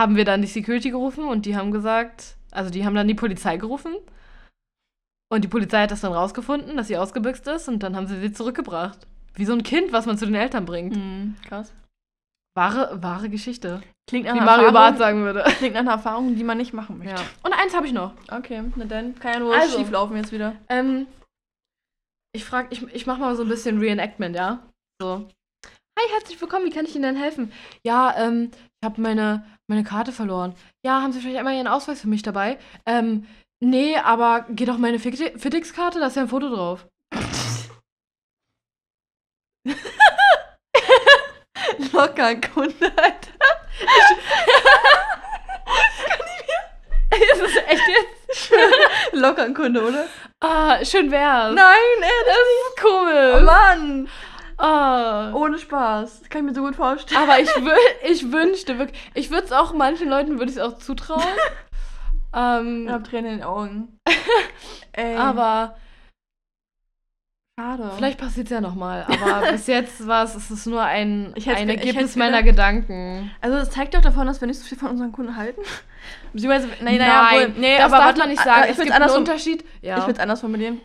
[0.00, 3.14] haben wir dann die Security gerufen und die haben gesagt, also die haben dann die
[3.14, 3.94] Polizei gerufen.
[5.32, 8.20] Und die Polizei hat das dann rausgefunden, dass sie ausgebüxt ist und dann haben sie
[8.20, 9.06] sie zurückgebracht.
[9.34, 10.94] Wie so ein Kind, was man zu den Eltern bringt.
[10.94, 11.72] Hm, krass.
[12.56, 13.82] Wahre, wahre Geschichte.
[14.08, 15.42] Klingt nach Wie einer Mario Barth Erfahrung, sagen würde.
[15.58, 17.14] klingt nach einer Erfahrung, die man nicht machen möchte.
[17.14, 17.20] Ja.
[17.42, 18.12] Und eins habe ich noch.
[18.30, 19.78] Okay, na dann kann ja nur Also.
[19.78, 20.54] schief laufen jetzt wieder.
[20.68, 21.06] Ähm,
[22.32, 24.60] ich frage, ich, ich mache mal so ein bisschen Reenactment, ja?
[25.00, 25.26] So.
[25.98, 27.52] Hi, herzlich willkommen, wie kann ich Ihnen denn helfen?
[27.84, 30.54] Ja, ähm, ich habe meine, meine Karte verloren.
[30.84, 32.58] Ja, haben Sie vielleicht einmal Ihren Ausweis für mich dabei?
[32.86, 33.26] Ähm,
[33.60, 36.86] nee, aber geht doch meine Fit- Fitix-Karte, da ist ja ein Foto drauf.
[41.94, 43.30] Locker ein Kunde, Alter.
[47.10, 48.52] ist es echt jetzt?
[49.12, 50.06] Locker ein Kunde, oder?
[50.40, 51.54] Ah, schön wär's.
[51.54, 53.40] Nein, ey, das ist komisch.
[53.40, 54.08] oh Mann.
[54.56, 55.32] Ah.
[55.32, 56.20] Ohne Spaß.
[56.20, 57.20] Das kann ich mir so gut vorstellen.
[57.20, 57.70] Aber ich, wü
[58.02, 61.22] ich wünschte wirklich, ich würde es auch, manchen Leuten würde ich es auch zutrauen.
[62.34, 63.98] ähm, Ich hab Tränen in den Augen.
[64.92, 65.76] Ey, aber
[67.58, 67.90] schade.
[67.96, 69.04] vielleicht passiert es ja nochmal.
[69.04, 73.30] Aber bis jetzt war es, es ist nur ein, ein Ergebnis meiner Gedanken.
[73.40, 75.60] Also es zeigt doch davon, dass wir nicht so viel von unseren Kunden halten.
[76.32, 78.64] Beziehungsweise, nee, naja, Nein, wohl, nee, das aber darf man nicht äh, sagen.
[78.64, 79.64] Ich es würde gibt es einen anders, Unterschied.
[79.82, 79.98] Ja.
[79.98, 80.80] ich würd's anders formulieren.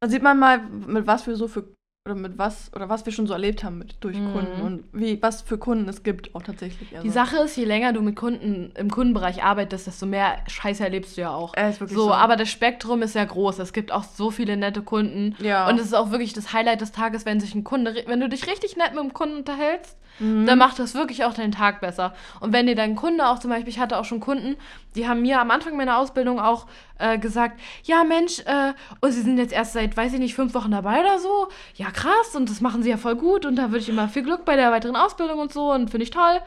[0.00, 1.75] Da sieht man mal, mit was wir so für
[2.06, 4.32] oder mit was oder was wir schon so erlebt haben mit durch Mhm.
[4.32, 6.90] Kunden und wie was für Kunden es gibt auch tatsächlich.
[6.92, 10.82] Also, Die Sache ist, je länger du mit Kunden im Kundenbereich arbeitest, desto mehr Scheiße
[10.84, 11.52] erlebst du ja auch.
[11.54, 13.58] ist wirklich So, so, aber das Spektrum ist ja groß.
[13.58, 15.34] Es gibt auch so viele nette Kunden.
[15.40, 15.68] ja.
[15.68, 18.28] Und es ist auch wirklich das Highlight des Tages, wenn sich ein Kunde, wenn du
[18.28, 20.46] dich richtig nett mit dem Kunden unterhältst, Mhm.
[20.46, 22.14] dann macht das wirklich auch deinen Tag besser.
[22.40, 24.56] Und wenn dir dein Kunde auch zum Beispiel, ich hatte auch schon Kunden,
[24.94, 26.66] die haben mir am Anfang meiner Ausbildung auch
[26.98, 30.54] äh, gesagt, ja Mensch, äh, und sie sind jetzt erst seit, weiß ich nicht, fünf
[30.54, 31.48] Wochen dabei oder so.
[31.74, 34.22] Ja, krass, und das machen sie ja voll gut und da würde ich immer viel
[34.22, 36.40] Glück bei der weiteren Ausbildung und so und finde ich toll.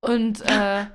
[0.00, 0.86] Und äh,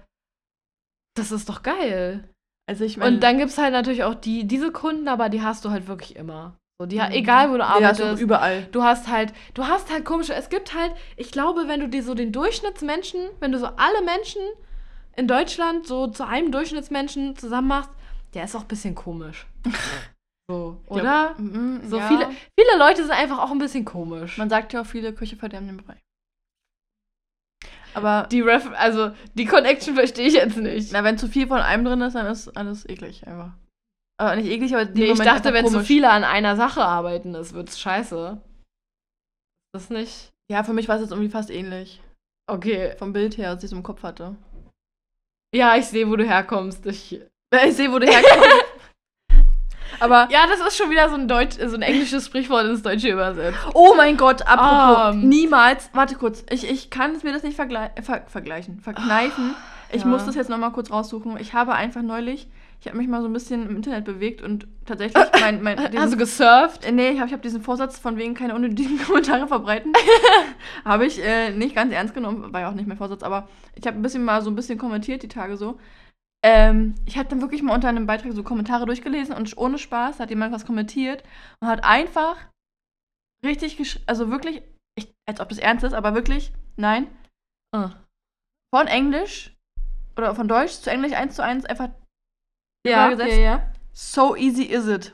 [1.16, 2.30] das ist doch geil.
[2.70, 5.42] also ich meine, Und dann gibt es halt natürlich auch die, diese Kunden, aber die
[5.42, 6.58] hast du halt wirklich immer.
[6.80, 7.12] So, die, Mhm.
[7.12, 8.20] egal wo du arbeitest.
[8.20, 8.64] du überall.
[8.72, 12.04] Du hast halt, du hast halt komische, es gibt halt, ich glaube, wenn du dir
[12.04, 14.42] so den Durchschnittsmenschen, wenn du so alle Menschen
[15.16, 17.92] in Deutschland so zu einem Durchschnittsmenschen zusammen machst,
[18.34, 19.46] der ist auch ein bisschen komisch.
[20.52, 21.04] So, oder?
[21.04, 22.08] Ja, mhm, So ja.
[22.10, 22.28] viele,
[22.60, 24.38] viele Leute sind einfach auch ein bisschen komisch.
[24.38, 25.96] Man sagt ja auch viele Küche verderben den Brei.
[27.94, 30.92] Aber die Ref, also die Connection verstehe ich jetzt nicht.
[30.92, 33.54] na, wenn zu viel von einem drin ist, dann ist alles eklig einfach.
[34.24, 35.88] Aber nicht eklig, aber Nee, ich dachte, wenn so komisch.
[35.88, 38.40] viele an einer Sache arbeiten, das wird's scheiße.
[39.74, 40.32] Das nicht.
[40.50, 42.02] Ja, für mich war es jetzt irgendwie fast ähnlich.
[42.50, 42.96] Okay.
[42.98, 44.38] Vom Bild her, als ich es im Kopf hatte.
[45.54, 46.86] Ja, ich sehe, wo du herkommst.
[46.86, 47.20] Ich
[47.68, 48.66] Ich sehe, wo du herkommst.
[50.00, 53.10] aber, ja, das ist schon wieder so ein Deutsch, so ein englisches Sprichwort ins Deutsche
[53.10, 53.60] übersetzt.
[53.74, 55.28] oh mein Gott, apropos, Ähm.
[55.28, 59.54] niemals, warte kurz, ich, ich kann mir das nicht vergle ver vergleichen, verkneifen.
[59.92, 60.08] Ich ja.
[60.08, 61.38] muss das jetzt nochmal kurz raussuchen.
[61.40, 62.48] Ich habe einfach neulich,
[62.84, 65.94] ich habe mich mal so ein bisschen im Internet bewegt und tatsächlich mein, mein Hast
[65.94, 66.92] du diesen, gesurft?
[66.92, 69.94] nee, ich habe hab diesen Vorsatz von wegen keine unnötigen Kommentare verbreiten.
[70.86, 73.88] habe ich äh, nicht ganz ernst genommen, war ja auch nicht mein Vorsatz, aber ich
[73.88, 75.80] habe ein bisschen mal so ein bisschen kommentiert die Tage so.
[76.44, 80.20] Ähm, ich habe dann wirklich mal unter einem Beitrag so Kommentare durchgelesen und ohne Spaß
[80.20, 81.24] hat jemand was kommentiert
[81.62, 82.36] und hat einfach
[83.46, 84.62] richtig geschrieben, also wirklich,
[85.00, 87.08] ich, als ob das ernst ist, aber wirklich, nein,
[87.74, 89.56] von Englisch
[90.18, 91.90] oder von Deutsch zu Englisch eins zu eins einfach
[92.86, 93.64] Ja, ja, ja.
[93.94, 95.14] So easy is it.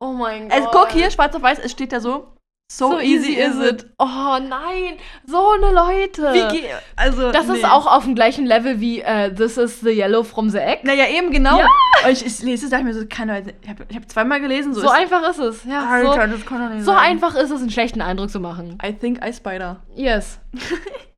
[0.00, 0.58] Oh mein Gott.
[0.58, 2.34] Also guck hier, schwarz auf weiß, es steht da so.
[2.72, 3.86] So, easy, is it.
[3.98, 4.96] Oh nein,
[5.26, 6.22] so eine Leute.
[6.32, 7.58] Wie geht, also das nee.
[7.58, 10.80] ist auch auf dem gleichen Level wie äh, This is the Yellow from the Egg.
[10.82, 11.58] Naja, eben genau.
[11.58, 11.68] Ja.
[12.04, 14.40] Und ich, ich lese es, sag ich mir so, kann doch, ich habe hab zweimal
[14.40, 15.64] gelesen, so, So, ist, einfach ist es.
[15.64, 17.10] Ja, Alter, das kann doch nicht so, so sein.
[17.10, 18.78] einfach ist es, einen schlechten Eindruck zu machen.
[18.84, 19.82] I think I spider.
[19.94, 20.40] Yes.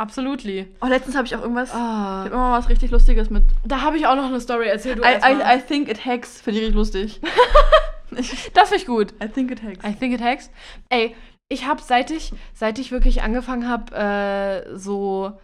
[0.00, 0.66] Absolutely.
[0.80, 2.24] Oh, letztens habe ich auch irgendwas, ich Ah.
[2.24, 3.44] hab immer was richtig Lustiges mit.
[3.64, 4.98] Da habe ich auch noch eine Story erzählt.
[4.98, 5.16] Du I.
[5.22, 7.20] I, I think it hacks, finde ich richtig lustig.
[8.10, 9.12] das finde ich gut.
[9.22, 9.84] I think it hacks.
[9.84, 10.50] I think it hacks.
[10.88, 11.14] Ey,
[11.50, 15.38] ich habe seit ich, seit ich wirklich angefangen habe, äh, so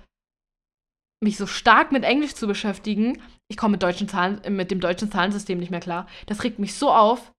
[1.22, 5.11] mich so stark mit Englisch zu beschäftigen, ich komme mit deutschen Zahlen, mit dem deutschen
[5.11, 6.07] Zahlensystem nicht mehr klar.
[6.26, 7.32] Das regt mich so auf.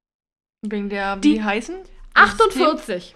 [0.66, 1.76] Wegen der, wie Die- heißen?
[2.14, 2.64] Das System?
[2.64, 3.16] 48.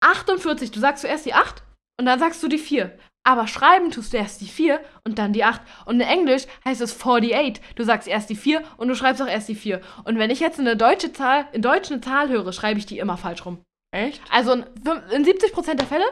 [0.00, 0.70] 48.
[0.70, 1.62] Du sagst zuerst die 8
[1.98, 2.96] und dann sagst du die 4.
[3.24, 5.60] Aber schreiben tust du erst die 4 und dann die 8.
[5.86, 7.62] Und in Englisch heißt es 48.
[7.76, 9.80] Du sagst erst die 4 und du schreibst auch erst die 4.
[10.04, 12.98] Und wenn ich jetzt eine deutsche Zahl, in Deutsch eine Zahl höre, schreibe ich die
[12.98, 13.62] immer falsch rum.
[13.94, 14.20] Echt?
[14.30, 14.64] Also in,
[15.12, 16.04] in 70% der Fälle,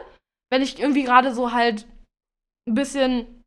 [0.49, 1.85] wenn ich irgendwie gerade so halt
[2.69, 3.43] ein bisschen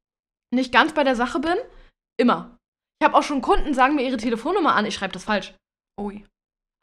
[0.53, 1.57] nicht ganz bei der Sache bin,
[2.19, 2.59] immer.
[3.01, 5.55] Ich habe auch schon Kunden, sagen mir ihre Telefonnummer an, ich schreibe das falsch.
[5.99, 6.25] Ui.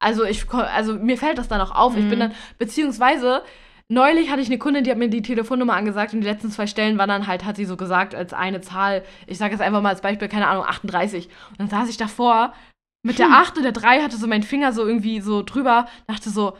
[0.04, 1.96] Also ich, also mir fällt das dann auch auf.
[1.96, 2.20] Ich bin Mhm.
[2.20, 3.44] dann, beziehungsweise
[3.92, 6.66] neulich hatte ich eine Kundin, die hat mir die Telefonnummer angesagt und die letzten zwei
[6.66, 9.82] Stellen waren dann halt, hat sie so gesagt, als eine Zahl, ich sage jetzt einfach
[9.82, 11.28] mal als Beispiel, keine Ahnung, 38.
[11.50, 12.54] Und dann saß ich davor
[13.06, 13.34] mit der Hm.
[13.34, 16.58] 8 und der 3 hatte so meinen Finger so irgendwie so drüber, dachte so,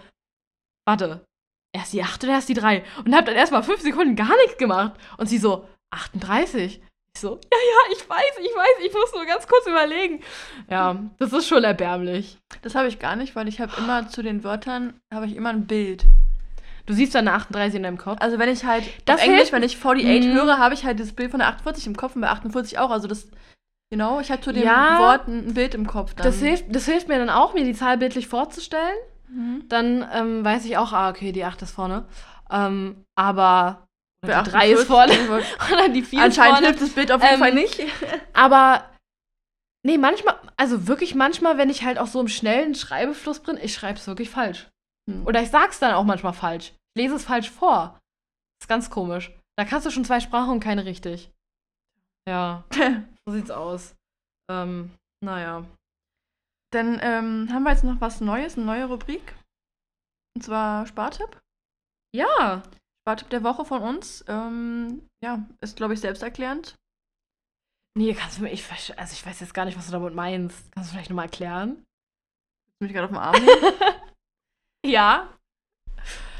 [0.86, 1.26] warte,
[1.74, 2.84] erst die 8 oder erst die 3?
[3.06, 5.00] Und hab dann erstmal fünf Sekunden gar nichts gemacht.
[5.18, 6.82] Und sie so, 38?
[7.14, 10.22] Ich so, ja, ja, ich weiß, ich weiß, ich muss nur ganz kurz überlegen.
[10.70, 12.40] Ja, das ist schon erbärmlich.
[12.62, 15.50] Das habe ich gar nicht, weil ich habe immer zu den Wörtern, habe ich immer
[15.50, 16.06] ein Bild.
[16.86, 18.18] Du siehst dann eine 38 in deinem Kopf.
[18.22, 20.34] Also wenn ich halt Das Englisch, wenn ich 48 Mhm.
[20.34, 22.90] höre, habe ich halt das Bild von der 48 im Kopf und bei 48 auch.
[22.92, 23.28] Also das,
[23.92, 24.98] genau, ich habe zu den Ja.
[25.00, 26.26] Worten ein Bild im Kopf dann.
[26.26, 28.98] Das hilft, das hilft mir dann auch, mir die Zahl bildlich vorzustellen.
[29.30, 29.64] Mhm.
[29.70, 32.06] Dann ähm, weiß ich auch, ah, okay, die 8 ist vorne.
[32.50, 33.88] Ähm, aber
[34.26, 35.14] die 3 ist 48 vorne.
[35.72, 36.68] Oder die 4 ist Anscheinend vorne.
[36.68, 37.80] hilft das Bild auf jeden Ähm, Fall nicht.
[38.34, 38.84] Aber
[39.84, 43.74] nee, manchmal, also wirklich manchmal, wenn ich halt auch so im schnellen Schreibefluss bin, ich
[43.74, 44.68] schreibe es wirklich falsch.
[45.10, 45.26] Hm.
[45.26, 46.74] Oder ich sag's dann auch manchmal falsch.
[46.94, 48.00] Ich lese es falsch vor.
[48.62, 49.32] ist ganz komisch.
[49.58, 51.32] Da kannst du schon zwei Sprachen und keine richtig.
[52.28, 52.64] Ja,
[53.26, 53.96] so sieht's aus.
[54.50, 54.92] Ähm,
[55.24, 55.66] naja.
[56.72, 59.36] Dann ähm, haben wir jetzt noch was Neues, eine neue Rubrik.
[60.36, 61.40] Und zwar Spartipp.
[62.16, 62.64] Ja.
[63.04, 64.24] Spartipp der Woche von uns.
[64.28, 66.76] Ähm, ja, ist, glaube ich, selbsterklärend.
[67.98, 68.64] Nee, kannst du mir, ich,
[68.98, 70.72] also ich weiß jetzt gar nicht, was du damit meinst.
[70.72, 71.84] Kannst du vielleicht nochmal erklären?
[72.80, 73.74] Ich mich gerade auf den Arm nehmen.
[74.86, 75.28] Ja.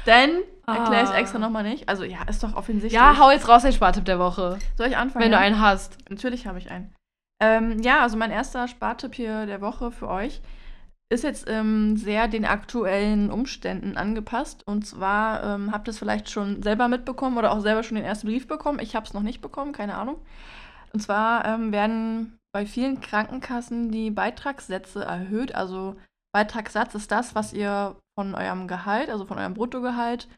[0.04, 1.18] Dann erkläre ich es Ah.
[1.18, 1.88] extra nochmal nicht.
[1.88, 2.92] Also ja, ist doch offensichtlich.
[2.92, 4.58] Ja, hau jetzt raus den Spartipp der Woche.
[4.76, 5.24] Soll ich anfangen?
[5.24, 5.98] Wenn du einen hast.
[6.10, 6.92] Natürlich habe ich einen.
[7.40, 10.40] Ähm, ja, also mein erster Spartipp hier der Woche für euch
[11.12, 14.66] ist jetzt ähm, sehr den aktuellen Umständen angepasst.
[14.66, 18.04] Und zwar ähm, habt ihr es vielleicht schon selber mitbekommen oder auch selber schon den
[18.04, 18.78] ersten Brief bekommen.
[18.80, 20.16] Ich habe es noch nicht bekommen, keine Ahnung.
[20.94, 25.54] Und zwar ähm, werden bei vielen Krankenkassen die Beitragssätze erhöht.
[25.54, 25.96] Also
[26.34, 30.28] Beitragssatz ist das, was ihr von eurem Gehalt, also von eurem Bruttogehalt,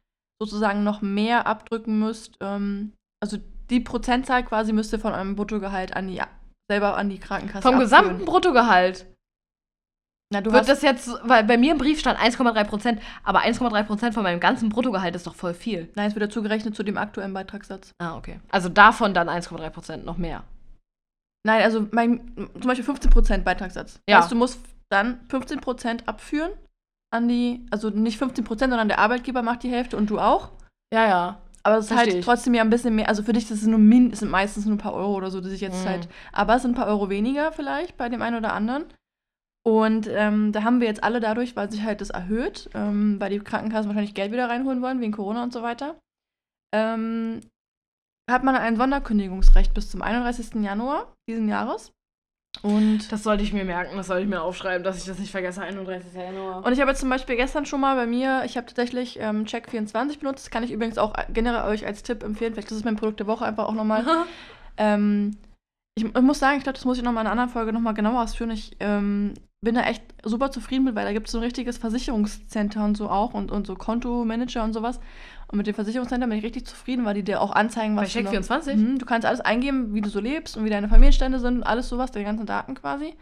[0.41, 2.37] sozusagen noch mehr abdrücken müsst.
[2.41, 2.93] Ähm,
[3.23, 3.39] also
[3.71, 6.21] die Prozentzahl quasi müsst ihr von eurem Bruttogehalt an die
[6.71, 7.81] selber an die Krankenkasse Vom abführen.
[7.81, 9.07] gesamten Bruttogehalt.
[10.33, 13.41] Na, du Wird hast das jetzt, weil bei mir im Brief stand 1,3 Prozent, aber
[13.43, 15.93] 1,3 Prozent von meinem ganzen Bruttogehalt ist doch voll viel.
[15.95, 17.93] Nein, es wird dazu gerechnet zu dem aktuellen Beitragssatz.
[17.99, 18.41] Ah, okay.
[18.51, 20.45] Also davon dann 1,3 Prozent, noch mehr.
[21.47, 24.01] Nein, also mein, zum Beispiel 15% Beitragssatz.
[24.09, 24.19] Ja.
[24.19, 24.61] Heißt, du musst
[24.91, 26.53] dann 15% abführen
[27.15, 30.51] an die, also nicht 15%, sondern der Arbeitgeber macht die Hälfte und du auch.
[30.93, 31.41] Ja, ja.
[31.63, 32.25] Aber es ist Versteh halt ich.
[32.25, 33.09] trotzdem ja ein bisschen mehr.
[33.09, 35.31] Also für dich ist es nur min, es sind meistens nur ein paar Euro oder
[35.31, 35.89] so, die sich jetzt Mhm.
[35.89, 36.09] halt.
[36.33, 38.85] Aber es sind ein paar Euro weniger vielleicht bei dem einen oder anderen.
[39.67, 43.31] Und ähm, da haben wir jetzt alle dadurch, weil sich halt das erhöht, ähm, weil
[43.31, 45.97] die Krankenkassen wahrscheinlich Geld wieder reinholen wollen, wegen Corona und so weiter,
[46.75, 47.41] ähm,
[48.31, 50.63] hat man ein Sonderkündigungsrecht bis zum 31.
[50.63, 51.93] Januar diesen Jahres.
[52.63, 55.31] Und, Das sollte ich mir merken, das sollte ich mir aufschreiben, dass ich das nicht
[55.31, 55.61] vergesse.
[55.63, 56.15] 31.
[56.15, 56.65] Januar.
[56.65, 59.45] und ich habe jetzt zum Beispiel gestern schon mal bei mir, ich habe tatsächlich ähm,
[59.45, 60.45] Check24 benutzt.
[60.45, 62.55] Das kann ich übrigens auch generell euch als Tipp empfehlen.
[62.55, 64.05] Vielleicht ist es mein Produkt der Woche einfach auch nochmal.
[64.77, 65.37] Ähm,
[65.97, 67.95] ich, ich muss sagen, ich glaube, das muss ich nochmal in einer anderen Folge nochmal
[67.95, 68.51] genauer ausführen.
[68.51, 71.79] Ich ähm, bin da echt super zufrieden mit, weil da gibt es so ein richtiges
[71.79, 75.01] Versicherungscenter und so auch und, und so Kontomanager und sowas.
[75.55, 78.13] Und mit dem Versicherungscenter bin ich richtig zufrieden, weil die dir auch anzeigen, Bei was
[78.13, 78.75] du noch- Check24?
[78.75, 81.63] Mhm, du kannst alles eingeben, wie du so lebst und wie deine Familienstände sind und
[81.63, 83.15] alles sowas, deine ganzen Daten quasi.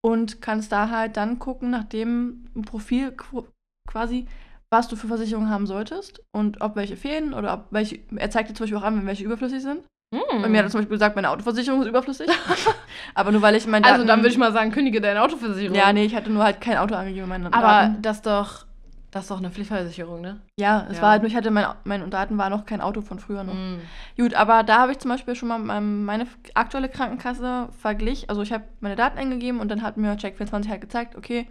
[0.00, 3.46] Und kannst da halt dann gucken, nach dem Profil qu-
[3.90, 4.28] quasi,
[4.70, 7.98] was du für Versicherungen haben solltest und ob welche fehlen oder ob welche.
[8.14, 9.80] Er zeigt dir zum Beispiel auch an, wenn welche überflüssig sind.
[10.14, 10.42] Hm.
[10.42, 12.28] Bei mir hat er zum Beispiel gesagt, meine Autoversicherung ist überflüssig.
[13.16, 15.76] Aber nur weil ich mein also dann würde ich mal sagen, kündige deine Autoversicherung.
[15.76, 18.02] Ja, nee, ich hatte nur halt kein Auto angegeben in meinen Aber Daten.
[18.02, 18.66] das doch,
[19.10, 20.40] das ist doch eine Pflichtversicherung, ne?
[20.58, 21.02] Ja, es Ja.
[21.02, 23.54] war halt nur, ich hatte mein, meine Daten war noch kein Auto von früher noch.
[23.54, 23.80] Mhm.
[24.16, 28.28] Gut, aber da habe ich zum Beispiel schon mal mein- meine aktuelle Krankenkasse verglichen.
[28.28, 31.46] Also ich habe meine Daten eingegeben und dann hat mir Check24 halt gezeigt, okay,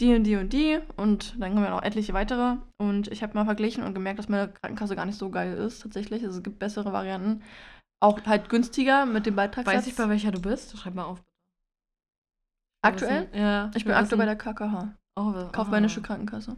[0.00, 2.56] die und die und die und dann kommen ja noch etliche weitere.
[2.80, 5.80] Und ich habe mal verglichen und gemerkt, dass meine Krankenkasse gar nicht so geil ist
[5.82, 6.24] tatsächlich.
[6.24, 7.42] Also es gibt bessere Varianten.
[8.02, 9.74] Auch halt günstiger mit dem Beitragssatz.
[9.76, 10.76] Weiß ich, bei welcher du bist?
[10.76, 11.22] Schreib mal auf.
[12.84, 13.28] Aktuell?
[13.32, 13.70] Ja.
[13.74, 16.56] Ich bin aktuell bei der KKH, oh, Kaufmännische Krankenkasse.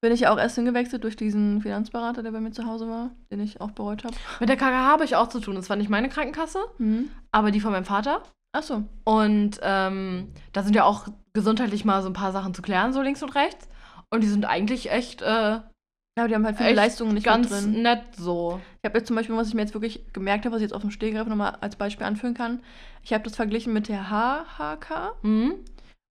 [0.00, 3.10] Bin ich ja auch erst hingewechselt durch diesen Finanzberater, der bei mir zu Hause war,
[3.32, 4.14] den ich auch bereut habe.
[4.38, 5.56] Mit der KKH habe ich auch zu tun.
[5.56, 7.10] Das war nicht meine Krankenkasse, Mhm.
[7.32, 8.22] aber die von meinem Vater.
[8.52, 8.84] Achso.
[9.04, 13.02] Und ähm, da sind ja auch gesundheitlich mal so ein paar Sachen zu klären, so
[13.02, 13.68] links und rechts.
[14.10, 15.60] Und die sind eigentlich echt, äh,
[16.18, 17.82] Ja, die haben halt viele Leistungen nicht ganz drin.
[17.82, 18.60] nett so.
[18.82, 20.74] Ich habe jetzt zum Beispiel, was ich mir jetzt wirklich gemerkt habe, was ich jetzt
[20.74, 22.60] auf dem Stehgreif nochmal als Beispiel anführen kann.
[23.02, 25.14] Ich habe das verglichen mit der HHK.
[25.22, 25.54] Mhm.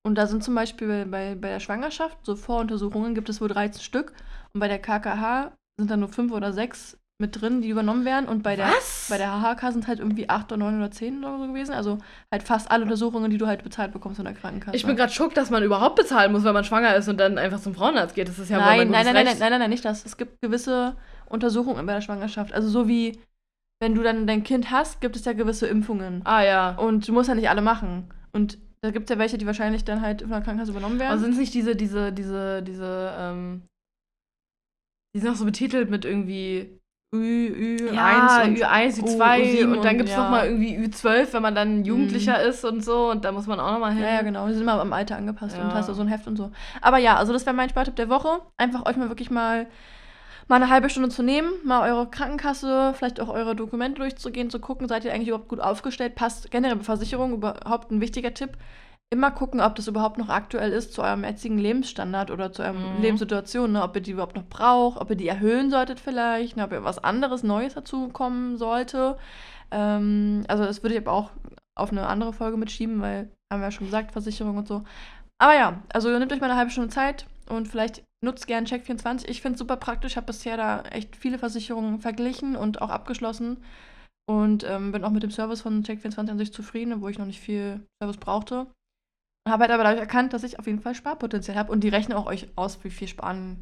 [0.07, 3.81] Und da sind zum Beispiel bei, bei der Schwangerschaft, so Voruntersuchungen gibt es wohl 13
[3.81, 4.13] Stück.
[4.53, 8.29] Und bei der KKH sind dann nur 5 oder 6 mit drin, die übernommen werden.
[8.29, 9.07] Und bei der, Was?
[9.09, 11.73] bei der HHK sind halt irgendwie 8 oder 9 oder 10 oder so gewesen.
[11.73, 11.97] Also
[12.31, 14.77] halt fast alle Untersuchungen, die du halt bezahlt bekommst von der Krankenkasse.
[14.77, 17.37] Ich bin gerade schockt, dass man überhaupt bezahlen muss, wenn man schwanger ist und dann
[17.37, 18.29] einfach zum Frauenarzt geht.
[18.29, 19.39] Das ist ja wohl nein, mein nein, nein, nein, Recht.
[19.41, 20.05] nein, nein, nein, nicht das.
[20.05, 22.53] Es gibt gewisse Untersuchungen bei der Schwangerschaft.
[22.53, 23.19] Also so wie,
[23.81, 26.21] wenn du dann dein Kind hast, gibt es ja gewisse Impfungen.
[26.23, 26.75] Ah ja.
[26.77, 28.13] Und du musst ja nicht alle machen.
[28.31, 31.11] Und da gibt es ja welche, die wahrscheinlich dann halt von der Krankenkasse übernommen werden.
[31.11, 33.63] Aber sind es nicht diese, diese, diese, diese, ähm,
[35.15, 36.79] die sind auch so betitelt mit irgendwie
[37.15, 37.17] Ü,
[37.87, 40.17] Ü1 ja, und Ü1, U- Ü2 U7 und dann und gibt es ja.
[40.17, 40.23] Mhm.
[40.25, 43.71] nochmal irgendwie Ü12, wenn man dann Jugendlicher ist und so und da muss man auch
[43.71, 44.03] nochmal hin.
[44.03, 44.45] Ja, ja, genau.
[44.47, 45.73] Die sind immer am Alter angepasst und Ja.
[45.73, 46.51] hast du so ein Heft und so.
[46.81, 48.41] Aber ja, also das wäre mein Spartipp der Woche.
[48.57, 49.67] Einfach euch mal wirklich mal,
[50.47, 54.59] mal eine halbe Stunde zu nehmen, mal eure Krankenkasse, vielleicht auch eure Dokumente durchzugehen, zu
[54.59, 58.57] gucken, seid ihr eigentlich überhaupt gut aufgestellt, passt generell bei Versicherung überhaupt ein wichtiger Tipp.
[59.09, 62.97] Immer gucken, ob das überhaupt noch aktuell ist zu eurem jetzigen Lebensstandard oder zu eurem
[62.97, 63.01] Mhm.
[63.01, 63.83] Lebenssituation, ne?
[63.83, 66.65] ob ihr die überhaupt noch braucht, ob ihr die erhöhen solltet vielleicht, ne?
[66.65, 69.17] ob ihr was anderes Neues dazu kommen sollte.
[69.71, 71.31] Ähm, also das würde ich aber auch
[71.75, 74.83] auf eine andere Folge mitschieben, weil haben wir ja schon gesagt, Versicherung und so.
[75.39, 79.27] Aber ja, also nehmt euch mal eine halbe Stunde Zeit und vielleicht nutzt gern Check24.
[79.27, 80.13] Ich finde es super praktisch.
[80.13, 83.63] Ich habe bisher da echt viele Versicherungen verglichen und auch abgeschlossen.
[84.29, 87.25] Und ähm, bin auch mit dem Service von Check24 an sich zufrieden, wo ich noch
[87.25, 88.67] nicht viel Service brauchte.
[89.47, 91.71] Habe halt aber dadurch erkannt, dass ich auf jeden Fall Sparpotenzial habe.
[91.71, 93.57] Und die rechnen auch euch aus, wie viel sparen,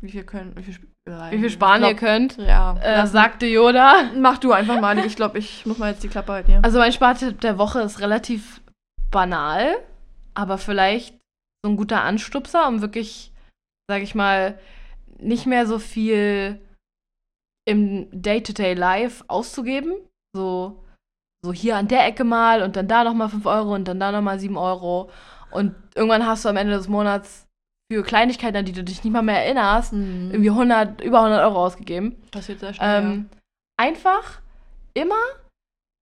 [0.00, 0.88] wie viel können, wie viel, sp-
[1.30, 4.04] Wie viel sparen ich ihr glaub, könnt, Ja, äh, sagte Yoda.
[4.18, 4.98] mach du einfach mal.
[5.04, 6.60] Ich glaube, ich muss mal jetzt die Klappe halten hier.
[6.64, 8.62] Also mein Spartipp der Woche ist relativ
[9.10, 9.76] banal,
[10.34, 11.14] aber vielleicht
[11.62, 13.32] so ein guter Anstupser, um wirklich,
[13.88, 14.58] sag ich mal,
[15.18, 16.60] nicht mehr so viel
[17.68, 19.94] im Day-to-Day-Life auszugeben.
[20.34, 20.84] So,
[21.44, 24.12] so hier an der Ecke mal und dann da nochmal 5 Euro und dann da
[24.12, 25.10] nochmal 7 Euro.
[25.50, 27.46] Und irgendwann hast du am Ende des Monats
[27.90, 30.30] für Kleinigkeiten, an die du dich nicht mal mehr erinnerst, Mhm.
[30.32, 32.16] irgendwie 100, über 100 Euro ausgegeben.
[32.30, 33.02] passiert sehr schnell.
[33.02, 33.30] Ähm,
[33.78, 34.40] Einfach
[34.94, 35.14] immer,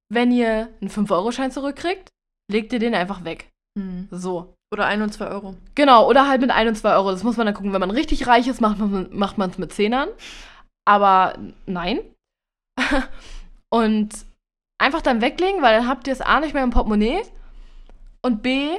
[0.09, 2.09] wenn ihr einen 5-Euro-Schein zurückkriegt,
[2.51, 3.49] legt ihr den einfach weg.
[3.77, 3.83] ja.
[3.83, 4.09] Mhm.
[4.13, 4.55] So.
[4.75, 5.55] Oder ein und zwei Euro.
[5.77, 7.13] Genau, oder halt mit 1 und 2 Euro.
[7.13, 7.73] Das muss man dann gucken.
[7.73, 10.09] Wenn man richtig reich ist, macht man es mit Zehnern.
[10.85, 12.01] Aber nein.
[13.71, 14.11] und
[14.83, 17.23] einfach dann weglegen, weil dann habt ihr es A nicht mehr im Portemonnaie
[18.21, 18.77] und B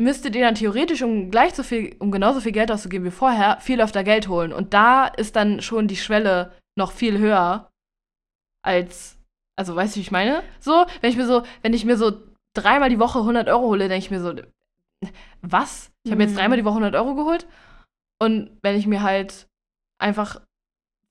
[0.00, 3.58] müsstet ihr dann theoretisch, um gleich so viel, um genauso viel Geld auszugeben wie vorher,
[3.58, 4.52] viel öfter Geld holen.
[4.52, 7.72] Und da ist dann schon die Schwelle noch viel höher
[8.64, 9.18] als,
[9.58, 10.44] also weißt du, wie ich meine?
[10.60, 12.27] So, wenn ich mir so, wenn ich mir so
[12.62, 14.32] dreimal die Woche 100 Euro hole, denke ich mir so,
[15.42, 15.90] was?
[16.04, 16.38] Ich habe mir jetzt Mhm.
[16.38, 17.46] dreimal die Woche 100 Euro geholt
[18.20, 19.46] und wenn ich mir halt
[20.00, 20.40] einfach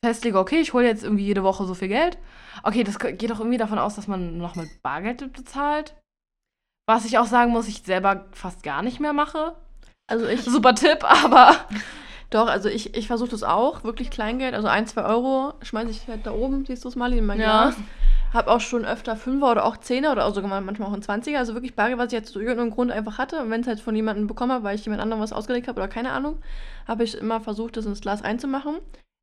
[0.03, 2.18] festlege, okay, ich hole jetzt irgendwie jede Woche so viel Geld,
[2.64, 5.95] okay, das geht doch irgendwie davon aus, dass man noch mit Bargeld bezahlt.
[6.90, 9.56] Was ich auch sagen muss, ich selber fast gar nicht mehr mache.
[10.10, 10.41] Also ich.
[10.44, 11.56] Super Tipp, aber.
[12.30, 16.07] Doch, also ich, ich versuche das auch, wirklich Kleingeld, also ein, zwei Euro schmeiße ich
[16.07, 17.74] halt da oben, siehst du es mal, in mein Ja.
[18.31, 18.33] Glas.
[18.33, 21.39] Hab auch schon öfter Fünfer oder auch Zehner oder auch sogar manchmal auch ein Zwanziger,
[21.39, 23.41] also wirklich Bargeld, was ich jetzt aus irgendeinem Grund einfach hatte.
[23.41, 25.79] Und wenn es halt von jemandem bekommen habe, weil ich jemand anderem was ausgelegt habe
[25.79, 26.39] oder keine Ahnung,
[26.87, 28.77] habe ich immer versucht, das ins Glas reinzumachen.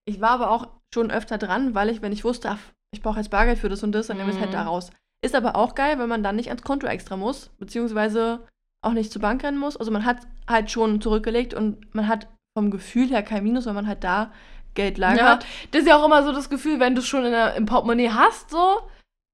[0.06, 2.58] Ich war aber auch schon öfter dran, weil ich, wenn ich wusste, ach,
[2.92, 4.56] ich brauche jetzt Bargeld für das und das, dann nehme ich es halt Mhm.
[4.56, 4.90] da raus.
[5.24, 8.40] Ist aber auch geil, wenn man dann nicht ans Konto extra muss, beziehungsweise
[8.82, 9.76] auch nicht zur Bank rennen muss.
[9.76, 10.18] Also man hat
[10.48, 14.30] halt schon zurückgelegt und man hat vom Gefühl her kein Minus, weil man halt da
[14.74, 15.46] Geld Ja, lagert.
[15.70, 17.64] das ist ja auch immer so das Gefühl, wenn du es schon in der, im
[17.64, 18.82] Portemonnaie hast, so,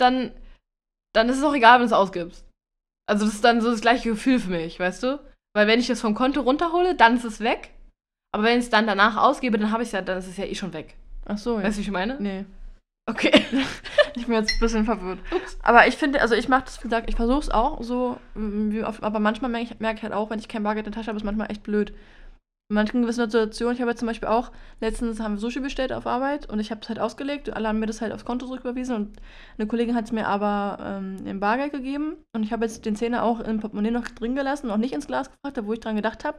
[0.01, 0.33] dann,
[1.15, 2.47] dann ist es auch egal, wenn du es ausgibst.
[3.09, 5.21] Also das ist dann so das gleiche Gefühl für mich, weißt du?
[5.55, 7.71] Weil wenn ich das vom Konto runterhole, dann ist es weg.
[8.33, 10.37] Aber wenn ich es dann danach ausgebe, dann habe ich es ja, dann ist es
[10.37, 10.95] ja eh schon weg.
[11.27, 11.65] Ach so, ja.
[11.65, 12.17] Weißt du, wie ich meine?
[12.21, 12.45] Nee.
[13.07, 13.45] Okay.
[14.17, 15.21] Ich bin jetzt ein bisschen verwirrt.
[15.63, 18.19] Aber ich finde, also ich mache das, wie gesagt, ich versuche es auch so,
[18.85, 20.99] oft, aber manchmal merke ich, merke ich halt auch, wenn ich kein Bargeld in der
[20.99, 21.93] Tasche habe, ist manchmal echt blöd.
[22.71, 25.93] In manchen gewissen Situationen, ich habe jetzt zum Beispiel auch, letztens haben wir Sushi bestellt
[25.93, 28.25] auf Arbeit und ich habe es halt ausgelegt und alle haben mir das halt aufs
[28.25, 29.17] Konto zurücküberwiesen und
[29.59, 32.95] eine Kollegin hat es mir aber ähm, im Bargeld gegeben und ich habe jetzt den
[32.95, 35.81] Zehner auch im Portemonnaie noch drin gelassen und auch nicht ins Glas gefragt, wo ich
[35.81, 36.39] dran gedacht habe.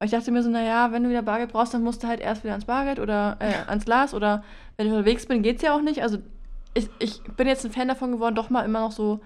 [0.00, 2.20] Aber ich dachte mir so, naja, wenn du wieder Bargeld brauchst, dann musst du halt
[2.20, 4.42] erst wieder ans Bargeld oder äh, ans Glas oder
[4.76, 6.02] wenn ich unterwegs bin, geht's ja auch nicht.
[6.02, 6.18] Also
[6.74, 9.20] ich, ich bin jetzt ein Fan davon geworden, doch mal immer noch so.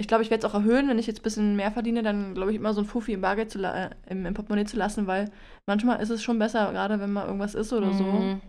[0.00, 2.34] Ich glaube, ich werde es auch erhöhen, wenn ich jetzt ein bisschen mehr verdiene, dann
[2.34, 5.06] glaube ich immer so ein Fuffi im Bargeld zu äh, im, im Portemonnaie zu lassen,
[5.06, 5.30] weil
[5.66, 8.04] manchmal ist es schon besser, gerade wenn mal irgendwas ist oder so.
[8.04, 8.40] Mhm.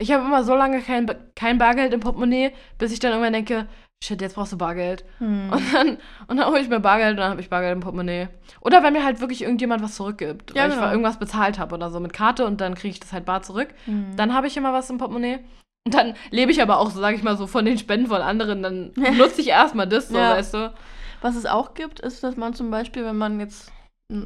[0.00, 3.32] Ich habe immer so lange kein, Ba- kein Bargeld im Portemonnaie, bis ich dann irgendwann
[3.32, 3.66] denke,
[4.04, 5.04] shit, jetzt brauchst du Bargeld.
[5.18, 5.50] Hm.
[5.50, 5.98] Und dann,
[6.28, 8.28] und dann hole ich mir Bargeld und dann habe ich Bargeld im Portemonnaie.
[8.60, 10.54] Oder wenn mir halt wirklich irgendjemand was zurückgibt.
[10.54, 10.90] Ja, weil ich genau.
[10.90, 13.74] irgendwas bezahlt habe oder so mit Karte und dann kriege ich das halt bar zurück.
[13.86, 14.14] Hm.
[14.14, 15.40] Dann habe ich immer was im Portemonnaie.
[15.88, 18.20] Und dann lebe ich aber auch, so sage ich mal, so von den Spenden von
[18.20, 18.62] anderen.
[18.62, 20.32] Dann nutze ich erstmal das, so, Ja.
[20.32, 20.74] weißt du.
[21.22, 23.72] Was es auch gibt, ist, dass man zum Beispiel, wenn man jetzt,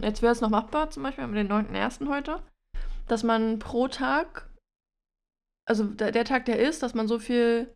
[0.02, 2.08] jetzt wäre es noch machbar, zum Beispiel mit den 9.1.
[2.08, 2.42] heute,
[3.06, 4.50] dass man pro Tag,
[5.68, 7.72] also der, der Tag, der ist, dass man so viel,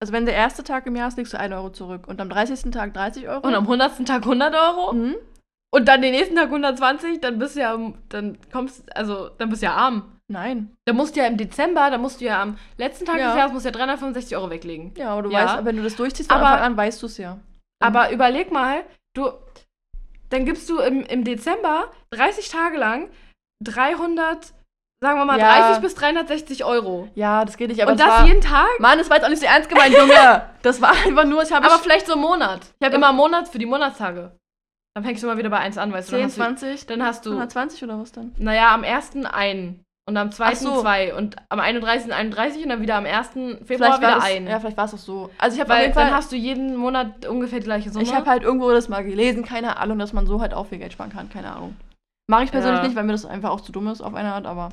[0.00, 2.30] also wenn der erste Tag im Jahr ist, legst du 1 Euro zurück und am
[2.30, 2.70] 30.
[2.70, 3.44] Tag 30 Euro.
[3.44, 4.06] Und am 100.
[4.06, 4.92] Tag 100 Euro.
[4.92, 5.16] Mhm.
[5.74, 7.76] Und dann den nächsten Tag 120, dann bist du ja,
[8.10, 10.17] dann kommst, also, dann bist du ja arm.
[10.30, 10.76] Nein.
[10.84, 13.28] Da musst du ja im Dezember, da musst du ja am letzten Tag Ja.
[13.28, 14.92] des Jahres musst du ja 365 Euro weglegen.
[14.96, 15.44] Ja, aber du Ja.
[15.56, 17.38] weißt, wenn du das durchziehst, von Aber- Anfang an weißt du es ja.
[17.82, 18.84] Aber überleg mal,
[19.14, 19.30] du,
[20.30, 23.08] dann gibst du im, im Dezember 30 Tage lang
[23.64, 24.52] 300,
[25.02, 25.60] sagen wir mal Ja.
[25.62, 27.08] 30 bis 360 Euro.
[27.14, 27.82] Ja, das geht nicht.
[27.82, 28.68] Aber Und es das war, jeden Tag?
[28.80, 30.42] Mann, das war jetzt auch nicht so ernst gemeint, Junge.
[30.62, 32.60] das war einfach nur, ich habe Aber vielleicht so im Monat.
[32.80, 34.32] Ich hab immer im Monat für die Monatstage.
[34.94, 36.16] Dann fängst du mal wieder bei 1 an, weißt du.
[36.16, 38.34] 10, Dann hast du, 20, dann hast du 120 oder was dann?
[38.38, 39.24] naja, am 1.
[39.26, 39.84] ein.
[40.08, 40.44] Und am 2.
[40.46, 40.80] Ach so.
[40.80, 41.14] zwei.
[41.14, 42.12] Und am 31.
[42.14, 43.28] 31 und dann wieder am 1.
[43.28, 44.46] Februar Vielleicht wieder das, ein.
[44.46, 45.30] Ja, vielleicht war es auch so.
[45.36, 48.02] Also ich habe auf jeden dann Fall, hast du jeden Monat ungefähr die gleiche Summe.
[48.04, 50.78] ich habe halt irgendwo das mal gelesen, keine Ahnung, dass man so halt auch viel
[50.78, 51.76] Geld sparen kann, keine Ahnung.
[52.30, 52.84] Mache ich persönlich Ja.
[52.86, 54.70] nicht, weil mir das einfach auch zu dumm ist auf eine Art, aber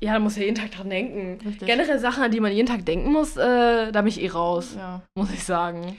[0.00, 1.38] ja, da muss ja jeden Tag dran denken.
[1.46, 1.66] richtig.
[1.68, 4.74] Generell Sachen, an die man jeden Tag denken muss, äh, da bin ich eh raus,
[4.76, 5.00] Ja.
[5.16, 5.96] muss ich sagen.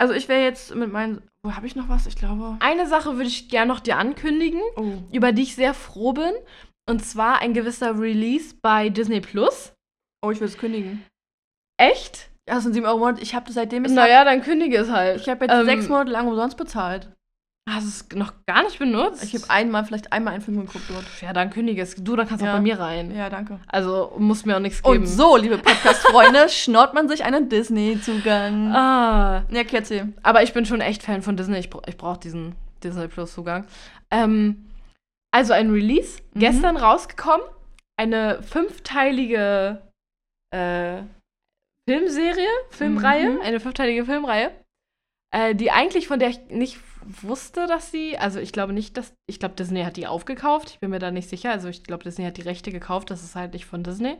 [0.00, 2.08] Also ich wäre jetzt mit meinen, wo habe ich noch was?
[2.08, 2.56] Ich glaube.
[2.58, 4.94] Eine Sache würde ich gerne noch dir ankündigen, Oh.
[5.12, 6.32] über die ich sehr froh bin.
[6.88, 9.72] Und zwar ein gewisser Release bei Disney Plus.
[10.24, 11.04] Oh, ich will es kündigen.
[11.78, 12.28] Echt?
[12.48, 13.22] Ja, das sind 7 Euro im Monat.
[13.22, 15.20] Ich habe das seitdem ich Naja, dann kündige es halt.
[15.20, 17.08] Ich habe jetzt Ähm, sechs Monate lang umsonst bezahlt.
[17.70, 19.22] Hast du es noch gar nicht benutzt?
[19.22, 21.04] Ich habe einmal, vielleicht einmal einen Film geguckt dort.
[21.20, 21.94] Ja, dann kündige es.
[21.94, 22.52] Du, dann kannst du Ja.
[22.52, 23.14] auch bei mir rein.
[23.14, 23.60] Ja, danke.
[23.68, 24.98] Also muss mir auch nichts geben.
[25.02, 28.72] Und so, liebe Podcast-Freunde, schnaut man sich einen Disney-Zugang.
[28.74, 29.44] Ah.
[29.48, 30.08] Ja, Kerze.
[30.24, 31.58] Aber ich bin schon echt Fan von Disney.
[31.60, 33.64] Ich, bra ich brauche diesen Disney Plus Zugang.
[34.10, 34.64] Ähm,
[35.32, 36.40] also ein Release, Mhm.
[36.40, 37.46] gestern rausgekommen.
[37.98, 39.82] Eine fünfteilige
[40.54, 41.02] äh,
[41.88, 43.30] Filmserie, Filmreihe.
[43.30, 43.40] Mhm.
[43.40, 44.52] Eine fünfteilige Filmreihe.
[45.34, 46.78] Äh, die eigentlich, von der ich nicht
[47.22, 50.70] wusste, dass sie, also ich glaube nicht, dass, ich glaube Disney hat die aufgekauft.
[50.70, 51.50] Ich bin mir da nicht sicher.
[51.50, 53.10] Also ich glaube Disney hat die Rechte gekauft.
[53.10, 54.16] Das ist halt nicht von Disney.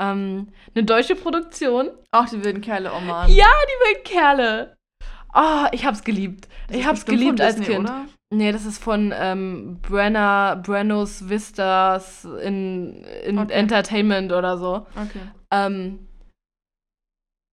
[0.00, 1.90] Ähm, eine deutsche Produktion.
[2.10, 3.30] Ach, die wilden Kerle, oh Mann.
[3.32, 4.76] Ja, die wilden Kerle.
[5.34, 6.48] Oh, ich hab's geliebt.
[6.70, 7.88] Ich hab's geliebt als Disney, Kind.
[7.88, 8.06] Oder?
[8.34, 13.52] Nee, das ist von ähm, Brenner, Brennos Vistas in, in Okay.
[13.52, 14.86] Entertainment oder so.
[14.96, 15.20] Okay.
[15.52, 16.08] Ähm,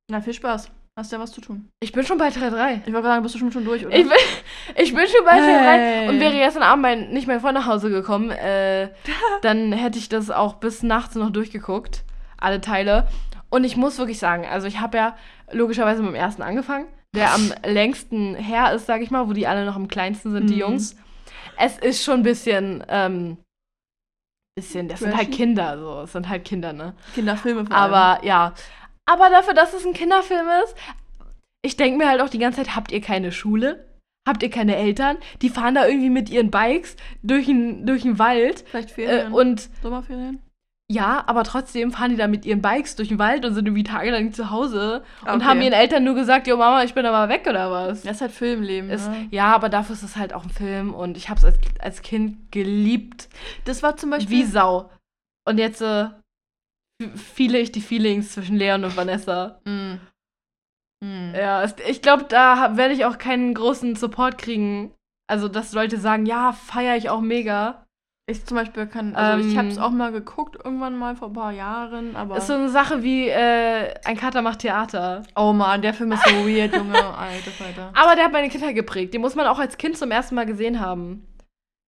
[0.10, 0.72] Na, viel Spaß.
[0.98, 1.70] Hast ja was zu tun.
[1.84, 2.84] ich bin schon bei Teil 3.
[2.86, 3.96] Ich wollte sagen, bist du schon, schon durch, oder?
[3.96, 4.18] Ich bin,
[4.76, 6.10] ich bin schon bei Teil 3 Hey.
[6.10, 8.90] und wäre gestern Abend mein, nicht mein Freund nach Hause gekommen, äh,
[9.42, 12.04] dann hätte ich das auch bis nachts noch durchgeguckt.
[12.38, 13.08] Alle Teile.
[13.50, 15.16] Und ich muss wirklich sagen, also ich habe ja
[15.52, 19.48] logischerweise mit dem ersten angefangen, der am längsten her ist, sag ich mal, wo die
[19.48, 20.60] alle noch am kleinsten sind, die Mhm.
[20.60, 20.96] Jungs.
[21.58, 23.38] Es ist schon ein bisschen, ähm,
[24.56, 25.32] bisschen, das sind halt?
[25.32, 26.02] Kinder, so.
[26.02, 26.96] Es sind halt Kinder, ne?
[27.16, 27.94] Kinderfilme vor allem.
[27.94, 28.54] Aber ja.
[29.06, 30.76] Aber dafür, dass es ein Kinderfilm ist,
[31.66, 33.88] ich denke mir halt auch die ganze Zeit, habt ihr keine Schule?
[34.28, 35.18] Habt ihr keine Eltern?
[35.42, 38.64] Die fahren da irgendwie mit ihren Bikes durch den durch den Wald.
[38.68, 39.34] Vielleicht Äh, Ferien.
[39.34, 40.42] und Sommerferien?
[40.94, 43.84] Ja, aber trotzdem fahren die da mit ihren Bikes durch den Wald und sind irgendwie
[43.84, 45.44] tagelang zu Hause und Okay.
[45.46, 48.04] haben ihren Eltern nur gesagt, jo Mama, ich bin aber weg oder was?
[48.04, 48.90] Das ist halt Filmleben.
[48.90, 49.28] Ist, ne?
[49.32, 52.02] ja, aber dafür ist es halt auch ein Film und ich habe es als, als
[52.02, 53.28] Kind geliebt.
[53.66, 54.38] Das war zum Beispiel.
[54.38, 54.90] Wie Sau.
[55.46, 56.06] Und jetzt äh,
[57.16, 59.60] fühle ich die Feelings zwischen Leon und Vanessa.
[59.66, 59.96] Mm.
[61.04, 61.34] Mm.
[61.36, 64.94] Ja, ich glaube, da werde ich auch keinen großen Support kriegen.
[65.28, 67.83] Also, dass Leute sagen, ja, feiere ich auch mega.
[68.26, 71.28] Ich zum Beispiel kann, also ich habe es Ähm, auch mal geguckt, irgendwann mal vor
[71.28, 72.38] ein paar Jahren, aber.
[72.38, 75.24] Ist so eine Sache wie äh, ein Kater macht Theater.
[75.36, 76.94] oh Mann, der Film ist so weird, Junge.
[77.18, 77.92] Alter, Alter.
[77.94, 79.14] Aber der hat meine Kindheit geprägt.
[79.14, 81.28] Den muss man auch als Kind zum ersten Mal gesehen haben.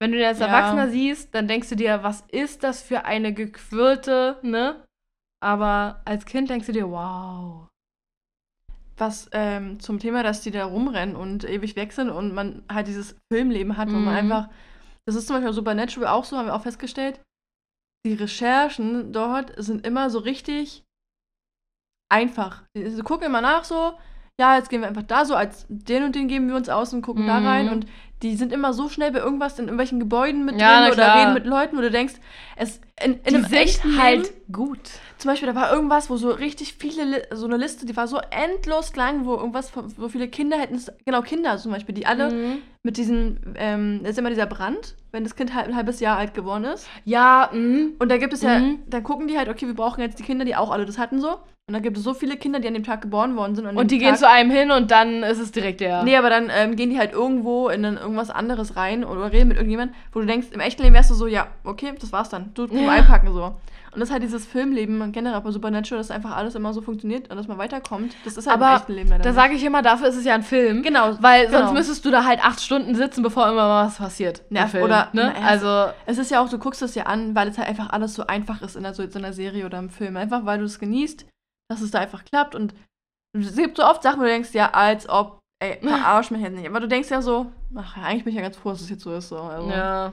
[0.01, 0.47] Wenn du den als Ja.
[0.47, 4.83] Erwachsener siehst, dann denkst du dir, was ist das für eine gequirlte, ne?
[5.41, 7.67] Aber als Kind denkst du dir, wow.
[8.97, 12.87] Was ähm, zum Thema, dass die da rumrennen und ewig weg sind und man halt
[12.87, 14.09] dieses Filmleben hat, wo man Mhm.
[14.31, 14.49] einfach.
[15.07, 17.19] Das ist zum Beispiel Supernatural auch so, haben wir auch festgestellt.
[18.05, 20.83] Die Recherchen dort sind immer so richtig
[22.11, 22.63] einfach.
[22.75, 23.93] Sie gucken immer nach so,
[24.39, 26.93] ja, jetzt gehen wir einfach da so, als den und den geben wir uns aus
[26.93, 27.45] und gucken da Mhm.
[27.47, 27.69] rein.
[27.69, 27.87] Und
[28.21, 31.21] die sind immer so schnell bei irgendwas in irgendwelchen Gebäuden mit Ja, drin oder klar.
[31.21, 32.15] reden mit Leuten, wo du denkst,
[32.55, 34.91] es in, in Die einem sind echten halt Leben, gut.
[35.17, 38.19] Zum Beispiel, da war irgendwas, wo so richtig viele, so eine Liste, die war so
[38.31, 42.57] endlos lang, wo irgendwas, wo viele Kinder hätten, genau Kinder zum Beispiel, die alle Mhm.
[42.83, 46.17] mit diesen, ähm, das ist immer dieser Brand, wenn das Kind halt ein halbes Jahr
[46.17, 46.87] alt geworden ist.
[47.05, 47.93] Ja, mhm.
[47.99, 48.79] Und da gibt es ja, Mhm.
[48.87, 51.19] dann gucken die halt, okay, wir brauchen jetzt die Kinder, die auch alle das hatten
[51.21, 51.37] so.
[51.67, 53.65] Und dann gibt es so viele Kinder, die an dem Tag geboren worden sind.
[53.65, 56.03] Und dem die gehen Tag, zu einem hin und dann ist es direkt der.
[56.03, 59.47] Nee, aber dann ähm, gehen die halt irgendwo in dann irgendwas anderes rein oder reden
[59.47, 62.29] mit irgendjemandem, wo du denkst, im echten Leben wärst du so, ja, okay, das war's
[62.29, 62.51] dann.
[62.53, 62.89] Du, du Ja.
[62.89, 63.55] einpacken so.
[63.95, 66.81] Und das ist halt dieses Filmleben und generell bei Supernatural, dass einfach alles immer so
[66.81, 68.13] funktioniert und dass man weiterkommt.
[68.25, 70.25] Das ist halt Aber im echten Leben leider Da sage ich immer, dafür ist es
[70.25, 70.83] ja ein Film.
[70.83, 71.59] Genau, Weil genau.
[71.59, 74.43] sonst müsstest du da halt acht Stunden sitzen, bevor immer mal was passiert.
[74.49, 75.33] Ja, Film, oder- ne?
[75.33, 77.89] na, Also, Es ist ja auch, du guckst es ja an, weil es halt einfach
[77.91, 80.17] alles so einfach ist in der, so, so einer Serie oder im Film.
[80.17, 81.25] Einfach weil du es genießt,
[81.71, 82.53] dass es da einfach klappt.
[82.53, 82.73] Und
[83.33, 86.55] es gibt so oft Sachen, wo du denkst, ja, als ob, ey, verarsch mich jetzt
[86.55, 86.67] nicht.
[86.67, 87.45] Aber du denkst ja so,
[87.75, 89.29] ach, eigentlich bin ich ja ganz froh, dass es jetzt so ist.
[89.29, 89.37] So.
[89.37, 90.11] Also, ja.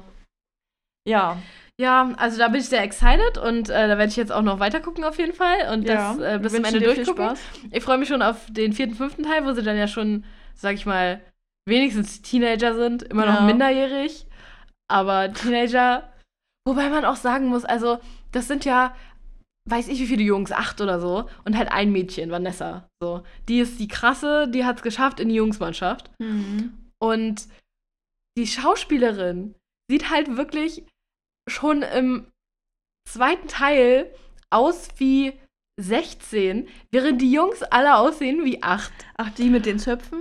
[1.05, 1.37] ja.
[1.81, 4.61] Ja, also da bin ich sehr excited und äh, da werde ich jetzt auch noch
[4.61, 7.37] weiter gucken auf jeden Fall und das äh, bis zum Ende durchgucken.
[7.71, 10.25] Ich freue mich schon auf den vierten, fünften Teil, wo sie dann ja schon,
[10.55, 11.21] sag ich mal,
[11.67, 13.47] wenigstens Teenager sind, immer noch Ja.
[13.47, 14.27] minderjährig,
[14.89, 16.13] aber Teenager.
[16.69, 17.99] Wobei man auch sagen muss, also
[18.31, 18.95] das sind ja,
[19.69, 22.89] weiß ich wie viele Jungs, acht oder so, und halt ein Mädchen, Vanessa.
[23.03, 26.11] So, die ist die krasse, die hat es geschafft in die Jungsmannschaft.
[26.21, 26.73] Mhm.
[27.01, 27.49] Und
[28.39, 29.55] die Schauspielerin
[29.91, 30.85] sieht halt wirklich
[31.49, 32.27] schon im
[33.09, 34.11] zweiten Teil
[34.51, 35.33] aus wie
[35.81, 38.93] 16, während die Jungs alle aussehen wie 8.
[39.17, 40.21] Ach, die mit den Zöpfen?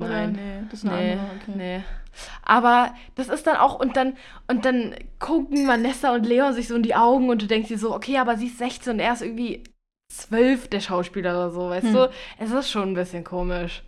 [0.00, 0.32] Nein.
[0.32, 1.36] Nee, das ist eine Nee, andere.
[1.36, 1.52] Okay.
[1.56, 1.84] nee.
[2.42, 4.16] Aber das ist dann auch, und dann,
[4.48, 7.78] und dann gucken Vanessa und Leon sich so in die Augen und du denkst dir
[7.78, 9.64] so, okay, aber sie ist 16 und er ist irgendwie
[10.12, 11.92] 12, der Schauspieler oder so, weißt Hm.
[11.94, 12.10] du?
[12.38, 13.82] Es ist schon ein bisschen komisch.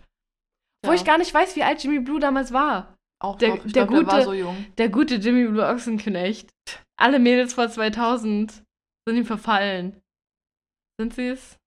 [0.83, 0.95] Wo Ja.
[0.95, 2.95] ich gar nicht weiß, wie alt Jimmy Blue damals war.
[3.19, 3.55] Auch der-.
[3.65, 4.65] Ich der glaub, der war gute- so jung.
[4.77, 6.49] Der gute Jimmy Blue Ochsenknecht.
[6.99, 8.51] Alle Mädels vor 2000
[9.07, 9.99] sind ihm verfallen.
[10.99, 11.57] Sind sie es?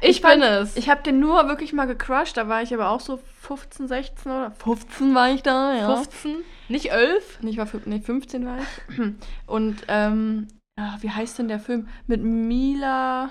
[0.00, 0.76] Ich, Ich fand- bin es.
[0.76, 4.30] Ich habe den nur wirklich mal gecrushed, da war ich aber auch so 15, 16
[4.32, 5.94] oder 15 war ich da, ja.
[5.94, 6.42] 15?
[6.68, 7.40] Nicht 11?
[7.42, 8.98] Nee, ich war nee, 15 war ich.
[9.46, 10.48] Und, ähm,
[10.78, 11.88] ja, wie heißt denn der Film?
[12.06, 13.30] Mit Mila.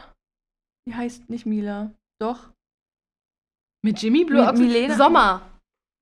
[0.87, 1.91] Wie heißt nicht Mila?
[2.21, 2.51] Doch?
[3.83, 4.73] Mit Jimmy Blue Mi- Ochsenknecht?
[4.73, 5.41] Milena- Sommer.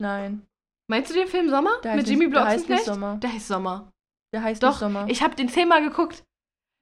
[0.02, 0.45] Nein.
[0.91, 1.72] Meinst du den Film Sommer?
[1.84, 2.84] Der Mit Jimmy Blue der heißt nicht?
[2.84, 3.15] Sommer.
[3.18, 3.89] Der heißt Sommer.
[4.34, 5.05] Der heißt Doch, nicht Sommer.
[5.07, 6.23] ich habe den zehnmal geguckt.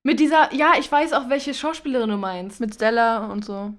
[0.04, 2.60] Mit dieser, ja, ich weiß auch, welche Schauspielerin du meinst.
[2.60, 3.74] mit Stella und so.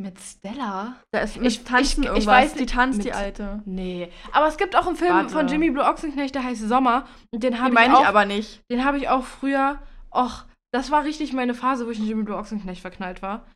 [0.00, 0.96] Mit Stella?
[1.12, 2.26] Da ist mit Ich- Tanzen ich- ich irgendwas.
[2.26, 3.62] weiß die tanzt, mit- die Alte.
[3.64, 4.10] Nee.
[4.32, 5.28] Aber es gibt auch einen Film Warte.
[5.30, 7.06] von Jimmy Blue Ochsenknecht, der heißt Sommer.
[7.32, 8.60] Und den habe ich meine ich aber nicht.
[8.70, 9.80] Den habe ich auch früher.
[10.12, 13.46] Och, das war richtig meine Phase, wo ich in Jimmy Blue Ochsenknecht verknallt war.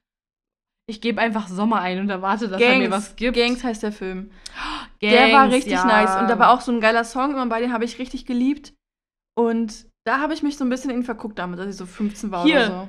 [0.89, 3.37] Ich gebe einfach Sommer ein und erwarte, dass er mir was gibt.
[3.37, 4.31] Gangs heißt der Film.
[5.03, 5.85] der war Gangs, richtig ja.
[5.85, 6.21] nice.
[6.21, 8.75] Und da war auch so ein geiler Song, immer bei den habe ich richtig geliebt.
[9.37, 11.87] Und da habe ich mich so ein bisschen in ihn verguckt damit, als ich so
[11.87, 12.57] 15 war Hier.
[12.59, 12.89] oder so.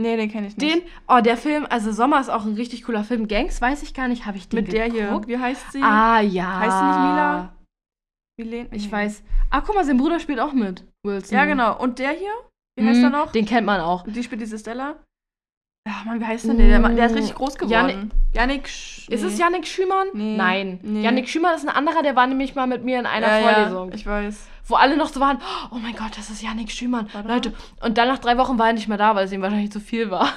[0.00, 0.74] Nee, den kenne ich nicht.
[0.76, 3.28] Den, oh, der Film, also Sommer ist auch ein richtig cooler Film.
[3.28, 5.06] Gangs weiß ich gar nicht, habe ich den Mit der hier.
[5.08, 5.28] geguckt?
[5.28, 5.82] Wie heißt sie?
[5.82, 6.58] Ah, ja.
[6.60, 7.54] Heißt sie nicht Mila?
[8.38, 8.68] Milen?
[8.72, 8.92] Ich Nee.
[8.92, 9.22] weiß.
[9.50, 10.84] Ah, guck mal, sein Bruder spielt auch mit.
[11.04, 11.36] Wilson.
[11.36, 11.78] Ja, genau.
[11.78, 12.32] Und der hier?
[12.76, 13.32] Wie heißt Hm, er noch?
[13.32, 14.06] Den kennt man auch.
[14.06, 15.04] Und die spielt diese Stella?
[15.90, 16.78] Ja, Mann, wie heißt denn der?
[16.78, 17.72] Der, der ist richtig groß geworden.
[17.72, 20.06] Janik- Janik Sch Ist es Yannick Schümann?
[20.12, 20.36] Nee.
[20.36, 20.78] Nein.
[20.82, 21.02] Nee.
[21.02, 23.88] Yannick Schümann ist ein anderer, der war nämlich mal mit mir in einer ja, Vorlesung.
[23.88, 24.46] Ja, ich weiß.
[24.68, 25.38] wo alle noch so waren,
[25.72, 27.08] oh mein Gott, das ist Yannick Schümann.
[27.26, 27.52] Leute,
[27.82, 29.80] und dann nach drei Wochen war er nicht mehr da, weil es ihm wahrscheinlich zu
[29.80, 30.28] viel war.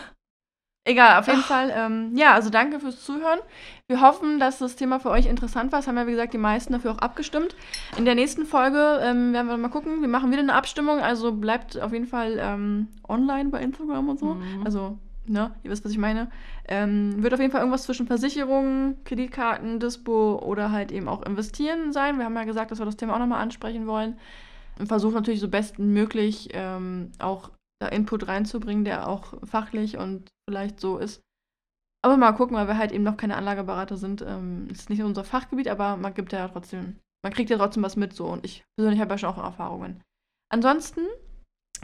[0.85, 1.71] Egal, auf jeden Fall.
[1.73, 3.39] Ähm, ja, also danke fürs Zuhören.
[3.87, 5.79] Wir hoffen, dass das Thema für euch interessant war.
[5.79, 7.55] Es haben ja, wie gesagt, die meisten dafür auch abgestimmt.
[7.95, 10.01] In der nächsten Folge ähm, werden wir mal gucken.
[10.01, 10.99] Wir machen wieder eine Abstimmung.
[10.99, 14.33] Also bleibt auf jeden Fall ähm, online bei Instagram und so.
[14.33, 14.63] Mhm.
[14.65, 16.29] Also, ne, ihr wisst, was ich meine.
[16.67, 21.93] Ähm, wird auf jeden Fall irgendwas zwischen Versicherungen, Kreditkarten, Dispo oder halt eben auch investieren
[21.93, 22.17] sein.
[22.17, 24.17] Wir haben ja gesagt, dass wir das Thema auch nochmal ansprechen wollen.
[24.79, 30.79] Und versuchen natürlich so bestmöglich ähm, auch da Input reinzubringen, der auch fachlich und vielleicht
[30.79, 31.21] so ist.
[32.03, 34.21] Aber mal gucken, weil wir halt eben noch keine Anlageberater sind.
[34.21, 37.95] Ähm, ist nicht unser Fachgebiet, aber man gibt ja trotzdem, man kriegt ja trotzdem was
[37.95, 40.01] mit so und ich persönlich habe ja schon auch Erfahrungen.
[40.51, 41.01] Ansonsten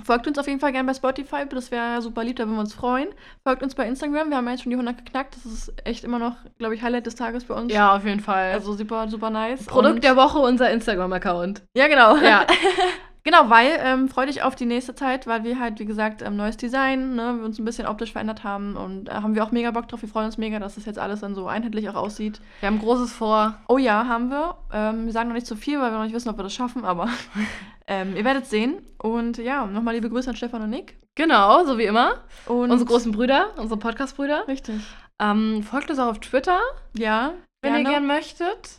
[0.04, 2.62] folgt uns auf jeden Fall gerne bei Spotify, das wäre super lieb, da würden wir
[2.62, 3.08] uns freuen.
[3.44, 6.20] Folgt uns bei Instagram, wir haben jetzt schon die 100 geknackt, das ist echt immer
[6.20, 7.72] noch, glaube ich, Highlight des Tages für uns.
[7.74, 8.52] Ja, auf jeden Fall.
[8.54, 9.66] Also super, super nice.
[9.66, 11.64] Produkt Und- der Woche, unser Instagram-Account.
[11.76, 12.18] Ja, genau.
[12.18, 12.46] Ja.
[13.30, 16.36] genau, weil ähm, freu dich auf die nächste Zeit, weil wir halt, wie gesagt, ähm,
[16.36, 19.52] neues Design, ne, wir uns ein bisschen optisch verändert haben und äh, haben wir auch
[19.52, 20.02] mega Bock drauf.
[20.02, 22.42] Wir freuen uns mega, dass das jetzt alles dann so einheitlich auch aussieht.
[22.60, 23.56] Wir haben Großes vor.
[23.68, 24.56] Oh ja, haben wir.
[24.74, 26.54] Ähm, wir sagen noch nicht zu viel, weil wir noch nicht wissen, ob wir das
[26.54, 27.08] schaffen, aber
[27.88, 28.82] ähm, ihr werdet sehen.
[28.98, 30.98] Und ja, nochmal liebe Grüße an Stefan und Nick.
[31.16, 32.16] Genau, so wie immer.
[32.48, 34.48] Und Unsere großen Brüder, unsere Podcast-Brüder.
[34.48, 34.82] Richtig.
[35.20, 36.60] Ähm, folgt uns auch auf Twitter,
[36.94, 38.79] Ja, wenn ihr gern möchtet.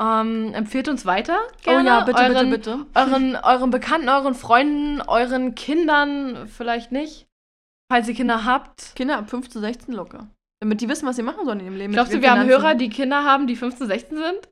[0.00, 1.38] Ähm, empfehlt uns weiter.
[1.62, 1.80] Gerne.
[1.82, 2.86] Oh ja, bitte, euren, bitte, bitte.
[2.94, 7.26] Euren, euren Bekannten, euren Freunden, euren Kindern vielleicht nicht.
[7.90, 8.94] Falls ihr Kinder habt.
[8.94, 10.28] Kinder ab 15, 16 locker.
[10.60, 11.92] Damit die wissen, was sie machen sollen in ihrem Leben.
[11.92, 12.48] Glaubst du, wir haben.
[12.48, 14.48] Hörer, die Kinder haben, die 15, 16 sind?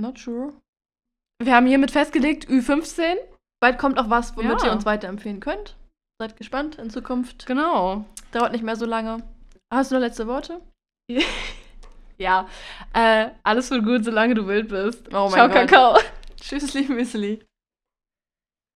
[0.00, 0.54] Not sure.
[1.42, 3.16] Wir haben hiermit festgelegt, Ü15.
[3.60, 4.68] Bald kommt auch was, womit Ja.
[4.68, 5.76] ihr uns weiterempfehlen könnt.
[6.20, 7.46] Seid gespannt in Zukunft.
[7.46, 8.04] Genau.
[8.32, 9.22] Dauert nicht mehr so lange.
[9.72, 10.60] Hast du noch letzte Worte?
[12.20, 12.46] Ja.
[12.92, 15.08] Äh, alles wird gut, solange du wild bist.
[15.08, 15.54] Oh mein Ciao, Gott.
[15.54, 15.98] Kakao.
[16.40, 17.40] Tschüss, liebe Müsli.